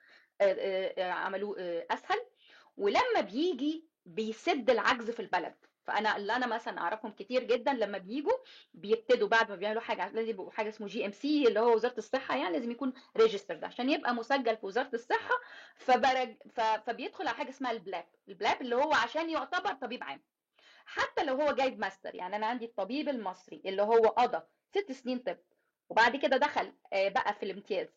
عملوه 0.98 1.56
أسهل. 1.92 2.20
ولما 2.78 3.22
بيجي 3.22 3.88
بيسد 4.06 4.70
العجز 4.70 5.12
في 5.12 5.20
البلد. 5.20 5.56
فأنا 5.88 6.18
اللي 6.18 6.36
أنا 6.36 6.48
مثلا 6.48 6.82
أعرفهم 6.82 7.12
كتير 7.12 7.44
جدا 7.44 7.74
لما 7.74 7.98
بيجوا 7.98 8.38
بيبتدوا 8.74 9.28
بعد 9.28 9.50
ما 9.50 9.56
بيعملوا 9.56 9.82
حاجة 9.82 10.10
لازم 10.10 10.30
يبقوا 10.30 10.52
حاجة 10.52 10.70
اسمه 10.70 10.88
GMC 10.88 11.48
اللي 11.48 11.60
هو 11.60 11.74
وزارة 11.76 11.98
الصحة 11.98 12.38
يعني 12.38 12.54
لازم 12.54 12.72
يكون 12.72 12.94
registered 13.18 13.64
عشان 13.64 13.90
يبقى 13.90 14.14
مسجل 14.14 14.58
في 14.58 14.66
وزارة 14.66 14.90
الصحة. 14.94 15.36
فبرج 15.76 16.36
ف... 16.56 16.62
فبيدخل 16.62 17.28
على 17.28 17.38
حاجة 17.38 17.50
اسمها 17.50 17.72
ال 17.72 17.79
PLAB 17.79 18.06
ال 18.30 18.36
PLAB 18.36 18.62
اللي 18.62 18.76
هو 18.76 18.94
عشان 18.94 19.30
يعتبر 19.30 19.74
طبيب 19.74 20.04
عام. 20.04 20.24
حتى 20.86 21.24
لو 21.24 21.36
هو 21.42 21.52
جايب 21.52 21.80
ماستر 21.80 22.16
يعني 22.16 22.36
أنا 22.36 22.46
عندي 22.46 22.66
الطبيب 22.66 23.10
المصري 23.10 23.62
اللي 23.66 23.82
هو 23.82 24.08
قضى 24.08 24.42
ست 24.72 24.92
سنين 24.92 25.20
طب 25.20 25.38
وبعد 25.90 26.16
كده 26.16 26.38
دخل 26.38 26.74
آه، 26.94 27.10
بقى 27.10 27.34
في 27.34 27.44
الامتياز 27.44 27.88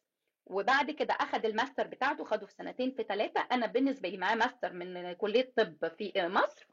وبعد 0.46 0.90
كده 0.90 1.14
أخد 1.14 1.44
الماستر 1.46 1.86
بتاعته 1.86 2.24
خده 2.24 2.46
في 2.46 2.52
سنتين 2.52 2.90
في 2.90 3.02
ثلاثة 3.02 3.40
أنا 3.52 3.66
بالنسبة 3.66 4.08
لي 4.08 4.16
معاه 4.16 4.34
ماستر 4.34 4.72
من 4.72 5.12
كلية 5.12 5.52
طب 5.56 5.88
في 5.98 6.12
مصر. 6.16 6.66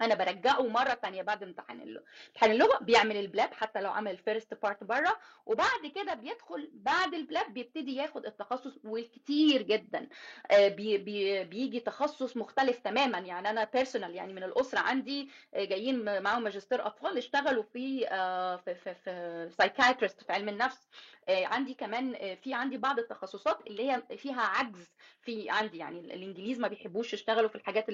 أنا 0.00 0.14
برجعه 0.14 0.62
مرة 0.62 0.94
تانية 0.94 1.22
بعد 1.22 1.42
امتحان 1.42 1.80
اللغة. 1.80 2.04
امتحان 2.28 2.50
اللغة 2.50 2.78
بيعمل 2.78 3.16
ال 3.16 3.23
PLAB 3.23 3.52
حتى 3.54 3.80
لو 3.80 3.90
عمل 3.90 4.10
ال 4.10 4.17
first 4.17 4.54
part 4.62 4.84
بره 4.84 5.16
وبعد 5.46 5.86
كده 5.94 6.14
بيدخل 6.14 6.70
بعد 6.74 7.14
ال 7.14 7.22
PLAB 7.22 7.54
بيبتدي 7.54 7.96
ياخد 7.96 8.26
التخصص 8.26 8.78
والكتير 8.84 9.62
جدا. 9.62 10.08
آه، 10.50 10.68
بي 10.68 10.98
بي 10.98 11.44
بيجي 11.44 11.80
تخصص 11.80 12.36
مختلف 12.36 12.78
تماما. 12.78 13.18
يعني 13.18 13.50
أنا 13.50 13.64
personal 13.64 14.14
يعني 14.14 14.32
من 14.32 14.42
الأسرة 14.42 14.78
عندي 14.78 15.30
آه، 15.54 15.64
جايين 15.64 16.22
معاهم 16.22 16.42
ماجستير 16.42 16.86
أطفال 16.86 17.18
اشتغلوا 17.18 17.62
في 17.62 18.08
آه، 18.08 18.56
في 18.56 18.74
في, 18.74 18.94
في 18.94 19.50
psychiatrist 19.58 20.22
في 20.22 20.32
علم 20.32 20.48
النفس. 20.48 20.88
عندي 21.28 21.74
كمان 21.74 22.14
آه، 22.14 22.34
في 22.34 22.54
عندي 22.54 22.78
بعض 22.78 22.98
التخصصات 22.98 23.66
اللي 23.66 23.90
هي 23.90 24.02
فيها 24.18 24.42
عجز 24.42 24.94
في 25.22 25.50
عندي 25.50 25.78
يعني 25.78 26.00
الإنجليز 26.00 26.60
ما 26.60 26.68
بيحبوش 26.68 27.14
يشتغلوا 27.14 27.48
في 27.48 27.54
الحاجات 27.54 27.86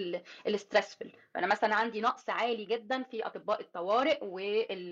ال 0.47 0.53
stressful 0.53 1.12
فأنا 1.35 1.47
مثلا 1.47 1.74
عندي 1.74 2.01
نقص 2.01 2.31
عالي 2.31 2.64
جدا 2.64 3.03
في 3.03 3.26
أطباء 3.26 3.61
الطوارئ 3.61 4.24
وال 4.24 4.91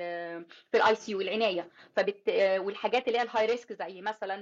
في 0.71 0.77
ال 0.77 0.95
ICU 0.95 1.21
العنايه 1.21 1.71
فبت... 1.97 2.23
والحاجات 2.59 3.09
اللي 3.09 3.19
هي 3.19 3.23
ال 3.23 3.47
high 3.47 3.60
risk 3.60 3.73
زي 3.73 4.03
مثلا 4.03 4.37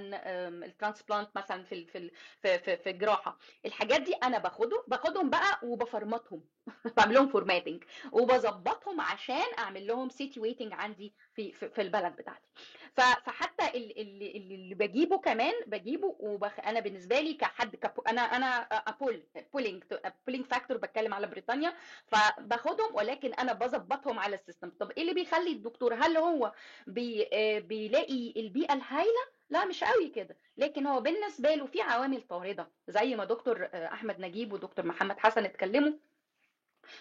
ال 0.65 0.71
transplant 0.71 1.29
مثلا 1.35 1.63
في 1.63 1.85
في 1.85 2.09
في, 2.41 2.77
في 2.77 2.89
الجراحة. 2.89 3.37
الحاجات 3.65 4.01
دي 4.01 4.13
أنا 4.13 4.37
باخده 4.37 4.83
باخدهم 4.87 5.29
بقى 5.29 5.59
وبفرمطهم 5.63 6.43
بعمل 6.97 7.13
لهم 7.13 7.27
formatting 7.27 7.83
وبظبطهم 8.11 9.01
عشان 9.01 9.45
أعمل 9.59 9.87
لهم 9.87 10.09
situating 10.09 10.73
عندي 10.73 11.15
في 11.37 11.51
في, 11.51 11.81
البلد 11.81 12.15
بتاعتي. 12.15 12.47
فحتى 12.93 13.77
ال- 13.77 13.99
ال- 14.01 14.35
اللي 14.35 14.55
اللي 14.55 14.75
بجيبه 14.75 15.17
كمان 15.17 15.53
بجيبه 15.67 16.15
وبخ... 16.19 16.59
أنا 16.65 16.79
بالنسبة 16.79 17.19
لي 17.19 17.33
كحد 17.33 17.75
كبو... 17.75 18.01
أنا 18.01 18.21
أنا 18.21 18.45
a 18.71 18.81
pull 18.81 19.23
pulling 19.53 19.83
pulling 20.27 20.45
factor 20.45 20.77
بتكلم 20.77 21.13
على 21.13 21.27
بريطانيا 21.27 21.73
فباخدهم 22.07 22.95
ولكن 22.95 23.33
أنا 23.33 23.53
بظبطهم 23.53 24.19
على 24.19 24.35
ال 24.35 24.39
system. 24.39 24.69
طب 24.79 24.91
إيه 24.91 25.01
اللي 25.01 25.13
بيخلي 25.13 25.51
الدكتور 25.51 25.93
هل 25.93 26.17
هو 26.17 26.51
بي... 26.87 27.27
آه، 27.33 27.59
بيلاقي 27.59 28.33
البيئة 28.37 28.73
الهايلة؟ 28.73 29.21
لا 29.49 29.65
مش 29.65 29.83
قوي 29.83 30.09
كده. 30.09 30.37
لكن 30.57 30.87
هو 30.87 31.01
بالنسبة 31.01 31.55
له 31.55 31.65
في 31.65 31.81
عوامل 31.81 32.21
طاردة 32.21 32.67
زي 32.87 33.15
ما 33.15 33.25
دكتور 33.25 33.69
آه، 33.73 33.93
أحمد 33.93 34.19
نجيب 34.19 34.53
ودكتور 34.53 34.85
محمد 34.85 35.19
حسن 35.19 35.45
اتكلموا. 35.45 35.91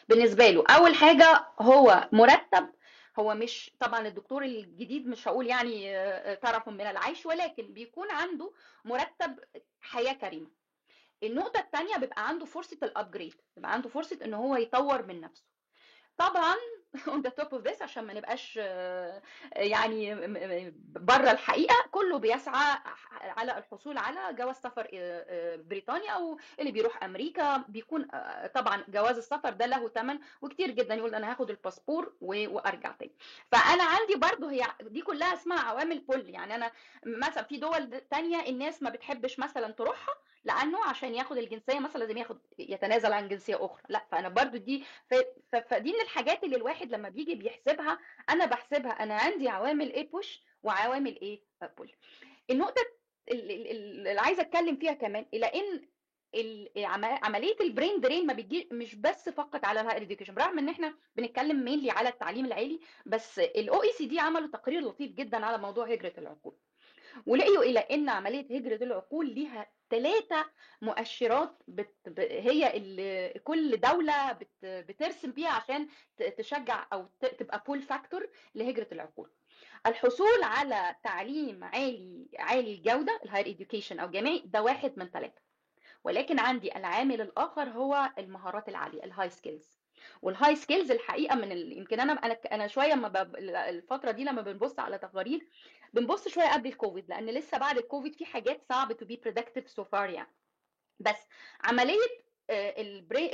بالنسبة 0.08 0.50
له 0.50 0.64
أول 0.70 0.94
حاجة 0.94 1.44
هو 1.60 2.08
مرتب 2.12 2.68
هو 3.18 3.34
مش 3.34 3.70
طبعا 3.80 4.08
الدكتور 4.08 4.44
الجديد 4.44 5.06
مش 5.06 5.28
هقول 5.28 5.46
يعني 5.46 5.96
آه، 5.96 6.34
طرف 6.34 6.68
من 6.68 6.80
العيش 6.80 7.26
ولكن 7.26 7.72
بيكون 7.72 8.10
عنده 8.10 8.52
مرتب 8.84 9.38
حياة 9.80 10.12
كريمة. 10.12 10.50
النقطة 11.22 11.60
الثانية 11.60 11.96
بيبقى 11.96 12.28
عنده 12.28 12.44
فرصة 12.46 12.78
ال 12.82 12.89
upgrade 12.89 13.34
بيبقى 13.56 13.72
عنده 13.72 13.88
فرصة 13.88 14.18
إن 14.24 14.34
هو 14.34 14.56
يطور 14.56 15.02
من 15.02 15.20
نفسه. 15.20 15.44
طبعا 16.16 16.54
on 17.14 17.22
the 17.22 17.30
top 17.30 17.48
of 17.48 17.62
this 17.68 17.82
عشان 17.82 18.04
ما 18.04 18.14
نبقاش 18.14 18.58
آه، 18.62 19.22
يعني 19.56 20.14
بره 20.80 21.30
الحقيقة 21.30 21.85
كله 21.96 22.18
بيسعى 22.18 22.78
على 23.36 23.58
الحصول 23.58 23.98
على 23.98 24.36
جواز 24.36 24.56
سفر 24.56 24.88
آه، 24.94 25.24
آه، 25.28 25.56
بريطانيا 25.56 26.10
أو 26.10 26.38
اللي 26.60 26.72
بيروح 26.72 27.04
أمريكا. 27.04 27.56
بيكون 27.68 28.08
آه، 28.14 28.46
طبعا 28.46 28.84
جواز 28.88 29.16
السفر 29.16 29.50
ده 29.50 29.66
له 29.66 29.88
ثمن 29.88 30.18
وكتير 30.42 30.70
جدا 30.70 30.94
يقول 30.94 31.14
أنا 31.14 31.30
هاخد 31.30 31.50
الباسبور 31.50 32.12
وأرجع 32.20 32.92
تاني. 32.92 33.12
فأنا 33.52 33.84
عندي 33.84 34.14
برضو 34.14 34.48
هي 34.48 34.62
دي 34.80 35.02
كلها 35.02 35.34
اسمها 35.34 35.60
عوامل 35.60 35.98
pull 35.98 36.28
يعني 36.30 36.54
أنا 36.54 36.72
مثلا 37.06 37.42
في 37.44 37.56
دول 37.56 38.00
تانية 38.10 38.48
الناس 38.48 38.82
ما 38.82 38.90
بتحبش 38.90 39.38
مثلا 39.38 39.72
تروحها 39.72 40.14
لأنه 40.44 40.84
عشان 40.84 41.14
ياخد 41.14 41.36
الجنسية 41.36 41.78
مثلا 41.78 42.00
لازم 42.00 42.16
ياخد 42.16 42.38
يتنازل 42.58 43.12
عن 43.12 43.28
جنسية 43.28 43.64
أخرى. 43.64 43.82
لا 43.88 44.04
فأنا 44.10 44.28
برضو 44.28 44.56
دي 44.56 44.84
فدي 45.70 45.92
من 45.92 46.00
الحاجات 46.00 46.44
اللي 46.44 46.56
الواحد 46.56 46.90
لما 46.90 47.08
بيجي 47.08 47.34
بيحسبها 47.34 47.98
أنا 48.30 48.46
بحسبها 48.46 48.90
أنا 48.90 49.14
عندي 49.14 49.48
عوامل 49.48 49.92
إيه 49.92 50.10
push 50.10 50.42
وعوامل 50.66 51.20
إيه؟ 51.20 51.40
pull 51.78 51.92
النقطة 52.50 52.82
ال- 53.30 53.50
ال- 53.50 53.70
ال- 53.70 54.08
اللي 54.08 54.20
عايزة 54.20 54.42
أتكلم 54.42 54.76
فيها 54.76 54.92
كمان 54.92 55.26
إلى 55.34 55.46
إن 55.46 55.82
عملية 57.22 57.56
ال 57.60 57.67
brain 57.67 58.00
drain 58.00 58.26
ما 58.26 58.32
بتجي 58.32 58.68
مش 58.72 58.94
بس 58.94 59.28
فقط 59.28 59.64
على 59.64 59.80
ال 59.80 59.83
higher 59.83 60.02
education 60.02 60.34
برغم 60.34 60.58
إن 60.58 60.68
إحنا 60.68 60.94
بنتكلم 61.16 61.64
mainly 61.64 61.90
على 61.90 62.08
التعليم 62.08 62.46
العالي 62.46 62.80
بس 63.06 63.38
ال 63.38 63.82
OECD 63.82 64.20
عملوا 64.20 64.48
تقرير 64.48 64.80
لطيف 64.80 65.12
جدا 65.12 65.46
على 65.46 65.58
موضوع 65.58 65.86
هجرة 65.92 66.12
العقول. 66.18 66.56
ولقيوا 67.26 67.62
إلى 67.62 67.78
إن 67.78 68.08
عملية 68.08 68.56
هجرة 68.58 68.84
العقول 68.84 69.34
ليها 69.34 69.66
ثلاثة 69.90 70.46
مؤشرات 70.82 71.62
بت... 71.68 72.18
هي 72.18 72.76
اللي 72.76 73.40
كل 73.44 73.76
دولة 73.80 74.32
بت... 74.32 74.50
بترسم 74.64 75.32
بيها 75.32 75.50
عشان 75.50 75.88
تشجع 76.38 76.86
أو. 76.92 77.08
تبقى 77.38 77.64
pull 77.66 77.82
factor 77.82 78.28
لهجرة 78.54 78.88
العقول. 78.92 79.30
الحصول 79.86 80.42
على 80.42 80.96
تعليم 81.04 81.64
عالي 81.64 82.28
عالي 82.38 82.74
الجودة 82.74 83.20
ال 83.24 83.27
higher 83.27 83.46
education 83.46 83.98
أو 84.00 84.10
جامعي 84.10 84.42
ده 84.46 84.62
واحد 84.62 84.92
من 84.96 85.10
ثلاثة 85.10 85.40
ولكن 86.04 86.38
عندي 86.38 86.76
العامل 86.76 87.20
الآخر 87.20 87.68
هو 87.68 88.10
المهارات 88.18 88.68
العالية 88.68 89.04
ال 89.04 89.30
high 89.30 89.49
skills 89.49 89.78
وال 90.22 90.56
high 90.56 90.70
skills 90.70 90.90
الحقيقة 90.90 91.36
من 91.36 91.52
ال... 91.52 91.78
يمكن 91.78 92.00
أنا 92.00 92.12
أنا 92.12 92.34
أنا 92.52 92.66
شوية 92.66 92.94
لما 92.94 93.08
ب... 93.08 93.36
الفترة 93.36 94.10
دي 94.10 94.24
لما 94.24 94.42
بنبص 94.42 94.78
على 94.78 94.98
تقارير 94.98 95.48
بنبص 95.92 96.28
شوية 96.28 96.52
قبل 96.52 96.68
الكوفيد 96.68 97.08
لأن 97.08 97.26
لسه 97.26 97.58
بعد 97.58 97.78
الكوفيد 97.78 98.14
في 98.14 98.24
حاجات 98.26 98.62
صعب 98.68 98.92
to 98.92 99.04
be 99.04 99.16
predictive 99.16 99.70
so 99.70 99.84
far 99.84 100.10
يعني. 100.10 100.34
بس 101.00 101.26
عملية 101.64 102.26
ال 102.50 102.64
brain 102.64 103.30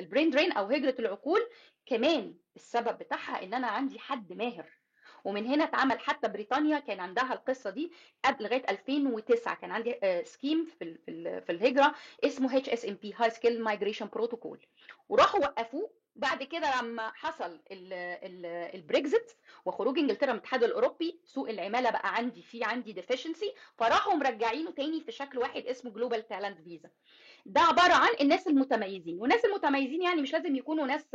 ال 0.00 0.05
brain 0.05 0.30
drain 0.30 0.52
أو 0.52 0.66
هجرة 0.66 0.94
العقول 0.98 1.40
كمان 1.86 2.38
السبب 2.56 2.98
بتاعها 2.98 3.42
إن 3.42 3.54
أنا 3.54 3.66
عندي 3.66 3.98
حد 3.98 4.32
ماهر. 4.32 4.81
ومن 5.24 5.46
هنا 5.46 5.64
اتعمل 5.64 5.98
حتى 6.00 6.28
بريطانيا 6.28 6.78
كان 6.78 7.00
عندها 7.00 7.32
القصة 7.32 7.70
دي 7.70 7.92
قبل 8.24 8.44
لغاية 8.44 8.62
2009 8.68 9.54
كان 9.54 9.70
عندي 9.70 9.94
scheme 10.24 10.64
في 10.78 10.98
في 11.46 11.50
الهجرة 11.52 11.94
اسمه 12.24 12.56
HSMP 12.56 13.14
high 13.16 13.30
skill 13.30 13.62
migration 13.62 14.08
protocol 14.12 14.58
وراحوا 15.08 15.40
وقفوه 15.40 15.90
بعد 16.16 16.42
كده 16.42 16.80
لما 16.80 17.10
حصل 17.14 17.60
البريكزت 18.74 19.36
وخروج 19.64 19.98
انجلترا 19.98 20.26
من 20.32 20.38
الاتحاد 20.38 20.64
الاوروبي 20.64 21.20
سوق 21.24 21.48
العماله 21.48 21.90
بقى 21.90 22.14
عندي 22.14 22.42
في 22.42 22.64
عندي 22.64 22.92
deficiency 22.92 23.54
فراحوا 23.78 24.14
مرجعينه 24.14 24.70
تاني 24.70 25.00
في 25.00 25.12
شكل 25.12 25.38
واحد 25.38 25.66
اسمه 25.66 25.90
Global 25.90 26.28
Talent 26.28 26.60
Visa 26.60 26.88
ده 27.46 27.60
عباره 27.60 27.92
عن 27.94 28.08
الناس 28.20 28.46
المتميزين 28.48 29.20
والناس 29.20 29.44
المتميزين 29.44 30.02
يعني 30.02 30.22
مش 30.22 30.32
لازم 30.32 30.56
يكونوا 30.56 30.86
ناس 30.86 31.06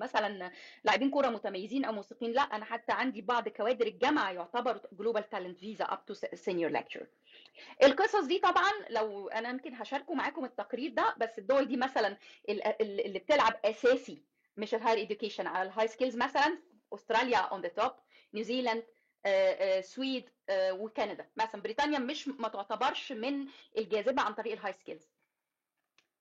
مثلا 0.00 0.50
لاعبين 0.84 1.10
كورة 1.10 1.28
متميزين 1.28 1.84
أو 1.84 1.92
موسيقيين 1.92 2.32
لا 2.32 2.42
أنا 2.42 2.64
حتى 2.64 2.92
عندي 2.92 3.20
بعض 3.22 3.48
كوادر 3.48 3.86
الجامعة 3.86 4.32
يعتبروا 4.32 4.80
Global 4.92 5.28
Talent 5.28 5.58
Visa 5.58 5.84
up 5.84 6.04
to 6.06 6.14
senior 6.14 6.70
lecturer 6.70 7.06
القصص 7.82 8.24
دي 8.24 8.38
طبعا 8.38 8.70
لو 8.90 9.28
أنا 9.28 9.48
يمكن 9.48 9.74
هشاركوا 9.74 10.14
معاكم 10.14 10.44
التقرير 10.44 10.90
ده 10.92 11.14
بس 11.18 11.38
الدول 11.38 11.64
دي 11.68 11.76
مثلا 11.76 12.16
ال- 12.48 12.66
ال- 12.66 13.06
اللي 13.06 13.18
بتلعب 13.18 13.54
أساسي 13.64 14.22
مش 14.56 14.74
ال 14.74 14.78
higher 14.78 15.02
education 15.02 15.46
على 15.46 15.68
ال 15.68 15.88
high 15.88 15.99
skills 15.99 16.16
مثلا 16.16 16.58
أستراليا 16.94 17.38
on 17.38 17.60
the 17.60 17.68
top 17.68 17.92
نيوزيلاند 18.34 18.84
Sweden 19.80 20.30
آه، 20.48 20.72
وكندا. 20.72 21.30
مثلا 21.36 21.62
بريطانيا 21.62 21.98
مش 21.98 22.28
ما 22.28 22.48
تعتبرش 22.48 23.12
من 23.12 23.46
الجاذبة 23.78 24.22
عن 24.22 24.34
طريق 24.34 24.52
ال 24.52 24.72
high 24.72 24.86
skills 24.86 25.08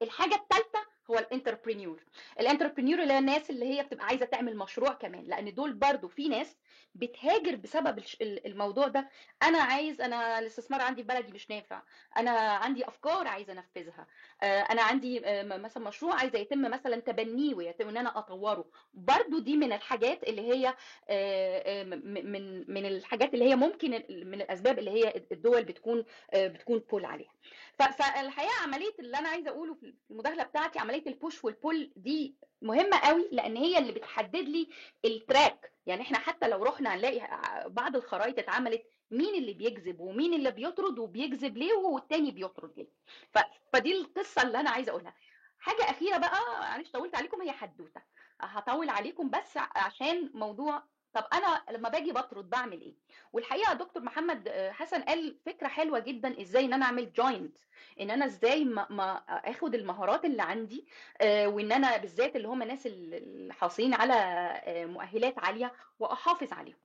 الحاجة 0.02 0.36
الثالثه 0.36 0.86
هو 1.12 1.18
ال 1.18 1.25
entrepreneur 1.25 2.04
ال 2.40 2.45
entrepreneur 2.45 3.02
اللي 3.04 3.14
هي 3.14 3.20
الناس 3.20 3.50
اللي 3.50 3.66
هي 3.66 3.84
بتبقى 3.84 4.06
عايزة 4.06 4.26
تعمل 4.26 4.58
مشروع 4.58 4.94
كمان 4.94 5.24
لأن 5.24 5.54
دول 5.54 5.74
برضو 5.74 6.08
في 6.08 6.28
ناس 6.28 6.58
بتهاجر 6.96 7.56
بسبب 7.56 8.04
الموضوع 8.22 8.88
ده. 8.88 9.10
أنا 9.44 9.58
عايز 9.58 10.02
أنا 10.02 10.40
الاستثمار 10.40 10.82
عندي 10.82 11.02
في 11.02 11.08
بلدي 11.08 11.32
مش 11.34 11.50
نافع. 11.50 11.82
أنا 12.18 12.32
عندي 12.32 12.88
أفكار 12.88 13.28
عايزة 13.28 13.54
أنفذها. 13.54 14.08
آه، 14.44 14.62
أنا 14.62 14.82
عندي 14.82 15.26
آه، 15.26 15.44
مثلا 15.44 15.84
مشروع 15.84 16.16
عايزة 16.16 16.40
يتم 16.40 16.62
مثلا 16.72 16.96
تبنيه 17.00 17.56
ويتم 17.56 17.90
إن 17.90 17.98
أنا 17.98 18.18
أطوره. 18.20 18.66
برضو 18.94 19.40
دي 19.40 19.58
من 19.58 19.74
الحاجات 19.74 20.24
اللي 20.24 20.42
هي 20.42 20.74
آه، 21.10 21.84
من 21.84 22.74
من 22.74 22.86
الحاجات 22.86 23.34
اللي 23.34 23.46
هي 23.50 23.56
ممكن 23.56 23.92
من 24.10 24.42
الأسباب 24.42 24.80
اللي 24.80 24.92
هي 24.92 25.14
الدول 25.32 25.64
بتكون 25.64 26.06
بتكون 26.36 26.80
بول 26.92 27.06
عليها. 27.06 27.32
فالحقيقة 27.80 28.64
عملية 28.64 28.94
اللي 29.00 29.18
أنا 29.18 29.30
عايزة 29.30 29.50
أقوله 29.50 29.74
في 29.74 29.94
المداخلة 30.12 30.44
بتاعتي 30.44 30.80
عملية 30.80 31.04
البوش 31.08 31.44
والبول 31.44 31.92
دي 31.96 32.36
مهمة 32.62 32.98
قوي 32.98 33.30
لأن 33.32 33.58
هي 33.58 33.78
اللي 33.78 33.92
بتحدد 33.92 34.36
لي 34.50 34.70
ال 35.06 35.17
track 35.17 35.72
يعني 35.86 36.02
إحنا 36.02 36.18
حتى 36.18 36.48
لو 36.48 36.64
رحنا 36.64 36.96
هنلاقي 36.96 37.30
بعض 37.70 37.96
الخرائط 37.96 38.40
اتعملت 38.40 38.84
مين 39.12 39.36
اللي 39.36 39.54
بيجذب 39.54 40.00
ومين 40.00 40.34
اللي 40.34 40.52
بيطرد 40.52 41.00
وبيجذب 41.00 41.58
ليه 41.58 41.74
والتاني 41.74 42.32
بيطرد 42.32 42.74
ليه. 42.78 42.88
ف... 43.34 43.40
فدي 43.74 43.94
القصة 43.94 44.42
اللي 44.42 44.60
أنا 44.60 44.70
عايزة 44.70 44.90
أقولها. 44.90 45.14
حاجة 45.60 45.84
أخيرة 45.90 46.18
بقى 46.18 46.40
معلش 46.60 46.90
طولت 46.92 47.16
عليكم 47.16 47.42
هي 47.42 47.52
حدوتة. 47.52 48.02
هطول 48.42 48.90
عليكم 48.90 49.30
بس 49.30 49.58
عشان 49.58 50.32
موضوع 50.34 50.84
طب 51.16 51.24
أنا 51.34 51.64
لما 51.72 51.90
باجي 51.90 52.12
بطرد 52.12 52.50
بعمل 52.50 52.82
إيه؟ 52.82 52.94
والحقيقة 53.34 53.74
دكتور 53.74 54.04
محمد 54.04 54.48
آه، 54.48 54.72
حسن 54.72 55.02
قال 55.02 55.38
فكرة 55.46 55.68
حلوة 55.68 56.00
جدا 56.00 56.42
إزاي 56.42 56.66
إن 56.66 56.74
أنا 56.74 56.86
أعمل 56.86 57.14
joint 57.14 57.58
إن 58.00 58.12
أنا 58.12 58.26
إزاي 58.26 58.66
ما, 58.66 58.88
ما 58.90 59.14
آخد 59.30 59.76
المهارات 59.76 60.26
اللي 60.26 60.42
عندي 60.42 60.88
آه، 61.22 61.48
وإن 61.48 61.72
أنا 61.72 61.98
بالذات 61.98 62.36
اللي 62.36 62.48
هم 62.48 62.62
الناس 62.62 62.86
اللي 62.88 63.54
حاصلين 63.54 63.94
على 63.94 64.14
آه، 64.14 64.86
مؤهلات 64.86 65.40
عالية 65.40 65.74
وأحافظ 66.00 66.54
عليهم. 66.54 66.78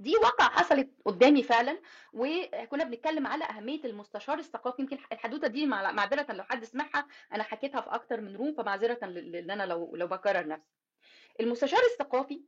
دي 0.00 0.16
واقع 0.16 0.44
حصلت 0.44 0.90
قدامي 1.04 1.42
فعلا 1.42 1.80
وكنا 2.12 2.84
بنتكلم 2.84 3.26
على 3.26 3.44
أهمية 3.44 3.84
المستشار 3.84 4.38
الثقافي 4.38 4.82
يمكن 4.82 4.98
الحدوتة 5.12 5.48
دي 5.48 5.66
مع- 5.66 5.92
معذرة 5.92 6.32
لو 6.32 6.44
حد 6.44 6.64
سمعها 6.64 7.06
أنا 7.32 7.42
حكيتها 7.42 7.80
في 7.80 7.90
أكتر 7.90 8.20
من 8.20 8.36
روم 8.36 8.52
فمعذرة 8.54 9.06
لأن 9.06 9.50
أنا 9.50 9.62
لو 9.66 9.96
لو 9.96 10.06
بكرر 10.06 10.46
نفسي. 10.48 10.72
المستشار 11.40 11.80
الثقافي 11.92 12.42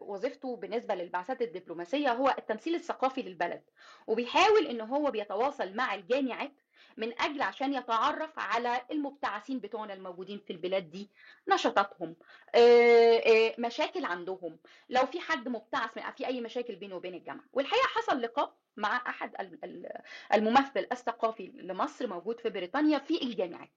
وظيفته 0.00 0.56
بالنسبة 0.56 0.94
للبعثات 0.94 1.42
الدبلوماسية 1.42 2.12
هو 2.12 2.34
التمثيل 2.38 2.74
الثقافي 2.74 3.22
للبلد 3.22 3.62
وبيحاول 4.06 4.66
إن 4.66 4.80
هو 4.80 5.10
بيتواصل 5.10 5.74
مع 5.74 5.94
الجامعات 5.94 6.52
من 6.96 7.20
أجل 7.20 7.42
عشان 7.42 7.74
يتعرف 7.74 8.38
على 8.38 8.80
المبتعثين 8.90 9.60
بتوعنا 9.60 9.94
الموجودين 9.94 10.38
في 10.46 10.52
البلاد 10.52 10.90
دي 10.90 11.10
نشاطاتهم 11.48 12.16
آه، 12.54 13.16
آه، 13.16 13.54
مشاكل 13.58 14.04
عندهم 14.04 14.58
لو 14.88 15.06
في 15.06 15.20
حد 15.20 15.48
مبتعث 15.48 15.90
من 15.96 16.02
في 16.16 16.26
أي 16.26 16.40
مشاكل 16.40 16.76
بينه 16.76 16.96
وبين 16.96 17.14
الجامعة. 17.14 17.44
والحقيقة 17.52 17.86
حصل 17.86 18.20
لقاء 18.22 18.54
مع 18.76 18.96
أحد 19.06 19.34
ال- 19.40 19.64
ال- 19.64 20.00
الممثل 20.34 20.86
الثقافي 20.92 21.46
لمصر 21.54 22.06
موجود 22.06 22.40
في 22.40 22.50
بريطانيا 22.50 22.98
في 22.98 23.22
الجامعات. 23.22 23.70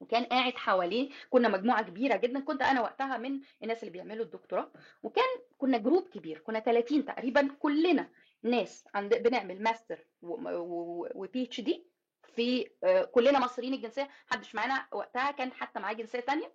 وكان 0.00 0.24
قاعد 0.24 0.54
حواليه. 0.54 1.10
كنا 1.30 1.48
مجموعة 1.48 1.82
كبيرة 1.82 2.16
جدا. 2.16 2.40
كنت 2.40 2.62
أنا 2.62 2.80
وقتها 2.80 3.16
من 3.16 3.40
الناس 3.62 3.80
اللي 3.80 3.90
بيعملوا 3.90 4.24
الدكتوراه. 4.24 4.70
وكان 5.02 5.24
كنا 5.58 5.78
group 5.78 6.08
كبير. 6.08 6.38
كنا 6.38 6.60
30 6.60 7.04
تقريبا 7.04 7.48
كلنا 7.58 8.08
ناس 8.42 8.84
عند 8.94 9.14
بنعمل 9.14 9.62
master 9.62 9.93
و 9.93 9.98
PhD 10.22 11.86
في 12.34 12.70
آه، 12.84 13.04
كلنا 13.04 13.38
مصريين 13.38 13.74
الجنسية. 13.74 14.08
محدش 14.30 14.54
معانا 14.54 14.86
وقتها 14.92 15.30
كان 15.30 15.52
حتى 15.52 15.80
معاه 15.80 15.92
جنسية 15.92 16.20
تانية 16.20 16.52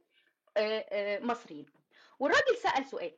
آه، 0.57 0.85
آه، 0.89 1.19
مصريين. 1.19 1.65
والراجل 2.19 2.57
سأل 2.57 2.85
سؤال. 2.85 3.11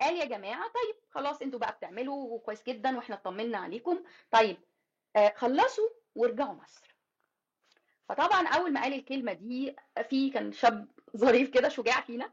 قال 0.00 0.16
يا 0.16 0.24
جماعة 0.24 0.62
طيب 0.68 0.96
خلاص 1.10 1.42
أنتوا 1.42 1.58
بقى 1.58 1.72
بتعملوا 1.72 2.38
كويس 2.40 2.62
جدا 2.62 2.96
وإحنا 2.96 3.16
اطمنا 3.16 3.58
عليكم. 3.58 4.04
طيب 4.30 4.56
خلصوا 5.36 5.88
وارجعوا 6.14 6.54
مصر. 6.54 6.91
فطبعا 8.12 8.48
أول 8.48 8.72
ما 8.72 8.82
قال 8.82 8.92
الكلمة 8.92 9.32
دي 9.32 9.76
في 10.10 10.30
كان 10.30 10.52
شاب 10.52 10.88
ظريف 11.16 11.50
كده 11.50 11.68
شجاع 11.68 12.00
فينا 12.00 12.32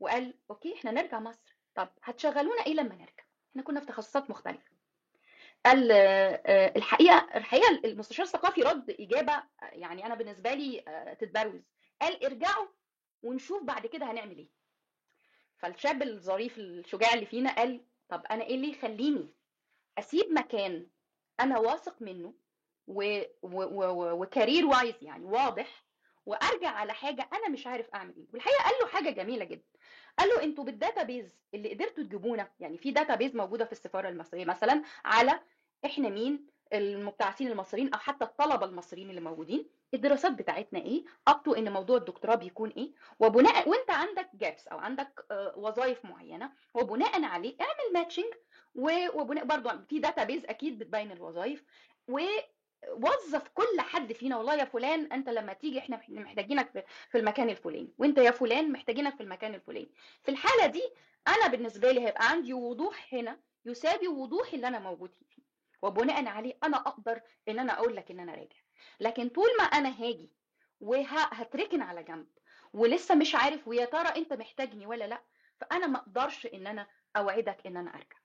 وقال 0.00 0.34
أوكي 0.50 0.74
إحنا 0.74 0.90
نرجع 0.90 1.20
مصر. 1.20 1.56
طب 1.74 1.88
هتشغلونا 2.02 2.66
إيه 2.66 2.74
لما 2.74 2.94
نرجع؟ 2.94 3.24
إحنا 3.50 3.62
كنا 3.62 3.80
في 3.80 3.86
تخصصات 3.86 4.30
مختلفة. 4.30 4.70
قال 5.66 5.92
آه، 5.92 6.42
آه، 6.46 6.76
الحقيقة 6.76 7.28
الحقيقة 7.34 7.80
المستشار 7.84 8.26
الثقافي 8.26 8.62
رد 8.62 8.90
إجابة 9.00 9.42
يعني 9.62 10.06
أنا 10.06 10.14
بالنسبة 10.14 10.54
لي 10.54 10.84
آه، 10.88 11.14
تتبروز. 11.14 11.62
قال 12.02 12.24
ارجعوا 12.24 12.66
ونشوف 13.22 13.62
بعد 13.62 13.86
كده 13.86 14.10
هنعمل 14.10 14.38
إيه. 14.38 14.48
فالشاب 15.58 16.02
الظريف 16.02 16.58
الشجاع 16.58 17.14
اللي 17.14 17.26
فينا 17.26 17.54
قال 17.54 17.84
طب 18.08 18.22
أنا 18.30 18.44
إيه 18.44 18.54
اللي 18.54 18.70
يخليني 18.70 19.28
أسيب 19.98 20.32
مكان 20.32 20.86
أنا 21.40 21.58
واثق 21.58 22.02
منه 22.02 22.34
و... 22.88 23.20
و... 23.42 23.62
و... 23.62 24.22
و 24.22 24.28
career 24.28 24.66
wise 24.66 24.94
يعني 25.02 25.24
واضح 25.24 25.84
وأرجع 26.26 26.68
على 26.68 26.92
حاجة 26.94 27.28
أنا 27.32 27.48
مش 27.48 27.66
عارف 27.66 27.90
أعمل 27.94 28.14
إيه. 28.16 28.26
والحقيقة 28.32 28.62
قال 28.64 28.74
له 28.82 28.88
حاجة 28.88 29.10
جميلة 29.10 29.44
جدا. 29.44 29.64
قال 30.18 30.28
له 30.28 30.42
أنتوا 30.42 30.64
بال 30.64 30.78
database 30.78 31.36
اللي 31.54 31.74
قدرتوا 31.74 32.04
تجيبونا 32.04 32.48
يعني 32.60 32.78
في 32.78 32.90
database 32.90 33.36
موجودة 33.36 33.64
في 33.64 33.72
السفارة 33.72 34.08
المصرية 34.08 34.44
مثلا 34.44 34.82
على 35.04 35.40
إحنا 35.84 36.08
مين؟ 36.08 36.46
المبتعثين 36.72 37.48
المصريين 37.48 37.94
أو 37.94 37.98
حتى 37.98 38.24
الطلبة 38.24 38.66
المصريين 38.66 39.10
اللي 39.10 39.20
موجودين. 39.20 39.68
الدراسات 39.94 40.32
بتاعتنا 40.32 40.78
إيه؟ 40.78 41.04
up 41.28 41.42
to 41.42 41.54
إن 41.54 41.72
موضوع 41.72 41.96
الدكتوراه 41.96 42.34
بيكون 42.34 42.70
إيه؟ 42.70 42.92
وبناء 43.20 43.68
وأنت 43.68 43.90
عندك 43.90 44.30
gaps 44.34 44.68
أو 44.68 44.78
عندك 44.78 45.26
وظائف 45.56 46.04
معينة 46.04 46.52
وبناء 46.74 47.22
عليه 47.24 47.56
اعمل 47.60 47.92
matching 47.94 48.32
وبناء 49.14 49.44
برضو 49.44 49.70
في 49.88 49.98
داتابيز 49.98 50.44
أكيد 50.44 50.78
بتبين 50.78 51.12
الوظائف 51.12 51.64
ووظف 52.88 53.48
كل 53.48 53.80
حد 53.80 54.12
فينا 54.12 54.36
والله 54.36 54.54
يا 54.54 54.64
فلان 54.64 55.12
أنت 55.12 55.28
لما 55.28 55.52
تيجي 55.52 55.78
إحنا 55.78 56.00
محتاجينك 56.08 56.70
في- 57.10 57.18
المكان 57.18 57.50
الفلاني 57.50 57.94
وأنت 57.98 58.18
يا 58.18 58.30
فلان 58.30 58.72
محتاجينك 58.72 59.14
في 59.16 59.22
المكان 59.22 59.54
الفلاني. 59.54 59.92
في 60.22 60.30
الحالة 60.30 60.66
دي 60.66 60.82
أنا 61.28 61.46
بالنسبة 61.46 61.92
لي 61.92 62.00
هيبقى 62.06 62.30
عندي 62.30 62.52
وضوح 62.54 63.14
هنا 63.14 63.40
يساوي 63.64 64.08
وضوح 64.08 64.52
اللي 64.52 64.68
أنا 64.68 64.78
موجود 64.78 65.14
فيه. 65.28 65.42
وبناء 65.82 66.26
عليه 66.26 66.58
أنا 66.64 66.76
أقدر 66.76 67.20
إن 67.48 67.58
أنا 67.58 67.72
أقول 67.78 67.96
لك 67.96 68.10
إن 68.10 68.20
أنا 68.20 68.32
راجع. 68.34 68.56
لكن 69.00 69.28
طول 69.28 69.48
ما 69.58 69.64
أنا 69.64 69.88
هاجي 70.02 70.30
وهتركن 70.80 71.82
على 71.82 72.02
جنب 72.02 72.26
ولسه 72.72 73.14
مش 73.14 73.34
عارف 73.34 73.68
ويا 73.68 73.84
ترى 73.84 74.08
أنت 74.08 74.32
محتاجني 74.32 74.86
ولا 74.86 75.04
لأ 75.06 75.22
فأنا 75.60 75.86
ما 75.86 75.98
أقدرش 75.98 76.46
إن 76.46 76.66
أنا 76.66 76.86
أوعدك 77.16 77.66
إن 77.66 77.76
أنا 77.76 77.90
أرجع. 77.94 78.16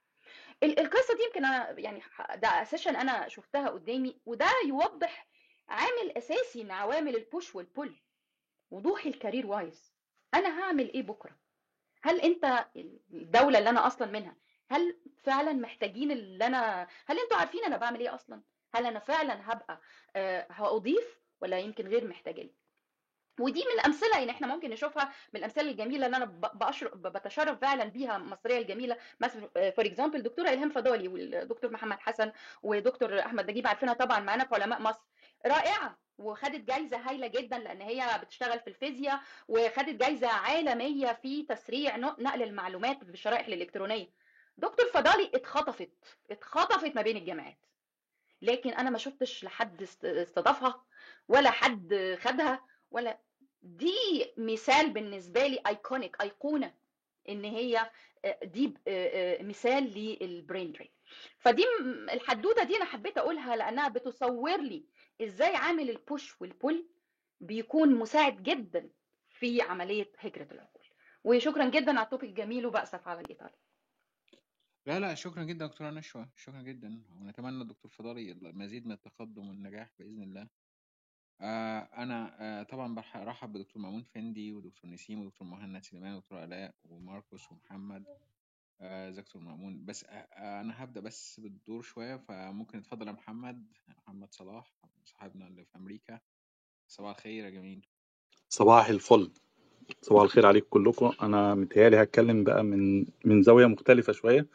القصة 0.64 1.16
دي 1.18 1.24
يمكن 1.24 1.45
أنا 1.45 1.80
يعني 1.80 2.01
ده 2.36 2.64
session 2.64 2.95
أنا 2.95 3.28
شفتها 3.28 3.70
قدامي 3.70 4.22
وده 4.26 4.49
يوضح 4.68 5.28
عامل 5.70 6.18
أساسي 6.18 6.64
من 6.64 6.72
عوامل 6.72 7.16
ال 7.16 7.24
push 7.24 7.56
وال 7.56 7.69
pull 7.69 7.95
وضوح 8.72 9.05
ال 9.06 9.12
career 9.12 9.47
wise 9.47 9.93
أنا 10.34 10.61
هعمل 10.64 10.93
إيه 10.93 11.01
بكرة؟ 11.03 11.38
هل 12.01 12.22
أنت 12.22 12.66
الدولة 13.14 13.59
اللي 13.59 13.70
أنا 13.70 13.88
أصلا 13.88 14.07
منها 14.11 14.36
هل 14.70 14.99
فعلا 15.24 15.53
محتاجين 15.53 16.11
اللي 16.11 16.45
أنا 16.47 16.88
هل 17.05 17.20
أنتوا 17.20 17.38
عارفين 17.38 17.64
أنا 17.64 17.78
بعمل 17.78 17.99
إيه 17.99 18.16
أصلا؟ 18.16 18.41
هل 18.76 18.86
أنا 18.86 18.99
فعلا 18.99 19.53
هبقى 19.53 19.82
آه، 20.16 20.47
هأضيف 20.49 21.20
ولا 21.41 21.59
يمكن 21.59 21.88
غير 21.88 22.07
محتاجة 22.07 22.41
لي؟ 22.41 22.53
ودي 23.40 23.60
من 23.60 23.80
الأمثلة 23.80 24.18
يعني 24.20 24.32
إحنا 24.32 24.48
ممكن 24.48 24.70
نشوفها 24.70 25.04
من 25.34 25.40
الأمثلة 25.40 25.72
الجميلة 25.72 26.06
اللي 26.06 26.18
أنا 26.18 26.26
بتشرف 26.96 27.60
فعلا 27.60 27.84
بيها 27.84 28.18
المصرية 28.18 28.58
الجميلة. 28.58 28.98
مثلا 29.20 29.72
for 29.72 29.86
example 29.86 30.16
الدكتوره 30.16 30.50
إلهام 30.50 30.70
فضالي 30.70 31.08
والدكتور 31.08 31.72
محمد 31.72 32.00
حسن 32.00 32.32
ودكتور 32.64 33.20
أحمد 33.20 33.50
نجيب 33.50 33.68
عارفينها 33.68 33.94
طبعا 33.94 34.20
معانا 34.20 34.46
في 34.46 34.56
علماء 34.56 34.82
مصر. 34.82 35.02
رائعة! 35.46 35.98
وخدت 36.18 36.62
جايزة 36.62 36.98
هايلة 36.98 37.28
جدا 37.28 37.58
لأن 37.58 37.82
هي 37.82 38.20
بتشتغل 38.24 38.60
في 38.60 38.68
الفيزياء 38.68 39.20
وخدت 39.48 39.90
جايزة 39.90 40.28
عالمية 40.28 41.14
في 41.22 41.44
تسريع 41.44 41.96
نق- 41.98 42.20
نقل 42.20 42.44
المعلومات 42.44 43.04
بالشرائح 43.04 43.48
الإلكترونية. 43.48 44.10
دكتور 44.58 44.86
فضالي 44.94 45.32
اتخطفت 45.36 45.90
اتخطفت 46.32 46.96
ما 46.96 47.02
بين 47.02 47.18
الجامعات. 47.18 47.58
لكن 48.42 48.70
أنا 48.70 48.90
ما 48.90 48.98
شفتش 48.98 49.44
لحد 49.44 49.82
است- 49.82 50.06
استضافها 50.06 50.84
ولا 51.28 51.52
حد 51.52 52.18
خدها. 52.22 52.60
ولا 52.94 53.20
دي 53.62 54.26
مثال 54.38 54.89
بالنسبة 54.94 55.48
لي 55.48 55.60
iconic 55.68 56.22
أيقونة 56.22 56.74
إن 57.30 57.44
هي 57.44 57.89
آه، 58.26 58.46
دي 58.46 58.74
آه، 58.88 59.39
آه، 59.39 59.44
مثال 59.44 59.84
لل 59.84 60.09
brain 60.09 60.72
drain 60.72 60.89
فدي 61.38 61.64
الحدوته 62.14 62.64
دي 62.64 62.76
أنا 62.78 62.86
حبيت 62.86 63.18
أقولها 63.18 63.56
لأنها 63.56 63.88
بتصور 63.88 64.62
لي 64.62 64.86
إزاي 65.22 65.56
عامل 65.56 65.89
ال 65.89 66.00
push 66.00 66.41
وال 66.41 66.57
pull 66.57 66.88
بيكون 67.41 67.96
مساعد 67.96 68.44
جدا 68.44 68.89
في 69.30 69.62
عملية 69.62 70.12
هجرة 70.20 70.48
العقول. 70.52 70.84
وشكرا 71.24 71.70
جدا 71.70 71.91
على 71.91 72.06
ال 72.06 72.10
topic 72.10 72.30
الجميل 72.30 72.66
وبأسف 72.66 73.08
على 73.08 73.22
الإطالة. 73.22 73.54
لا 74.86 75.00
لا 75.00 75.16
شكرا 75.16 75.44
جدا 75.44 75.68
دكتورة 75.68 75.89
نشوى. 75.89 76.30
شكرا 76.36 76.62
جدا. 76.62 77.04
ونتمنى 77.10 77.62
الدكتور 77.62 77.91
فضالي 77.91 78.32
المزيد 78.32 78.86
من 78.86 78.91
التقدم 78.91 79.50
والنجاح 79.50 79.89
بإذن 80.00 80.24
الله. 80.24 80.48
آه 81.42 81.80
أنا 81.98 82.36
آه 82.40 82.64
طبعا 82.64 82.96
برح- 82.96 83.18
برحب 83.24 83.54
بدكتور 83.54 83.82
مأمون 83.82 84.04
فندي 84.04 84.52
ودكتور 84.54 84.90
نسيم 84.92 85.22
ودكتور 85.22 85.48
مهند 85.48 85.84
سليمان 85.84 86.14
ودكتور 86.16 86.44
آلاء 86.44 86.74
وماركوس 86.90 87.52
ومحمد. 87.52 88.04
آه 88.82 89.10
دكتور 89.10 89.42
مأمون؟ 89.42 89.86
بس 89.86 90.06
أنا 90.38 90.84
هبدأ 90.84 91.02
بس 91.02 91.40
بالدور 91.40 91.82
شوية 91.82 92.16
فممكن 92.16 92.78
يتفضل 92.78 93.08
يا 93.08 93.12
محمد. 93.12 93.66
محمد 93.98 94.34
صلاح 94.34 94.74
صاحبنا 95.06 95.48
اللي 95.48 95.66
في 95.66 95.78
أمريكا. 95.78 96.20
صباح 96.88 97.16
الخير 97.18 97.46
يا 97.46 97.50
جميل. 97.50 97.86
صباح 98.50 98.90
الفل. 98.90 99.32
صباح 100.02 100.24
الخير 100.24 100.46
عليكم 100.46 100.68
كلكم. 100.70 101.12
أنا 101.22 101.56
متهيألي 101.56 102.04
هتكلم 102.04 102.44
بقى 102.44 102.64
من 102.64 103.06
من 103.26 103.42
زاوية 103.44 103.66
مختلفة 103.66 104.14
شوية 104.14 104.48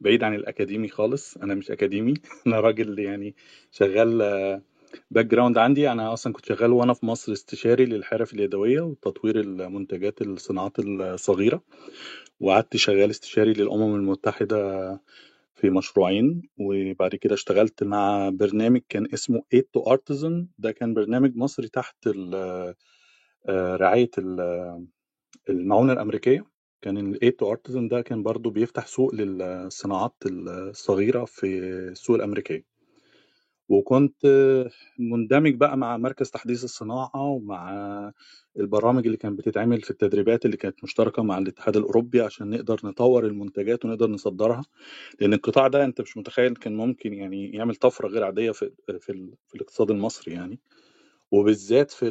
بعيد 0.00 0.24
عن 0.24 0.34
الأكاديمي 0.34 0.88
خالص. 0.88 1.36
أنا 1.36 1.54
مش 1.54 1.70
أكاديمي. 1.70 2.14
أنا 2.46 2.60
راجل 2.60 2.98
يعني 2.98 3.34
شغال 3.70 4.22
background 5.10 5.58
عندي 5.58 5.92
أنا 5.92 6.12
أصلا 6.12 6.32
كنت 6.32 6.46
شغال 6.46 6.72
وأنا 6.72 6.94
في 6.94 7.06
مصر 7.06 7.32
استشاري 7.32 7.84
للحرف 7.86 8.34
اليدوية 8.34 8.80
وتطوير 8.80 9.40
المنتجات 9.40 10.22
الصناعات 10.22 10.78
الصغيرة 10.78 11.62
وقعدت 12.40 12.76
شغال 12.76 13.10
استشاري 13.10 13.52
للأمم 13.52 13.94
المتحدة 13.96 14.82
في 15.56 15.70
مشروعين 15.70 16.42
وبعد 16.58 17.14
كده 17.14 17.34
اشتغلت 17.34 17.84
مع 17.84 18.28
برنامج 18.30 18.80
كان 18.88 19.08
اسمه 19.14 19.42
Aid 19.56 19.64
to 19.78 19.82
Artisan. 19.92 20.46
ده 20.58 20.72
كان 20.72 20.94
برنامج 20.94 21.36
مصري 21.36 21.68
تحت 21.68 21.96
آه، 23.48 23.76
رعاية 23.76 24.10
ال- 24.18 24.86
المعونة 25.50 25.92
الأمريكية. 25.92 26.44
كان 26.82 26.98
ال 26.98 27.20
Aid 27.24 27.34
to 27.46 27.52
Artisan 27.56 27.88
ده 27.90 28.00
كان 28.02 28.22
برضو 28.22 28.50
بيفتح 28.50 28.86
سوق 28.86 29.14
للصناعات 29.14 30.14
الصغيرة 30.26 31.24
في 31.24 31.46
السوق 31.60 32.16
الأمريكية. 32.16 32.64
وكنت 33.68 34.26
مندمج 34.98 35.54
بقى 35.54 35.76
مع 35.76 35.96
مركز 35.96 36.30
تحديث 36.30 36.64
الصناعة 36.64 37.10
ومع 37.16 38.12
البرامج 38.56 39.04
اللي 39.06 39.16
كانت 39.16 39.38
بتتعمل 39.38 39.82
في 39.82 39.90
التدريبات 39.90 40.44
اللي 40.44 40.56
كانت 40.56 40.84
مشتركة 40.84 41.22
مع 41.22 41.38
الاتحاد 41.38 41.76
الأوروبي 41.76 42.20
عشان 42.20 42.50
نقدر 42.50 42.80
نطور 42.84 43.26
المنتجات 43.26 43.84
ونقدر 43.84 44.10
نصدرها. 44.10 44.62
لأن 45.20 45.32
القطاع 45.32 45.68
ده 45.68 45.84
أنت 45.84 46.00
مش 46.00 46.16
متخيل 46.16 46.54
كان 46.56 46.76
ممكن 46.76 47.14
يعني 47.14 47.50
يعمل 47.50 47.74
طفرة 47.76 48.08
غير 48.08 48.24
عادية 48.24 48.50
في 48.50 48.70
في, 48.86 48.98
في 49.48 49.54
الاقتصاد 49.54 49.90
المصري 49.90 50.34
يعني. 50.34 50.58
وبالذات 51.32 51.90
في 51.90 52.08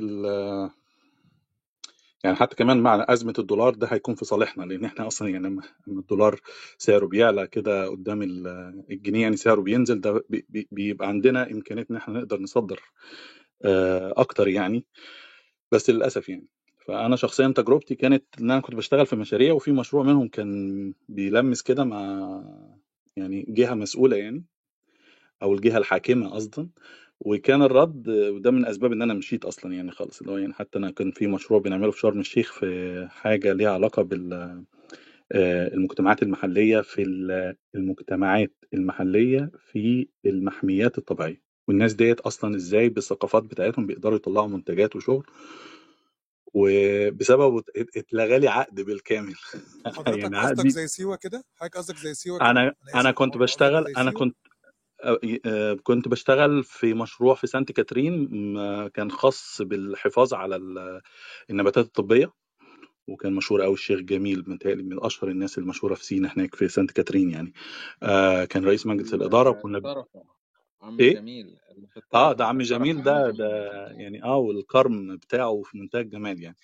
يعني 2.25 2.37
حتى 2.37 2.55
كمان 2.55 2.77
مع 2.81 3.05
أزمة 3.09 3.33
الدولار 3.39 3.75
ده 3.75 3.87
هيكون 3.87 4.15
في 4.15 4.25
صالحنا 4.25 4.63
لأن 4.65 4.85
إحنا 4.85 5.07
أصلا 5.07 5.29
يعني 5.29 5.47
لما 5.47 5.63
الدولار 5.87 6.39
سعره 6.77 7.05
بيعلى 7.07 7.47
كده 7.47 7.87
قدام 7.89 8.21
ال- 8.21 8.83
الجنيه 8.91 9.21
يعني 9.21 9.37
سعره 9.37 9.61
بينزل 9.61 10.01
ده 10.01 10.23
بي- 10.29 10.45
بي- 10.49 10.67
بيبقى 10.71 11.07
عندنا 11.07 11.51
إمكانية 11.51 11.87
إن 11.91 11.95
إحنا 11.95 12.13
نقدر 12.19 12.41
نصدر 12.41 12.81
آه، 13.65 14.13
أكتر 14.17 14.47
يعني 14.47 14.85
بس 15.71 15.89
للأسف 15.89 16.29
يعني. 16.29 16.47
فأنا 16.87 17.15
شخصيا 17.15 17.47
تجربتي 17.47 17.95
كانت 17.95 18.25
إن 18.41 18.51
أنا 18.51 18.61
كنت 18.61 18.75
بشتغل 18.75 19.05
في 19.05 19.15
مشاريع 19.15 19.53
وفي 19.53 19.71
مشروع 19.71 20.03
منهم 20.03 20.27
كان 20.27 20.93
بيلمس 21.09 21.61
كده 21.61 21.83
مع 21.83 22.41
يعني 23.17 23.45
جهة 23.49 23.73
مسؤولة 23.73 24.17
يعني 24.17 24.45
أو 25.43 25.53
الجهة 25.53 25.77
الحاكمة 25.77 26.29
قصدا. 26.29 26.69
وكان 27.19 27.61
الرد 27.61 28.09
وده 28.09 28.51
من 28.51 28.65
أسباب 28.65 28.91
إن 28.91 29.01
أنا 29.01 29.13
مشيت 29.13 29.45
أصلا 29.45 29.73
يعني 29.73 29.91
خالص 29.91 30.19
اللي 30.19 30.31
هو 30.31 30.37
يعني 30.37 30.53
حتى 30.53 30.77
أنا 30.79 30.91
كان 30.91 31.11
في 31.11 31.27
مشروع 31.27 31.59
بنعمله 31.59 31.91
في 31.91 31.99
شرم 31.99 32.19
الشيخ 32.19 32.53
في 32.53 33.07
حاجة 33.11 33.53
ليها 33.53 33.71
علاقة 33.71 34.01
بال 34.01 34.33
آه، 35.31 35.67
المجتمعات 35.67 36.23
المحلية 36.23 36.81
في 36.81 37.01
ال- 37.03 37.55
المجتمعات 37.75 38.53
المحلية 38.73 39.51
في 39.71 40.07
المحميات 40.25 40.97
الطبيعية. 40.97 41.41
والناس 41.67 41.93
ديت 41.93 42.19
أصلا 42.19 42.55
إزاي 42.55 42.89
بالثقافات 42.89 43.43
بتاعتهم 43.43 43.87
بيقدروا 43.87 44.15
يطلعوا 44.15 44.47
منتجات 44.47 44.95
وشغل 44.95 45.25
وبسببه 46.53 47.59
ات- 47.77 47.97
اتلغى 47.97 48.39
لي 48.39 48.47
عقد 48.47 48.81
بالكامل. 48.81 49.35
حضرتك 49.85 50.19
يعني 50.23 50.37
قصدك 50.39 50.67
زي 50.69 50.87
سيوة 50.87 51.15
كده؟ 51.15 51.43
حضرتك 51.55 51.77
قصدك 51.77 51.97
زي 51.97 52.13
سيوة 52.13 52.39
كده؟ 52.39 52.49
أنا 52.49 52.75
أنا 52.95 53.11
كنت 53.11 53.37
بشتغل 53.37 53.87
أنا 53.97 54.11
كنت 54.11 54.37
كنت 55.83 56.07
بشتغل 56.07 56.63
في 56.63 56.93
مشروع 56.93 57.35
في 57.35 57.47
سانت 57.47 57.71
كاترين 57.71 58.29
م- 58.31 58.87
كان 58.87 59.11
خاص 59.11 59.61
بالحفاظ 59.61 60.33
على 60.33 60.55
ال- 60.55 61.01
النباتات 61.49 61.85
الطبية 61.85 62.33
وكان 63.07 63.33
مشهور 63.33 63.61
قوي 63.61 63.73
الشيخ 63.73 63.99
جميل 63.99 64.43
متهيألي 64.47 64.83
من 64.83 65.03
أشهر 65.05 65.29
الناس 65.29 65.57
المشهورة 65.57 65.93
في 65.95 66.05
سينا 66.05 66.33
هناك 66.37 66.55
في 66.55 66.67
سانت 66.67 66.91
كاترين 66.91 67.29
يعني. 67.31 67.53
آه 68.03 68.45
كان 68.45 68.65
رئيس 68.65 68.85
مجلس 68.85 69.13
الإدارة 69.13 69.49
وكنا 69.49 69.79
ب... 69.79 70.05
عم 70.81 70.97
إيه؟ 70.99 71.13
جميل 71.15 71.57
اللي 71.71 71.87
في 71.87 72.01
آه 72.13 72.33
ده 72.33 72.45
عم 72.45 72.61
جميل 72.61 73.03
ده 73.03 73.11
جميل 73.11 73.37
ده 73.37 73.87
يعني 73.87 74.23
آه 74.23 74.37
والكرم 74.37 75.15
بتاعه 75.15 75.61
في 75.65 75.77
منتهى 75.77 76.01
الجمال 76.01 76.43
يعني. 76.43 76.55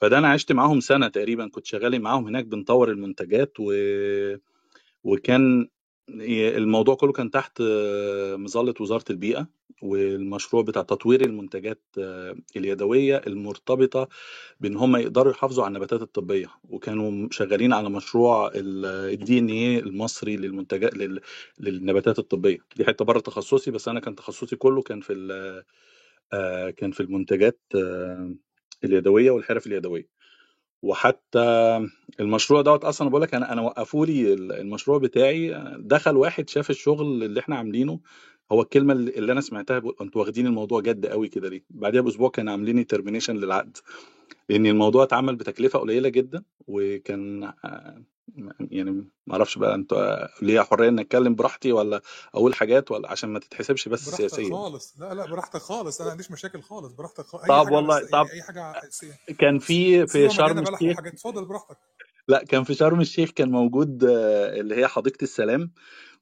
فده 0.00 0.18
أنا 0.18 0.28
عشت 0.28 0.52
معاهم 0.52 0.80
سنة 0.80 1.08
تقريبا 1.08 1.48
كنت 1.48 1.66
شغال 1.66 2.02
معاهم 2.02 2.26
هناك 2.26 2.44
بنطور 2.44 2.90
المنتجات 2.90 3.52
و... 3.60 3.72
وكان 5.04 5.68
الموضوع 6.10 6.94
كله 6.94 7.12
كان 7.12 7.30
تحت 7.30 7.60
آه، 7.60 8.36
مظلة 8.36 8.74
وزارة 8.80 9.04
البيئة 9.10 9.48
والمشروع 9.82 10.62
بتاع 10.62 10.82
تطوير 10.82 11.20
المنتجات 11.26 11.82
آه، 11.98 12.36
اليدوية 12.56 13.16
المرتبطة 13.26 14.08
بإن 14.60 14.76
هم 14.76 14.96
يقدروا 14.96 15.32
يحافظوا 15.32 15.64
على 15.64 15.70
النباتات 15.72 16.02
الطبية 16.02 16.46
وكانوا 16.64 17.28
شغالين 17.32 17.72
على 17.72 17.90
مشروع 17.90 18.50
الدي 18.56 19.38
ان 19.38 19.48
إيه 19.48 19.78
المصري 19.80 20.36
للمنتجات 20.36 20.94
لل... 20.96 21.20
للنباتات 21.60 22.18
الطبية 22.18 22.58
دي 22.76 22.84
حتة 22.84 23.04
بره 23.04 23.20
تخصصي 23.20 23.70
بس 23.70 23.88
أنا 23.88 24.00
كان 24.00 24.16
تخصصي 24.16 24.56
كله 24.56 24.82
كان 24.82 25.00
في. 25.00 25.12
آه، 26.32 26.70
كان 26.70 26.92
في 26.92 27.00
المنتجات 27.00 27.60
آه، 27.76 28.34
اليدوية 28.84 29.30
والحرف 29.30 29.66
اليدوية 29.66 30.08
وحتى 30.82 31.40
المشروع 32.20 32.62
دوت 32.62 32.84
أصلا 32.84 33.10
بقول 33.10 33.22
لك 33.22 33.34
أنا 33.34 33.52
أنا 33.52 33.62
وقفوا 33.62 34.06
لي 34.06 34.34
المشروع 34.34 34.98
بتاعي 34.98 35.64
دخل 35.78 36.16
واحد 36.16 36.48
شاف 36.48 36.70
الشغل 36.70 37.22
اللي 37.24 37.40
إحنا 37.40 37.56
عاملينه 37.56 38.00
هو 38.52 38.62
الكلمة 38.62 38.92
اللي 38.92 39.32
أنا 39.32 39.40
سمعتها 39.40 39.82
أنتوا 40.00 40.20
واخدين 40.20 40.46
الموضوع 40.46 40.80
جد 40.80 41.06
قوي 41.06 41.28
كده 41.28 41.48
ليه؟ 41.48 41.64
بعدها 41.70 42.00
بأسبوع 42.00 42.30
كان 42.30 42.48
عاملين 42.48 42.76
لي 42.76 42.84
ترمينيشن 42.84 43.36
للعقد 43.36 43.76
لأن 44.48 44.66
الموضوع 44.66 45.02
اتعمل 45.02 45.36
بتكلفة 45.36 45.78
قليلة 45.78 46.08
جدا 46.08 46.42
وكان 46.66 47.52
يعني 48.60 48.90
ما 49.26 49.32
أعرفش 49.32 49.58
بقى 49.58 49.74
أنتوا 49.74 50.26
ليا 50.42 50.62
حرية 50.62 50.88
ان 50.88 50.98
اتكلم 50.98 51.34
براحتي 51.34 51.72
ولا 51.72 52.02
أقول 52.34 52.54
حاجات 52.54 52.90
ولا 52.90 53.10
عشان 53.10 53.30
ما 53.30 53.38
تتحسبش 53.38 53.88
بس 53.88 54.04
براحتك 54.04 54.26
سياسيه 54.26 54.50
خالص. 54.50 55.00
لا 55.00 55.14
لا 55.14 55.26
براحتك 55.26 55.60
خالص. 55.60 56.00
أنا 56.00 56.06
ما 56.06 56.10
عنديش 56.10 56.30
مشاكل 56.30 56.62
خالص. 56.62 56.92
براحتك 56.92 57.24
خالص 57.24 57.44
أي 57.44 57.48
طب 57.48 57.64
حاجة 57.64 57.74
والله 57.74 58.00
بس 58.02 58.10
طب 58.10 58.26
يعني 58.26 58.32
أي 58.32 58.42
حاجة 58.42 58.72
حسية. 58.72 59.12
كان 59.38 59.58
في 59.58 60.06
في 60.06 60.30
شرم 60.30 60.72
الشيخ 60.72 60.92
وحاجات. 60.92 61.12
اتفضل 61.12 61.44
براحتك. 61.44 61.76
لا 62.28 62.44
كان 62.44 62.64
في 62.64 62.74
شرم 62.74 63.00
الشيخ 63.00 63.30
كان 63.30 63.50
موجود 63.50 64.04
آه، 64.04 64.60
اللي 64.60 64.76
هي 64.76 64.86
حديقة 64.88 65.22
السلام 65.22 65.72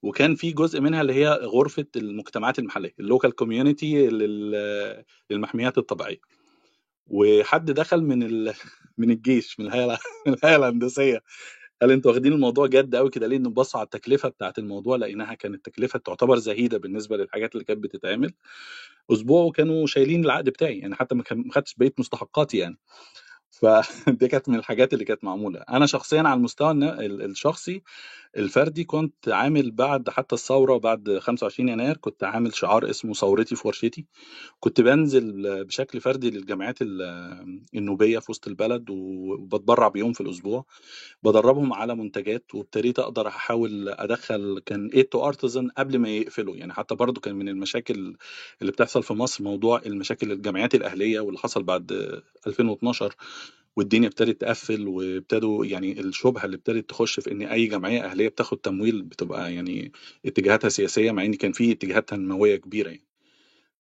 وكان 0.02 0.34
في 0.34 0.52
جزء 0.52 0.80
منها 0.80 1.00
اللي 1.00 1.14
هي 1.14 1.28
غرفة 1.28 1.86
المجتمعات 1.96 2.58
المحلية 2.58 2.94
ال 3.00 3.06
local 3.06 3.34
community 3.34 4.06
للمحميات 5.30 5.78
الطبيعية. 5.78 6.20
وحد 7.06 7.70
دخل 7.70 8.02
من 8.02 8.22
ال... 8.22 8.54
من 8.98 9.10
الجيش 9.10 9.60
من 9.60 9.66
الهيئة 9.66 9.98
من 10.26 10.32
الهيئة 10.34 10.56
الهندسية. 10.56 11.22
قال 11.82 11.90
أنتوا 11.90 12.10
واخدين 12.10 12.32
الموضوع 12.32 12.66
جد 12.66 12.96
قوي 12.96 13.10
كده 13.10 13.26
ليه 13.26 13.38
نبصوا 13.38 13.80
على 13.80 13.84
التكلفة 13.86 14.28
ببتاعت 14.28 14.58
الموضوع 14.58 14.96
لقيناها 14.96 15.34
كانت 15.34 15.64
تكلفة 15.64 15.98
تعتبر 15.98 16.36
زهيدة 16.38 16.78
بالنسبة 16.78 17.16
للحاجات 17.16 17.52
اللي 17.54 17.64
كانت 17.64 17.82
بتتعمل؟ 17.84 18.32
أسبوع 19.12 19.42
وكانوا 19.44 19.86
شايلين 19.86 20.24
العقد 20.24 20.44
بتاعي 20.48 20.78
يعني 20.78 20.94
حتى 20.94 21.14
ما 21.14 21.24
خدتش 21.52 21.74
بقية 21.74 21.92
مستحقاتي 21.98 22.58
يعني. 22.58 22.78
فدي 23.50 24.28
كانت 24.32 24.48
من 24.48 24.54
الحاجات 24.54 24.92
اللي 24.94 25.04
كانت 25.04 25.24
معمولة. 25.24 25.60
أنا 25.60 25.86
شخصيا 25.86 26.20
على 26.22 26.34
المستوى 26.34 26.72
الشخصي 26.72 27.82
الفردي 28.36 28.84
كنت 28.84 29.28
عامل 29.28 29.70
بعد 29.70 30.10
حتى 30.10 30.34
الثورة 30.34 30.72
وبعد 30.74 31.18
25 31.18 31.68
يناير 31.68 31.96
كنت 31.96 32.24
عامل 32.24 32.54
شعار 32.54 32.90
اسمه 32.90 33.14
ثورتي 33.14 33.56
في 33.56 33.68
ورشتي. 33.68 34.06
كنت 34.60 34.80
بنزل 34.80 35.64
بشكل 35.64 36.00
فردي 36.00 36.30
للجامعات 36.30 36.82
ال- 36.82 37.60
النوبية 37.74 38.18
في 38.18 38.30
وسط 38.30 38.48
البلد 38.48 38.90
وبتبرع 38.90 39.88
بيوم 39.88 40.12
في 40.12 40.20
الأسبوع. 40.20 40.64
بدربهم 41.22 41.72
على 41.72 41.94
منتجات 41.94 42.54
وابتديت 42.54 42.98
أقدر 42.98 43.28
أحاول 43.28 43.88
أدخل 43.88 44.62
كان 44.66 44.86
إيه 44.88 45.10
تو 45.10 45.26
ارتزن 45.28 45.68
قبل 45.78 45.98
ما 45.98 46.08
يقفلوا. 46.08 46.56
يعني 46.56 46.72
حتى 46.72 46.94
برضو 46.94 47.20
كان 47.20 47.34
من 47.34 47.48
المشاكل 47.48 48.16
اللي 48.60 48.72
بتحصل 48.72 49.02
في 49.02 49.14
مصر 49.14 49.44
موضوع 49.44 49.82
المشاكل 49.86 50.32
الجامعات 50.32 50.74
الأهلية 50.74 51.20
واللي 51.20 51.38
حصل 51.38 51.62
بعد 51.62 51.92
2012 52.46 53.14
والدنيا 53.80 54.08
ابتدت 54.08 54.40
تقفل 54.40 54.88
وابتدوا 54.88 55.66
يعني 55.66 56.00
الشبهة 56.00 56.44
اللي 56.44 56.56
ابتدت 56.56 56.90
تخش 56.90 57.20
في 57.20 57.32
إن 57.32 57.42
أي 57.42 57.66
جمعية 57.66 58.04
أهلية 58.04 58.28
بتاخد 58.28 58.58
تمويل 58.58 59.02
بتبقى 59.02 59.54
يعني 59.54 59.92
اتجاهاتها 60.26 60.68
سياسية 60.68 61.12
مع 61.12 61.24
إن 61.24 61.34
كان 61.34 61.52
في 61.52 61.72
اتجاهات 61.72 62.08
تنموية 62.08 62.56
كبيرة 62.56 62.88
يعني. 62.90 63.06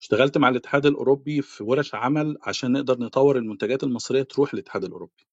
اشتغلت 0.02 0.38
مع 0.38 0.50
الاتحاد 0.50 0.86
الأوروبي 0.86 1.42
في 1.42 1.64
ورش 1.64 1.96
عمل 1.96 2.38
عشان 2.44 2.72
نقدر 2.72 3.00
نطور 3.00 3.38
المنتجات 3.38 3.84
المصرية 3.84 4.24
تروح 4.24 4.54
للاتحاد 4.54 4.84
الأوروبي 4.84 5.28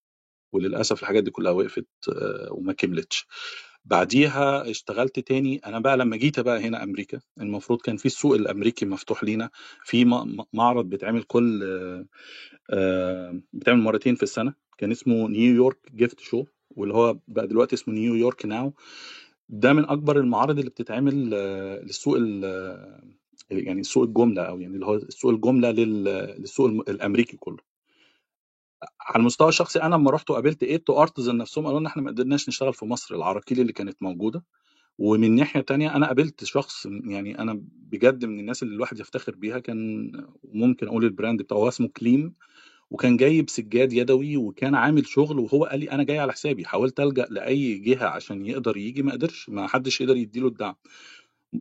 وللأسف 0.53 1.03
الحاجات 1.03 1.25
دي 1.25 1.31
كلها 1.31 1.53
وقفت 1.53 1.87
آه، 2.09 2.49
وما 2.53 2.73
كملتش 2.73 3.27
بعديها 3.87 4.71
اشتغلت 4.71 5.21
تاني. 5.21 5.59
أنا 5.67 5.81
بقى 5.81 5.99
لما 5.99 6.19
جيت 6.19 6.41
بقى 6.41 6.61
هنا 6.61 6.85
أمريكا 6.85 7.21
المفروض 7.43 7.83
كان 7.83 7.99
في 7.99 8.07
السوق 8.07 8.35
الأمريكي 8.37 8.87
مفتوح 8.87 9.25
لينا. 9.25 9.51
في 9.85 10.05
معرض 10.55 10.87
بيتعمل 10.87 11.25
كل 11.25 11.65
آه، 12.71 13.41
بيتعمل 13.55 13.81
مرتين 13.83 14.15
في 14.15 14.25
السنة. 14.25 14.55
كان 14.79 14.93
اسمه 14.93 15.29
New 15.29 15.50
York 15.50 15.79
Gift 15.97 16.21
Show 16.21 16.45
واللي 16.71 16.95
هو 16.95 17.19
بقى 17.29 17.47
دلوقتي 17.49 17.77
اسمه 17.77 17.95
New 17.95 18.17
York 18.17 18.47
Now 18.47 18.75
ده 19.51 19.73
من 19.75 19.85
أكبر 19.91 20.19
المعارض 20.21 20.59
اللي 20.59 20.71
بتتعمل 20.71 21.31
آه، 21.35 21.81
للسوق 21.81 22.19
يعني 23.51 23.83
سوق 23.83 24.03
الجملة 24.05 24.43
أو 24.43 24.61
يعني 24.61 24.75
اللي 24.75 24.87
هو 24.87 25.01
سوق 25.09 25.33
الجملة 25.33 25.71
لل- 25.71 26.05
للسوق 26.41 26.67
الأمريكي 26.91 27.37
كله. 27.37 27.59
على 29.01 29.21
المستوى 29.21 29.49
الشخصي 29.49 29.83
أنا 29.83 29.95
لما 29.95 30.11
رحت 30.11 30.31
وقابلت 30.31 30.63
Aid 30.63 30.77
to 30.77 31.03
Artisan 31.03 31.37
نفسهم 31.37 31.67
قالوا 31.67 31.81
لنا 31.81 31.89
إحنا 31.89 32.03
ما 32.03 32.11
قدرناش 32.11 32.49
نشتغل 32.49 32.75
في 32.75 32.85
مصر 32.85 33.15
العراقيل 33.15 33.61
اللي 33.61 33.73
كانت 33.73 34.03
موجودة. 34.03 34.45
ومن 34.99 35.35
ناحية 35.35 35.61
تانية 35.61 35.97
أنا 35.97 36.07
قابلت 36.07 36.45
شخص 36.45 36.87
يعني 37.05 37.39
أنا 37.39 37.61
بجد 37.65 38.25
من 38.25 38.41
الناس 38.41 38.63
اللي 38.63 38.75
الواحد 38.75 39.01
يفتخر 39.01 39.35
بيها 39.37 39.59
كان 39.59 40.13
ممكن 40.45 40.87
أقول 40.87 41.05
ال 41.05 41.11
brand 41.11 41.43
بتاعه 41.43 41.59
هو 41.59 41.69
اسمه 41.69 41.89
كليم. 41.89 42.35
وكان 42.91 43.17
جايب 43.17 43.51
سجاد 43.51 43.93
يدوي 43.93 44.37
وكان 44.37 44.75
عامل 44.75 45.07
شغل 45.07 45.39
وهو 45.39 45.65
قال 45.65 45.81
لي 45.81 45.91
أنا 45.91 46.03
جاي 46.05 46.19
على 46.19 46.33
حسابي 46.33 46.65
حاولت 46.65 47.01
ألجأ 47.01 47.27
لأي 47.31 47.79
جهة 47.79 48.07
عشان 48.07 48.47
يقدر 48.47 48.77
يجي 48.77 49.03
ما 49.03 49.13
قدرش 49.13 49.49
ما 49.49 49.67
حدش 49.69 50.01
يقدر 50.01 50.17
يديله 50.17 50.49
الدعم. 50.49 50.75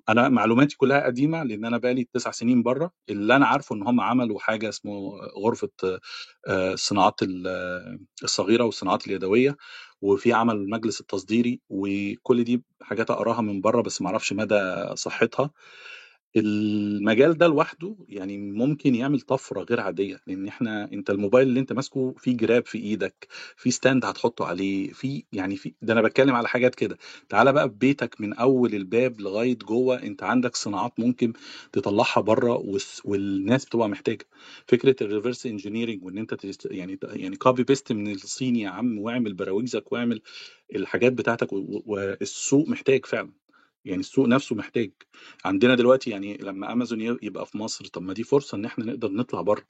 أنا 0.09 0.29
معلوماتي 0.29 0.77
كلها 0.77 1.05
قديمة 1.05 1.43
لأن 1.43 1.65
أنا 1.65 1.77
بقالي 1.77 2.07
تسع 2.13 2.31
سنين 2.31 2.63
بره. 2.63 2.91
اللي 3.09 3.35
أنا 3.35 3.45
عارفه 3.47 3.75
إن 3.75 3.83
هم 3.87 4.01
عملوا 4.01 4.39
حاجة 4.39 4.69
اسمه 4.69 5.11
غرفة 5.45 5.69
آه، 6.47 6.73
الصناعات 6.73 7.15
ال- 7.23 7.99
الصغيرة 8.23 8.63
والصناعات 8.63 9.07
اليدوية 9.07 9.57
وفي 10.01 10.33
عمل 10.33 10.55
المجلس 10.55 11.01
التصديري 11.01 11.61
وكل 11.69 12.43
دي 12.43 12.63
حاجات 12.81 13.11
أقراها 13.11 13.41
من 13.41 13.61
بره 13.61 13.81
بس 13.81 14.01
ما 14.01 14.07
أعرفش 14.09 14.33
مدى 14.33 14.85
صحتها. 14.95 15.51
المجال 16.37 17.37
ده 17.37 17.47
لوحده 17.47 17.95
يعني 18.09 18.37
ممكن 18.37 18.95
يعمل 18.95 19.21
طفرة 19.21 19.63
غير 19.63 19.79
عادية 19.79 20.19
لأن 20.27 20.47
إحنا 20.47 20.91
أنت 20.93 21.09
الموبايل 21.09 21.47
اللي 21.47 21.59
أنت 21.59 21.73
ماسكه 21.73 22.13
فيه 22.17 22.37
جراب 22.37 22.65
في 22.65 22.77
إيدك 22.77 23.27
في 23.57 23.71
ستاند 23.71 24.05
هتحطه 24.05 24.45
عليه 24.45 24.91
في 24.93 25.23
يعني 25.33 25.55
في 25.55 25.73
ده 25.81 25.93
أنا 25.93 26.01
بتكلم 26.01 26.35
على 26.35 26.47
حاجات 26.47 26.75
كده. 26.75 26.97
تعالى 27.29 27.53
بقى 27.53 27.69
في 27.69 27.75
بيتك 27.75 28.21
من 28.21 28.33
أول 28.33 28.75
الباب 28.75 29.21
لغاية 29.21 29.55
جوه 29.57 30.03
أنت 30.03 30.23
عندك 30.23 30.55
صناعات 30.55 30.99
ممكن 30.99 31.33
تطلعها 31.73 32.21
بره 32.21 32.63
والناس 33.05 33.65
بتبقى 33.65 33.89
محتاجة. 33.89 34.25
فكرة 34.67 34.95
ال 35.01 35.07
reverse 35.07 35.45
engineering 35.45 36.03
وإن 36.03 36.17
أنت 36.17 36.35
يعني 36.65 36.99
يعني 37.03 37.35
copy 37.35 37.63
paste 37.63 37.91
من 37.91 38.11
الصين 38.11 38.55
يا 38.55 38.69
عم 38.69 38.99
واعمل 38.99 39.33
براويزك 39.33 39.91
واعمل 39.91 40.21
الحاجات 40.75 41.13
بتاعتك 41.13 41.47
والسوق 41.53 42.67
محتاج 42.69 43.05
فعلا. 43.05 43.44
يعني 43.85 43.99
السوق 43.99 44.27
نفسه 44.27 44.55
محتاج. 44.55 44.91
عندنا 45.45 45.75
دلوقتي 45.75 46.09
يعني 46.09 46.37
لما 46.37 46.71
أمازون 46.71 47.01
يبقى 47.01 47.45
في 47.45 47.57
مصر 47.57 47.85
طب 47.85 48.01
ما 48.01 48.13
دي 48.13 48.23
فرصة 48.23 48.55
إن 48.55 48.65
إحنا 48.65 48.85
نقدر 48.85 49.11
نطلع 49.11 49.41
بره. 49.41 49.63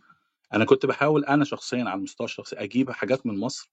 أنا 0.53 0.65
كنت 0.65 0.85
بحاول 0.85 1.25
أنا 1.25 1.45
شخصيا 1.45 1.83
على 1.83 1.93
المستوى 1.93 2.25
الشخصي 2.25 2.55
أجيب 2.55 2.91
حاجات 2.91 3.25
من 3.25 3.37
مصر. 3.39 3.69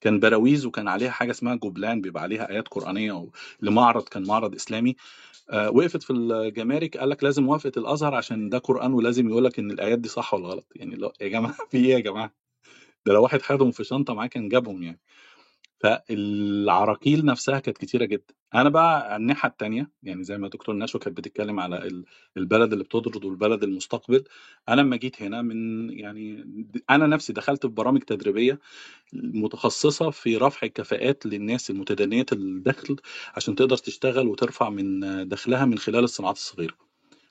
كان 0.00 0.20
براويز 0.20 0.66
وكان 0.66 0.88
عليها 0.88 1.10
حاجة 1.10 1.30
اسمها 1.30 1.54
جوبلان 1.54 2.00
بيبقى 2.00 2.22
عليها 2.22 2.50
آيات 2.50 2.68
قرآنية 2.68 3.28
لمعرض 3.62 4.02
كان 4.08 4.26
معرض 4.26 4.54
إسلامي. 4.54 4.96
آه 5.50 5.70
وقفت 5.70 6.02
في 6.02 6.12
الجمارك 6.12 6.96
قال 6.96 7.08
لك 7.10 7.24
لازم 7.24 7.42
موافقه 7.42 7.78
الأزهر 7.78 8.14
عشان 8.14 8.48
ده 8.48 8.58
قرآن 8.58 8.92
ولازم 8.92 9.28
يقول 9.28 9.44
لك 9.44 9.58
إن 9.58 9.70
الآيات 9.70 9.98
دي 9.98 10.08
صح 10.08 10.34
ولا 10.34 10.48
غلط. 10.48 10.66
يعني 10.76 10.96
لا 10.96 11.12
يا 11.20 11.28
جماعة 11.28 11.56
في 11.70 11.76
إيه 11.76 11.92
يا 11.94 11.98
جماعة؟ 11.98 12.34
ده 13.06 13.12
لو 13.12 13.22
واحد 13.22 13.42
خدهم 13.42 13.70
في 13.70 13.84
شنطة 13.84 14.14
معاه 14.14 14.26
كان 14.26 14.48
جابهم 14.48 14.82
يعني. 14.82 15.00
فالعراقيل 15.86 17.24
نفسها 17.24 17.58
كانت 17.58 17.78
كتيرة 17.78 18.04
جدا. 18.04 18.34
أنا 18.54 18.68
بقى 18.68 19.06
على 19.12 19.16
الناحية 19.16 19.48
التانية 19.48 19.90
يعني 20.02 20.24
زي 20.24 20.38
ما 20.38 20.48
دكتور 20.48 20.76
نشوى 20.76 21.00
كانت 21.00 21.16
بتتكلم 21.16 21.60
على 21.60 21.76
ال- 21.86 22.04
البلد 22.36 22.72
اللي 22.72 22.84
بتطرد 22.84 23.24
والبلد 23.24 23.62
المستقبل 23.62 24.24
أنا 24.68 24.80
لما 24.80 24.96
جيت 24.96 25.22
هنا 25.22 25.42
من 25.42 25.90
يعني 25.98 26.44
أنا 26.90 27.06
نفسي 27.06 27.32
دخلت 27.32 27.66
في 27.66 27.72
برامج 27.72 28.00
تدريبية 28.02 28.60
متخصصة 29.14 30.10
في 30.10 30.36
رفع 30.36 30.66
الكفاءات 30.66 31.26
للناس 31.26 31.70
المتدنية 31.70 32.26
الدخل 32.32 32.96
عشان 33.36 33.54
تقدر 33.54 33.76
تشتغل 33.76 34.28
وترفع 34.28 34.70
من 34.70 35.00
دخلها 35.28 35.64
من 35.64 35.78
خلال 35.78 36.04
الصناعات 36.04 36.36
الصغيرة. 36.36 36.85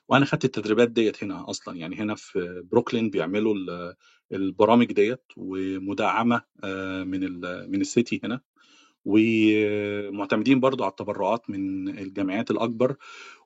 وأنا 0.08 0.24
خدت 0.26 0.44
التدريبات 0.44 0.90
ديت 0.90 1.24
هنا 1.24 1.50
أصلا 1.50 1.76
يعني 1.76 1.96
هنا 1.96 2.14
في 2.14 2.62
بروكلين 2.72 3.10
بيعملوا 3.10 3.54
ال- 3.54 3.94
البرامج 4.32 4.92
ديت 4.92 5.22
ومدعمة 5.36 6.42
من 7.04 7.20
من 7.70 7.80
السيتي 7.80 8.20
هنا 8.24 8.40
ومعتمدين 9.04 10.60
برضو 10.60 10.84
على 10.84 10.90
التبرعات 10.90 11.50
من 11.50 11.88
الجامعات 11.98 12.50
الأكبر 12.50 12.96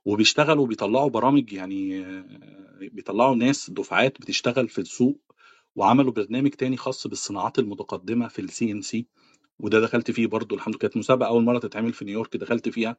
وبيشتغلوا 0.04 0.64
وبيطلعوا 0.64 1.10
برامج 1.10 1.52
يعني 1.52 2.04
بيطلعوا 2.92 3.36
ناس 3.36 3.70
دفعات 3.70 4.20
بتشتغل 4.20 4.68
في 4.68 4.80
السوق 4.80 5.20
وعملوا 5.76 6.12
برنامج 6.12 6.50
تاني 6.50 6.76
خاص 6.76 7.06
بالصناعات 7.06 7.58
المتقدمة 7.58 8.28
في 8.28 8.38
ال 8.42 8.72
CNC 8.72 9.06
وده 9.60 9.80
دخلت 9.80 10.10
فيه 10.10 10.26
برضو 10.26 10.54
الحمد 10.54 10.74
لله 10.74 10.80
كانت 10.80 10.96
مسابقة 10.96 11.28
أول 11.28 11.44
مرة 11.44 11.58
تتعمل 11.58 11.92
في 11.92 12.04
نيويورك 12.04 12.36
دخلت 12.36 12.68
فيها. 12.68 12.96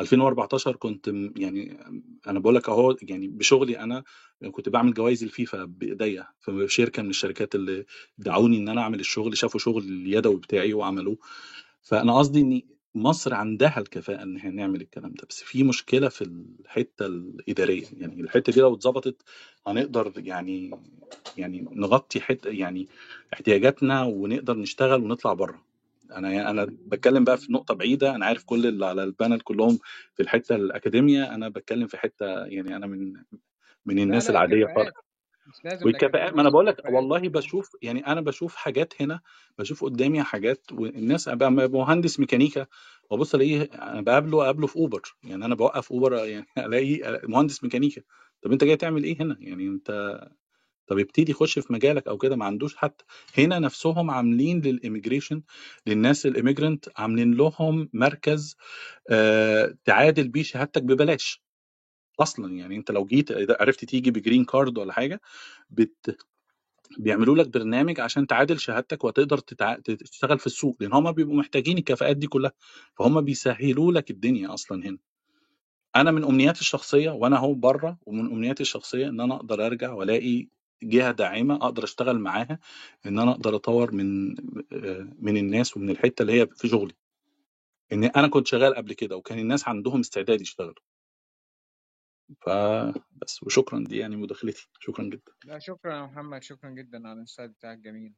2014 0.00 0.76
كنت 0.76 1.08
يعني 1.36 1.78
أنا 2.26 2.38
بقول 2.38 2.54
لك 2.54 2.68
أهو 2.68 2.96
يعني 3.02 3.28
بشغلي 3.28 3.78
أنا 3.78 4.04
كنت 4.52 4.68
بعمل 4.68 4.94
جوائز 4.94 5.22
الفيفا 5.22 5.64
بإيديا 5.64 6.26
في 6.40 6.68
شركه 6.68 7.02
من 7.02 7.10
الشركات 7.10 7.54
اللي 7.54 7.84
دعوني 8.18 8.58
إن 8.58 8.68
أنا 8.68 8.80
أعمل 8.80 9.00
الشغل 9.00 9.36
شافوا 9.36 9.60
شغل 9.60 9.82
اليدوي 9.82 10.36
بتاعي 10.36 10.74
وعملوه. 10.74 11.18
فأنا 11.82 12.18
قصدي 12.18 12.40
إن 12.40 12.62
مصر 12.94 13.34
عندها 13.34 13.78
الكفاءة 13.78 14.22
إن 14.22 14.36
إحنا 14.36 14.50
نعمل 14.50 14.80
الكلام 14.80 15.12
ده 15.12 15.26
بس 15.30 15.42
في 15.42 15.62
مشكلة 15.62 16.08
في 16.08 16.22
الحتة 16.22 17.06
الإدارية 17.06 17.84
يعني 17.98 18.20
الحتة 18.20 18.52
دي 18.52 18.60
لو 18.60 18.74
اتظبطت 18.74 19.16
هنقدر 19.66 20.12
يعني 20.16 20.70
يعني 21.38 21.68
نغطي 21.72 22.20
حتة 22.20 22.50
يعني 22.50 22.88
احتياجاتنا 23.32 24.02
ونقدر 24.02 24.56
نشتغل 24.56 25.02
ونطلع 25.02 25.32
بره. 25.32 25.73
أنا 26.10 26.50
أنا 26.50 26.66
بتكلم 26.70 27.24
بقى 27.24 27.38
في 27.38 27.52
نقطة 27.52 27.74
بعيدة 27.74 28.14
أنا 28.14 28.26
عارف 28.26 28.44
كل 28.44 28.66
اللي 28.66 28.86
على 28.86 29.04
ال 29.04 29.10
panel 29.10 29.40
كلهم 29.40 29.78
في 30.14 30.22
الحتة 30.22 30.54
الأكاديمية 30.54 31.34
أنا 31.34 31.48
بتكلم 31.48 31.86
في 31.86 31.96
حتة 31.96 32.26
يعني 32.26 32.76
أنا 32.76 32.86
من 32.86 33.12
من 33.86 33.96
لا 33.96 34.02
الناس 34.02 34.24
لا 34.24 34.30
العادية 34.30 34.66
خالص. 34.76 34.92
والكفاءات 35.84 36.34
ما 36.34 36.40
أنا 36.40 36.48
بقول 36.48 36.66
لك 36.66 36.82
والله 36.84 37.18
بشوف 37.18 37.76
يعني 37.82 38.06
أنا 38.06 38.20
بشوف 38.20 38.56
حاجات 38.56 39.02
هنا 39.02 39.20
بشوف 39.58 39.84
قدامي 39.84 40.22
حاجات 40.22 40.72
والناس 40.72 41.28
مهندس 41.28 42.20
ميكانيكا 42.20 42.66
وأبص 43.10 43.34
ألاقيه 43.34 43.62
أنا 43.62 44.00
بقابله 44.00 44.42
أقابله 44.42 44.66
في 44.66 44.76
أوبر 44.76 45.02
يعني 45.24 45.44
أنا 45.44 45.54
بوقف 45.54 45.92
أوبر 45.92 46.24
يعني 46.24 46.46
الاقي 46.58 47.20
مهندس 47.28 47.64
ميكانيكا. 47.64 48.02
طب 48.42 48.52
أنت 48.52 48.64
جاي 48.64 48.76
تعمل 48.76 49.04
إيه 49.04 49.22
هنا؟ 49.22 49.36
يعني 49.40 49.68
أنت 49.68 50.20
طب 50.86 50.98
ابتدي 50.98 51.32
خش 51.32 51.58
في 51.58 51.72
مجالك 51.72 52.08
أو 52.08 52.18
كده 52.18 52.36
ما 52.36 52.44
عندوش 52.44 52.76
حتى. 52.76 53.04
هنا 53.38 53.58
نفسهم 53.58 54.10
عاملين 54.10 54.60
لل 54.60 54.73
immigration 54.73 55.42
للناس 55.86 56.26
ال 56.26 56.32
immigrant 56.32 56.84
عاملين 56.96 57.34
لهم 57.34 57.88
مركز 57.92 58.56
آه 59.10 59.74
تعادل 59.84 60.28
بيه 60.28 60.42
شهادتك 60.42 60.82
ببلاش. 60.82 61.42
أصلا 62.20 62.52
يعني 62.56 62.76
أنت 62.76 62.90
لو 62.90 63.04
جيت 63.04 63.28
عرفت 63.60 63.84
تيجي 63.84 64.10
ب 64.10 64.16
green 64.16 64.44
card 64.44 64.78
ولا 64.78 64.92
حاجة 64.92 65.20
بت 65.70 66.16
بيعملوا 66.98 67.36
لك 67.36 67.48
برنامج 67.48 68.00
عشان 68.00 68.26
تعادل 68.26 68.60
شهادتك 68.60 69.04
وتقدر 69.04 69.38
تتع... 69.38 69.74
تشتغل 69.78 70.38
في 70.38 70.46
السوق 70.46 70.76
لأن 70.80 70.92
هم 70.92 71.12
بيبقوا 71.12 71.36
محتاجين 71.36 71.78
الكفاءات 71.78 72.16
دي 72.16 72.26
كلها. 72.26 72.52
فهم 72.98 73.20
بيسهلوا 73.20 73.92
لك 73.92 74.10
الدنيا 74.10 74.54
أصلا 74.54 74.86
هنا. 74.86 74.98
أنا 75.96 76.10
من 76.10 76.24
أمنياتي 76.24 76.60
الشخصية 76.60 77.10
وأنا 77.10 77.36
أهو 77.36 77.54
بره 77.54 77.98
ومن 78.06 78.32
أمنياتي 78.32 78.62
الشخصية 78.62 79.08
إن 79.08 79.20
أنا 79.20 79.34
أقدر 79.34 79.66
أرجع 79.66 79.92
وألاقي 79.92 80.48
جهة 80.88 81.12
داعمة 81.12 81.54
أقدر 81.54 81.84
أشتغل 81.84 82.18
معاها 82.18 82.58
إن 83.06 83.18
أنا 83.18 83.30
أقدر 83.30 83.56
أطور 83.56 83.92
من 83.92 84.30
آه، 84.72 85.08
من 85.18 85.36
الناس 85.36 85.76
ومن 85.76 85.90
الحتة 85.90 86.22
اللي 86.22 86.40
هي 86.40 86.46
في 86.46 86.68
شغلي. 86.68 86.94
إن 87.92 88.04
أنا 88.04 88.28
كنت 88.28 88.46
شغال 88.46 88.74
قبل 88.74 88.92
كده 88.92 89.16
وكان 89.16 89.38
الناس 89.38 89.68
عندهم 89.68 90.00
استعداد 90.00 90.40
يشتغلوا. 90.40 90.74
فبس 92.46 93.42
وشكرا 93.42 93.84
دي 93.84 93.98
يعني 93.98 94.16
مداخلتي. 94.16 94.68
شكرا 94.78 95.04
جدا. 95.04 95.32
لا 95.44 95.58
شكرا 95.58 95.96
يا 95.96 96.02
محمد. 96.02 96.42
شكرا 96.42 96.70
جدا 96.70 96.98
على 96.98 97.12
الانسايت 97.12 97.50
بتاعك 97.50 97.78
جميل. 97.78 98.14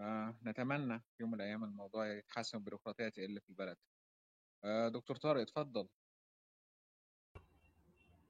آه 0.00 0.38
نتمنى 0.46 0.98
في 0.98 1.22
يوم 1.22 1.30
من 1.30 1.40
الأيام 1.40 1.64
الموضوع 1.64 2.12
يتحسن 2.12 2.56
والبيروقراطية 2.56 3.08
تقل 3.08 3.40
في 3.40 3.48
البلد. 3.48 3.76
آه 4.64 4.88
دكتور 4.88 5.16
طارق 5.16 5.40
اتفضل. 5.40 5.88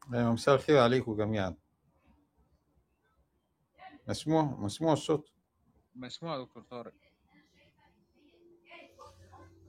مساء 0.09 0.55
الخير 0.55 0.78
عليكم 0.78 1.16
جميعا. 1.16 1.57
مسموع 4.11 4.43
مسموع 4.43 4.93
الصوت. 4.93 5.33
مسموع 5.95 6.37
يا 6.37 6.43
دكتور 6.45 6.63
طارق. 6.63 6.93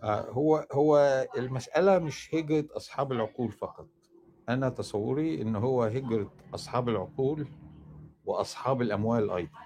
آه، 0.04 0.32
هو 0.32 0.68
هو 0.72 0.98
المسألة 1.38 2.00
مش 2.00 2.36
هجرة 2.36 2.66
أصحاب 2.78 3.12
العقول 3.12 3.52
فقط. 3.52 3.88
أنا 4.50 4.70
تصوري 4.70 5.42
إن 5.42 5.56
هو 5.56 5.84
هجرة 5.84 6.34
أصحاب 6.54 6.90
العقول 6.90 7.48
وأصحاب 8.26 8.82
الأموال 8.82 9.32
أيضا. 9.32 9.60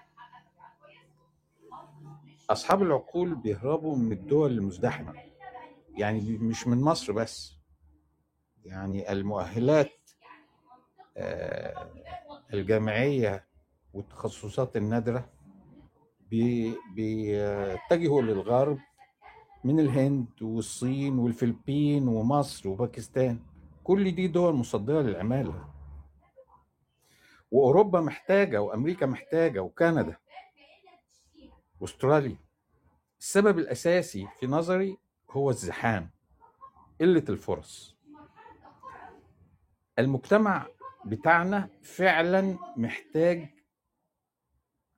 أصحاب 2.50 2.82
العقول 2.82 3.36
بيهربوا 3.36 3.96
من 3.96 4.12
الدول 4.12 4.52
المزدحمة. 4.52 5.14
يعني 5.98 6.38
مش 6.38 6.68
من 6.68 6.82
مصر 6.82 7.14
بس. 7.14 7.56
يعني 8.66 9.12
المؤهلات 9.12 9.92
آه، 11.18 11.92
الجامعية 12.54 13.55
والتخصصات 13.96 14.78
النادرة 14.78 15.30
بي- 16.30 16.76
بيتجهوا 16.96 18.22
للغرب 18.22 18.80
من 19.64 19.80
الهند 19.80 20.28
والصين 20.41 21.18
والفلبين 21.20 22.08
ومصر 22.08 22.70
وباكستان. 22.70 23.39
كل 23.84 24.16
دي 24.16 24.28
دول 24.28 24.54
مصدرة 24.56 25.02
للعمالة. 25.02 25.70
وأوروبا 27.52 28.02
محتاجة 28.02 28.62
وأمريكا 28.62 29.06
محتاجة 29.06 29.60
وكندا 29.60 30.18
واستراليا. 31.80 32.38
السبب 33.20 33.60
الأساسي 33.60 34.28
في 34.39 34.48
نظري 34.48 34.98
هو 35.32 35.50
الزحام 35.50 36.10
قلة 37.02 37.26
الفرص. 37.30 37.96
المجتمع 40.00 40.68
بتاعنا 41.06 41.70
فعلا 41.84 42.58
محتاج 42.78 43.50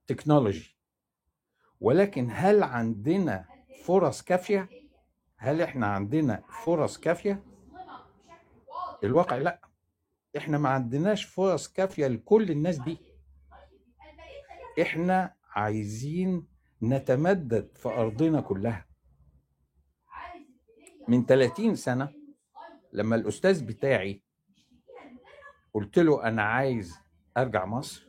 تكنولوجي 0.08 0.78
ولكن 1.80 2.28
هل 2.32 2.64
عندنا 2.64 3.46
فرص 3.86 4.22
كافية؟ 4.22 4.70
هل 5.38 5.62
إحنا 5.62 5.88
عندنا 5.88 6.44
فرص 6.66 6.98
كافية؟ 6.98 7.44
الواقع 9.04 9.38
لا. 9.38 9.62
إحنا 10.38 10.58
ما 10.58 10.70
عندناش 10.70 11.26
فرص 11.26 11.68
كافية 11.68 12.08
لكل 12.08 12.52
الناس 12.52 12.78
دي. 12.80 12.98
إحنا 14.82 15.36
عايزين 15.52 16.48
نتمدد 16.84 17.72
في 17.78 17.90
أرضنا 17.90 18.42
كلها. 18.42 18.88
من 21.08 21.26
30 21.26 21.76
سنة 21.76 22.14
لما 22.94 23.16
الأستاذ 23.16 23.66
بتاعي 23.66 24.22
قلت 25.74 26.00
له 26.00 26.24
أنا 26.28 26.44
عايز 26.44 26.96
أرجع 27.38 27.66
مصر 27.66 28.07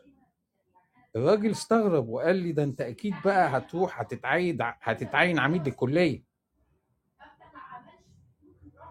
الراجل 1.17 1.51
استغرب 1.51 2.09
وقال 2.09 2.37
لي 2.37 2.53
ده 2.53 2.63
أنت 2.65 2.81
أكيد 2.81 3.15
بقى 3.25 3.59
هتروح 3.59 4.01
هتتعين 4.01 4.59
هتتعين 4.61 5.39
عميد 5.39 5.67
الكلية. 5.67 6.23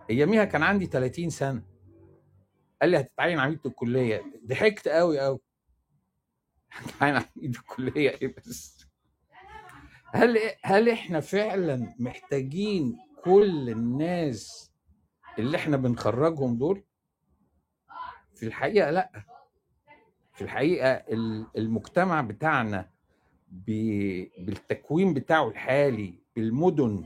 أياميها 0.10 0.46
كان 0.46 0.64
عندي 0.64 0.86
30 0.86 1.30
سنة. 1.30 1.64
قال 2.82 2.90
لي 2.90 3.00
هتتعين 3.00 3.40
عميد 3.40 3.60
الكلية. 3.66 4.24
ضحكت 4.46 4.88
قوي 4.88 5.20
قوي 5.20 5.40
هتتعين 6.72 7.16
عميد 7.16 7.56
الكلية 7.56 8.10
إيه 8.10 8.36
بس؟ 8.38 8.88
هل 10.14 10.38
هل 10.64 10.90
إحنا 10.90 11.20
فعلا 11.20 11.96
محتاجين 12.00 12.98
كل 13.24 13.70
الناس 13.70 14.72
اللي 15.40 15.58
إحنا 15.58 15.78
بنخرجهم 15.78 16.58
دول؟ 16.58 16.84
في 18.36 18.46
الحقيقة 18.48 18.92
لأ. 18.92 19.24
في 20.38 20.44
الحقيقة 20.44 20.90
ال- 20.92 21.46
المجتمع 21.58 22.22
بتاعنا 22.22 22.90
بالتكوين 23.52 25.14
بتاعه 25.14 25.48
الحالي 25.50 26.14
بالمدن 26.36 27.06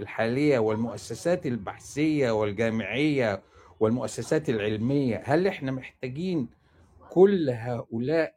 الحالية 0.00 0.58
والمؤسسات 0.58 1.46
البحثية 1.46 2.30
والجامعية 2.30 3.42
والمؤسسات 3.80 4.48
العلمية 4.48 5.22
هل 5.26 5.46
إحنا 5.46 5.72
محتاجين 5.72 6.48
كل 7.10 7.50
هؤلاء 7.50 8.34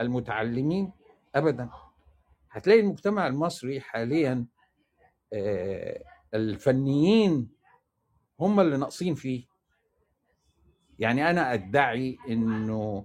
المتعلمين؟ 0.00 0.92
ابدا. 1.34 1.70
هتلاقي 2.50 2.80
المجتمع 2.80 3.26
المصري 3.26 3.80
حاليا 3.80 4.46
آه، 5.32 6.02
الفنيين 6.34 7.48
هم 8.40 8.60
اللي 8.60 8.76
ناقصين 8.76 9.14
فيه. 9.14 9.44
يعني 10.98 11.30
أنا 11.30 11.54
أدعي 11.54 12.18
إنه 12.28 13.04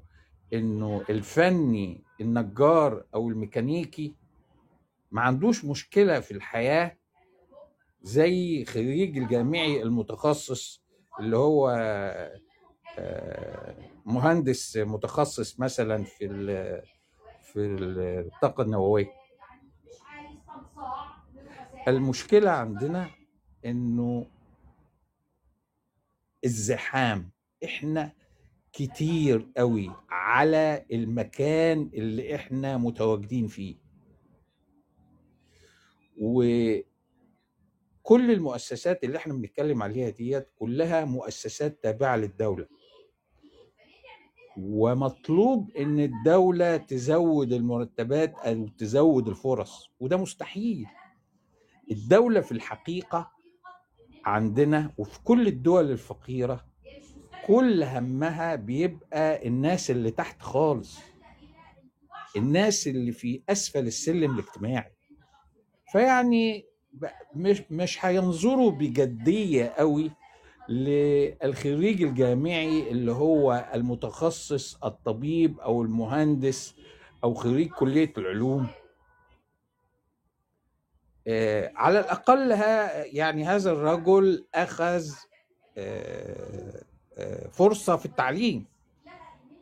إنه 0.53 1.05
الفني 1.09 2.03
النجار 2.21 3.03
أو 3.15 3.29
الميكانيكي 3.29 4.15
ما 5.11 5.21
عندوش 5.21 5.65
مشكلة 5.65 6.19
في 6.19 6.31
الحياة 6.31 6.97
زي 8.01 8.65
خريج 8.65 9.17
الجامعي 9.17 9.81
المتخصص 9.81 10.81
اللي 11.19 11.37
هو 11.37 11.69
آه، 12.99 13.75
مهندس 14.05 14.77
متخصص 14.77 15.59
مثلا 15.59 16.03
في 16.03 16.27
في 17.43 17.59
الطاقة 17.59 18.61
النووية. 18.63 19.11
المشكلة 21.87 22.51
عندنا 22.51 23.09
إنه 23.65 24.25
الزحام. 26.45 27.31
إحنا 27.63 28.11
كتير 28.74 29.47
قوي 29.57 29.91
على 30.09 30.86
المكان 30.91 31.89
اللي 31.93 32.36
إحنا 32.36 32.78
متواجدين 32.78 33.47
فيه. 33.47 33.76
وكل 36.22 36.84
المؤسسات 38.32 39.03
اللي 39.03 39.18
إحنا 39.18 39.34
بنتكلم 39.34 39.84
عليها 39.84 40.09
ديت 40.09 40.47
كلها 40.59 41.05
مؤسسات 41.05 41.84
تابعة 41.84 42.15
للدولة. 42.15 42.68
ومطلوب 44.57 45.72
إن 45.78 45.99
الدولة 45.99 46.78
تزود 46.78 47.53
المرتبات 47.53 48.34
أو 48.36 48.68
تزود 48.68 49.28
الفرص 49.28 49.91
وده 49.99 50.18
مستحيل. 50.18 50.86
الدولة 51.91 52.41
في 52.41 52.51
الحقيقة 52.51 53.32
عندنا 54.26 54.93
وفي 54.97 55.24
كل 55.24 55.47
الدول 55.47 55.91
الفقيرة 55.91 56.66
كل 57.47 57.83
همها 57.83 58.55
بيبقى 58.55 59.47
الناس 59.47 59.91
اللي 59.91 60.11
تحت 60.11 60.41
خالص. 60.41 60.99
الناس 62.37 62.87
اللي 62.87 63.11
في 63.11 63.41
أسفل 63.49 63.87
السلم 63.87 64.33
الاجتماعي. 64.33 64.91
فيعني 65.91 66.65
مش 67.35 67.63
مش 67.71 68.05
هينظروا 68.05 68.71
بجدية 68.71 69.65
قوي 69.65 70.11
للخريج 70.69 72.03
الجامعي 72.03 72.89
اللي 72.91 73.11
هو 73.11 73.69
المتخصص 73.73 74.83
الطبيب 74.83 75.59
أو 75.59 75.81
المهندس 75.81 76.75
أو 77.23 77.33
خريج 77.33 77.69
كلية 77.69 78.13
العلوم. 78.17 78.67
آه، 81.27 81.71
على 81.75 81.99
الأقل 81.99 82.51
ها 82.51 83.05
يعني 83.05 83.45
هذا 83.45 83.71
الرجل 83.71 84.47
أخذ 84.55 85.05
آه، 85.77 86.83
فرصة 87.51 87.95
في 87.95 88.05
التعليم. 88.05 88.65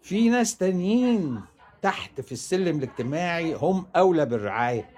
في 0.02 0.30
ناس 0.30 0.58
تانيين 0.58 1.42
تحت 1.82 2.22
في 2.22 2.32
السلم 2.32 2.78
الاجتماعي 2.78 3.54
هم 3.54 3.88
أولى 3.96 4.26
بالرعاية. 4.26 4.90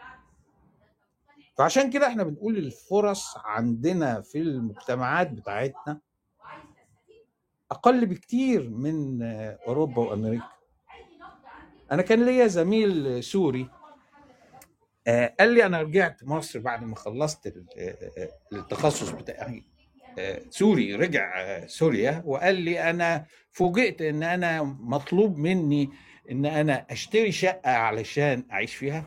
فعشان 1.58 1.90
كده 1.90 2.08
إحنا 2.08 2.24
بنقول 2.24 2.58
الفرص 2.58 3.38
عندنا 3.38 4.22
في 4.22 4.38
المجتمعات 4.38 5.32
بتاعتنا 5.32 6.00
أقل 7.72 8.06
بكتير 8.06 8.70
من 8.70 9.24
أوروبا 9.68 10.02
وأمريكا. 10.02 10.50
أنا 11.92 12.02
كان 12.02 12.26
ليا 12.26 12.48
زميل 12.48 13.24
سوري 13.24 13.70
آه، 15.08 15.36
قال 15.40 15.54
لي 15.54 15.66
أنا 15.66 15.82
رجعت 15.82 16.24
مصر 16.24 16.60
بعد 16.60 16.84
ما 16.84 16.96
خلصت 16.96 17.48
آه، 17.48 17.52
آه، 17.78 18.30
التخصص 18.54 19.10
بتاعي. 19.10 19.64
سوري 20.50 20.96
رجع 20.96 21.60
سوريا 21.68 22.24
وقال 22.26 22.56
لي 22.56 22.90
أنا 22.90 23.26
فوجئت 23.52 24.02
إن 24.02 24.24
أنا 24.24 24.64
مطلوب 24.64 25.38
مني 25.38 25.90
إن 26.32 26.46
أنا 26.46 26.86
أشتري 26.90 27.32
شقة 27.32 27.72
علشان 27.72 28.44
أعيش 28.52 28.76
فيها 28.76 29.04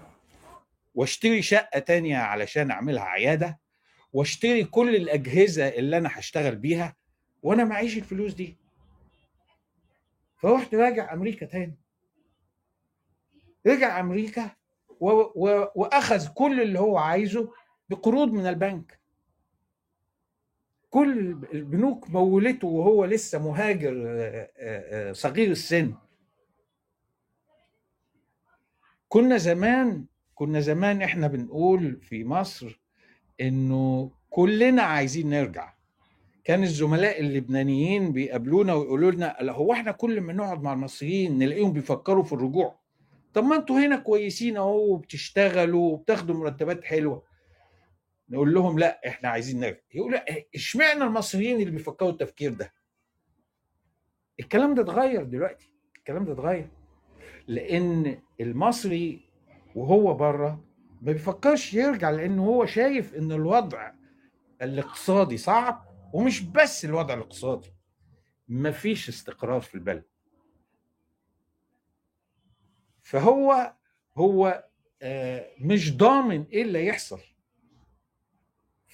وأشتري 0.95 1.43
شقة 1.43 1.79
تانية 1.79 2.17
علشان 2.17 2.71
أعملها 2.71 3.03
عيادة 3.05 3.61
وأشتري 4.13 4.65
كل 4.65 4.97
الأجهزة 4.97 5.69
اللي 5.69 5.99
أنا 5.99 6.11
هشتغل 6.13 6.57
بيها 6.57 6.97
وأنا 7.43 7.65
معيش 7.65 7.97
الفلوس 7.97 8.35
دي. 8.35 8.57
فروحت 10.37 10.75
راجع 10.75 11.13
أمريكا 11.13 11.47
تاني. 11.47 11.77
رجع 13.67 14.01
أمريكا 14.01 14.51
و... 15.01 15.11
و... 15.11 15.67
وأخذ 15.75 16.29
كل 16.29 16.61
اللي 16.63 16.81
هو 16.81 16.99
عايزه 16.99 17.53
بقروض 17.89 18.33
من 18.33 18.47
البنك. 18.47 19.00
كل 20.91 21.37
البنوك 21.55 22.11
مولته 22.11 22.69
وهو 22.69 23.05
لسه 23.05 23.39
مهاجر 23.39 24.05
آه، 24.07 24.51
آه، 24.59 25.11
آه، 25.11 25.13
صغير 25.13 25.51
السن. 25.51 25.95
كنا 29.09 29.37
زمان 29.37 30.05
كنا 30.35 30.61
زمان 30.61 31.03
إحنا 31.03 31.27
بنقول 31.27 32.01
في 32.03 32.25
مصر 32.25 32.81
إنه 33.41 34.11
كلنا 34.31 34.83
عايزين 34.83 35.31
نرجع. 35.31 35.75
كان 36.45 36.63
الزملاء 36.63 37.21
اللبنانيين 37.21 38.13
بيقابلونا 38.13 38.75
ويقولوا 38.75 39.11
لنا 39.11 39.37
"لا، 39.41 39.53
هو 39.53 39.73
إحنا 39.73 39.93
كل 39.93 40.21
ما 40.21 40.33
نقعد 40.33 40.63
مع 40.63 40.73
المصريين 40.73 41.39
نلاقيهم 41.39 41.73
بيفكروا 41.73 42.23
في 42.25 42.33
الرجوع. 42.33 42.81
طب 43.35 43.45
ما 43.45 43.57
أنتوا 43.57 43.79
هنا 43.87 43.97
كويسين 43.97 44.57
أهو 44.57 44.93
وبتشتغلوا 44.95 45.93
وبتاخدوا 45.93 46.35
مرتبات 46.35 46.85
حلوة. 46.85 47.23
نقول 48.31 48.55
لهم 48.55 48.79
لا 48.79 49.01
إحنا 49.09 49.29
عايزين 49.29 49.61
نرجع 49.61 49.79
يقول 49.95 50.13
لأ 50.13 50.25
إشمعنى 50.55 51.05
المصريين 51.05 51.61
اللي 51.61 51.71
بيفكروا 51.71 52.11
التفكير 52.11 52.53
ده؟ 52.55 52.73
الكلام 54.41 54.75
ده 54.75 54.83
اتغير 54.83 55.25
دلوقتي 55.25 55.71
الكلام 55.97 56.25
ده 56.25 56.33
اتغير 56.33 56.69
لأن 57.47 58.23
المصري 58.41 59.21
وهو 59.75 60.15
بره 60.15 60.65
ما 61.03 61.13
بيفكرش 61.13 61.75
يرجع 61.75 62.11
لأنه 62.11 62.45
هو 62.47 62.67
شايف 62.67 63.15
إن 63.15 63.33
الوضع 63.33 63.93
الاقتصادي 64.63 65.37
صعب 65.37 65.85
ومش 66.13 66.41
بس 66.43 66.85
الوضع 66.85 67.15
الاقتصادي 67.15 67.73
مفيش 68.49 69.09
استقرار 69.09 69.61
في 69.61 69.75
البلد. 69.75 70.05
فهو 73.03 73.75
هو 74.17 74.65
آه، 75.03 75.51
مش 75.61 75.97
ضامن 75.97 76.45
إيه 76.53 76.63
اللي 76.63 76.87
يحصل. 76.87 77.21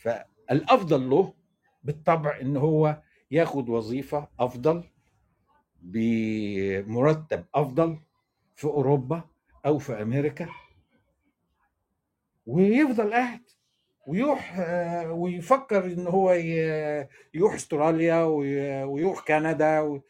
فالأفضل 0.07 1.11
له 1.11 1.33
بالطبع 1.83 2.41
إن 2.41 2.57
هو 2.57 3.03
ياخد 3.31 3.69
وظيفة 3.69 4.29
أفضل 4.41 4.85
بمرتب 5.83 7.45
أفضل 7.55 7.99
في 8.57 8.65
أوروبا 8.65 9.23
أو 9.67 9.79
في 9.79 10.03
أمريكا 10.03 10.49
ويفضل 12.47 13.13
قاعد 13.13 13.41
ويروح 14.07 14.57
آه، 14.59 15.13
ويفكر 15.13 15.85
إن 15.85 16.07
هو 16.07 16.33
يروح 17.35 17.55
أستراليا 17.55 18.25
وي- 18.25 18.83
ويروح 18.85 19.21
كندا 19.25 20.01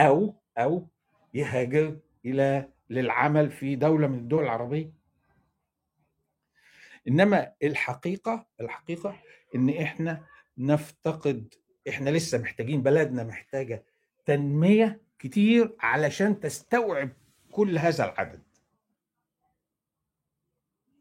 أو 0.00 0.34
أو 0.58 0.86
يهاجر 1.34 1.96
إلى 2.26 2.68
للعمل 2.90 3.50
في 3.50 3.76
دولة 3.76 4.06
من 4.06 4.18
الدول 4.18 4.42
العربية. 4.42 4.99
إنما 7.08 7.52
الحقيقة 7.62 8.46
الحقيقة 8.60 9.16
إن 9.54 9.70
إحنا 9.70 10.26
نفتقد 10.58 11.54
إحنا 11.88 12.10
لسه 12.10 12.38
محتاجين 12.38 12.82
بلدنا 12.82 13.24
محتاجة 13.24 13.84
تنمية 14.24 15.00
كتير 15.18 15.76
علشان 15.80 16.40
تستوعب 16.40 17.10
كل 17.50 17.78
هذا 17.78 18.04
العدد. 18.04 18.42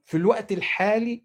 في 0.06 0.18
الوقت 0.18 0.52
الحالي 0.52 1.24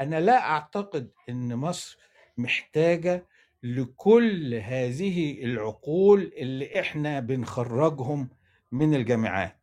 أنا 0.00 0.20
لا 0.20 0.50
أعتقد 0.50 1.10
إن 1.28 1.56
مصر 1.56 1.98
محتاجة 2.36 3.26
لكل 3.62 4.54
هذه 4.54 5.44
العقول 5.44 6.32
اللي 6.36 6.80
إحنا 6.80 7.20
بنخرجهم 7.20 8.28
من 8.72 8.94
الجامعات. 8.94 9.60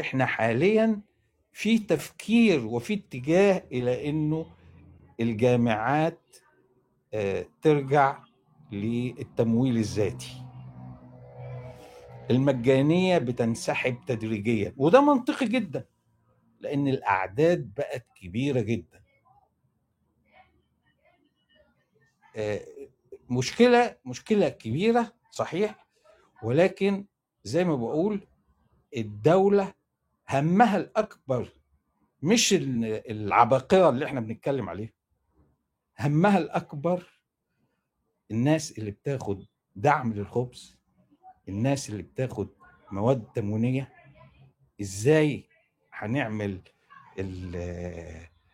إحنا 0.00 0.26
حاليا 0.26 1.00
في 1.52 1.78
تفكير 1.78 2.66
وفي 2.66 2.94
اتجاه 2.94 3.64
إلى 3.72 4.08
إنه 4.10 4.46
الجامعات 5.20 6.20
آه، 7.14 7.46
ترجع 7.62 8.18
للتمويل 8.72 9.76
الذاتي. 9.76 10.42
المجانية 12.30 13.18
بتنسحب 13.18 13.96
تدريجيا 14.06 14.74
وده 14.76 15.00
منطقي 15.00 15.46
جدا 15.46 15.84
لأن 16.60 16.88
الأعداد 16.88 17.70
بقت 17.76 18.06
كبيرة 18.16 18.60
جدا. 18.60 19.02
آه، 22.36 22.60
مشكلة 23.30 23.96
مشكلة 24.04 24.48
كبيرة 24.48 25.12
صحيح 25.30 25.86
ولكن 26.42 27.04
زي 27.44 27.64
ما 27.64 27.76
بقول 27.76 28.26
الدولة 28.96 29.74
همها 30.32 30.76
الأكبر 30.76 31.52
مش 32.22 32.52
ال- 32.52 33.10
العباقرة 33.10 33.88
اللي 33.88 34.04
إحنا 34.06 34.20
بنتكلم 34.20 34.68
عليها. 34.68 34.90
همها 36.00 36.38
الأكبر 36.38 37.20
الناس 38.30 38.78
اللي 38.78 38.90
بتاخد 38.90 39.46
دعم 39.76 40.12
للخبز 40.12 40.78
الناس 41.48 41.90
اللي 41.90 42.02
بتاخد 42.02 42.48
مواد 42.90 43.24
تموينية. 43.34 43.92
إزاي 44.80 45.48
هنعمل 45.92 46.60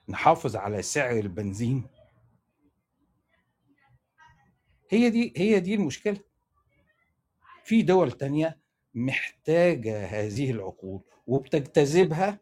نحافظ 0.09 0.57
على 0.57 0.83
سعر 0.83 1.19
البنزين؟ 1.19 1.85
هي 4.91 5.11
دي 5.11 5.33
هي 5.37 5.61
دي 5.61 5.75
المشكلة. 5.75 6.21
في 7.65 7.83
دول 7.83 8.13
تانية 8.13 8.59
محتاجة 8.99 10.07
هذه 10.07 10.51
العقول 10.51 11.01
وبتجتذبها 11.27 12.41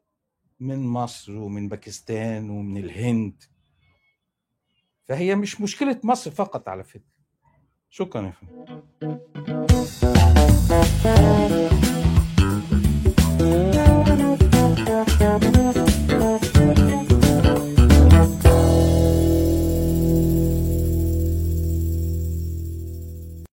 من 0.60 0.86
مصر 0.86 1.32
ومن 1.32 1.68
باكستان 1.68 2.50
ومن 2.50 2.76
الهند. 2.84 3.42
فهي 5.04 5.34
مش 5.34 5.60
مشكلة 5.60 6.00
مصر 6.04 6.30
فقط 6.30 6.68
على 6.68 6.84
فكرة. 6.84 7.16
شكرا 7.90 8.26
يا 8.26 8.30
فندم. 8.30 8.76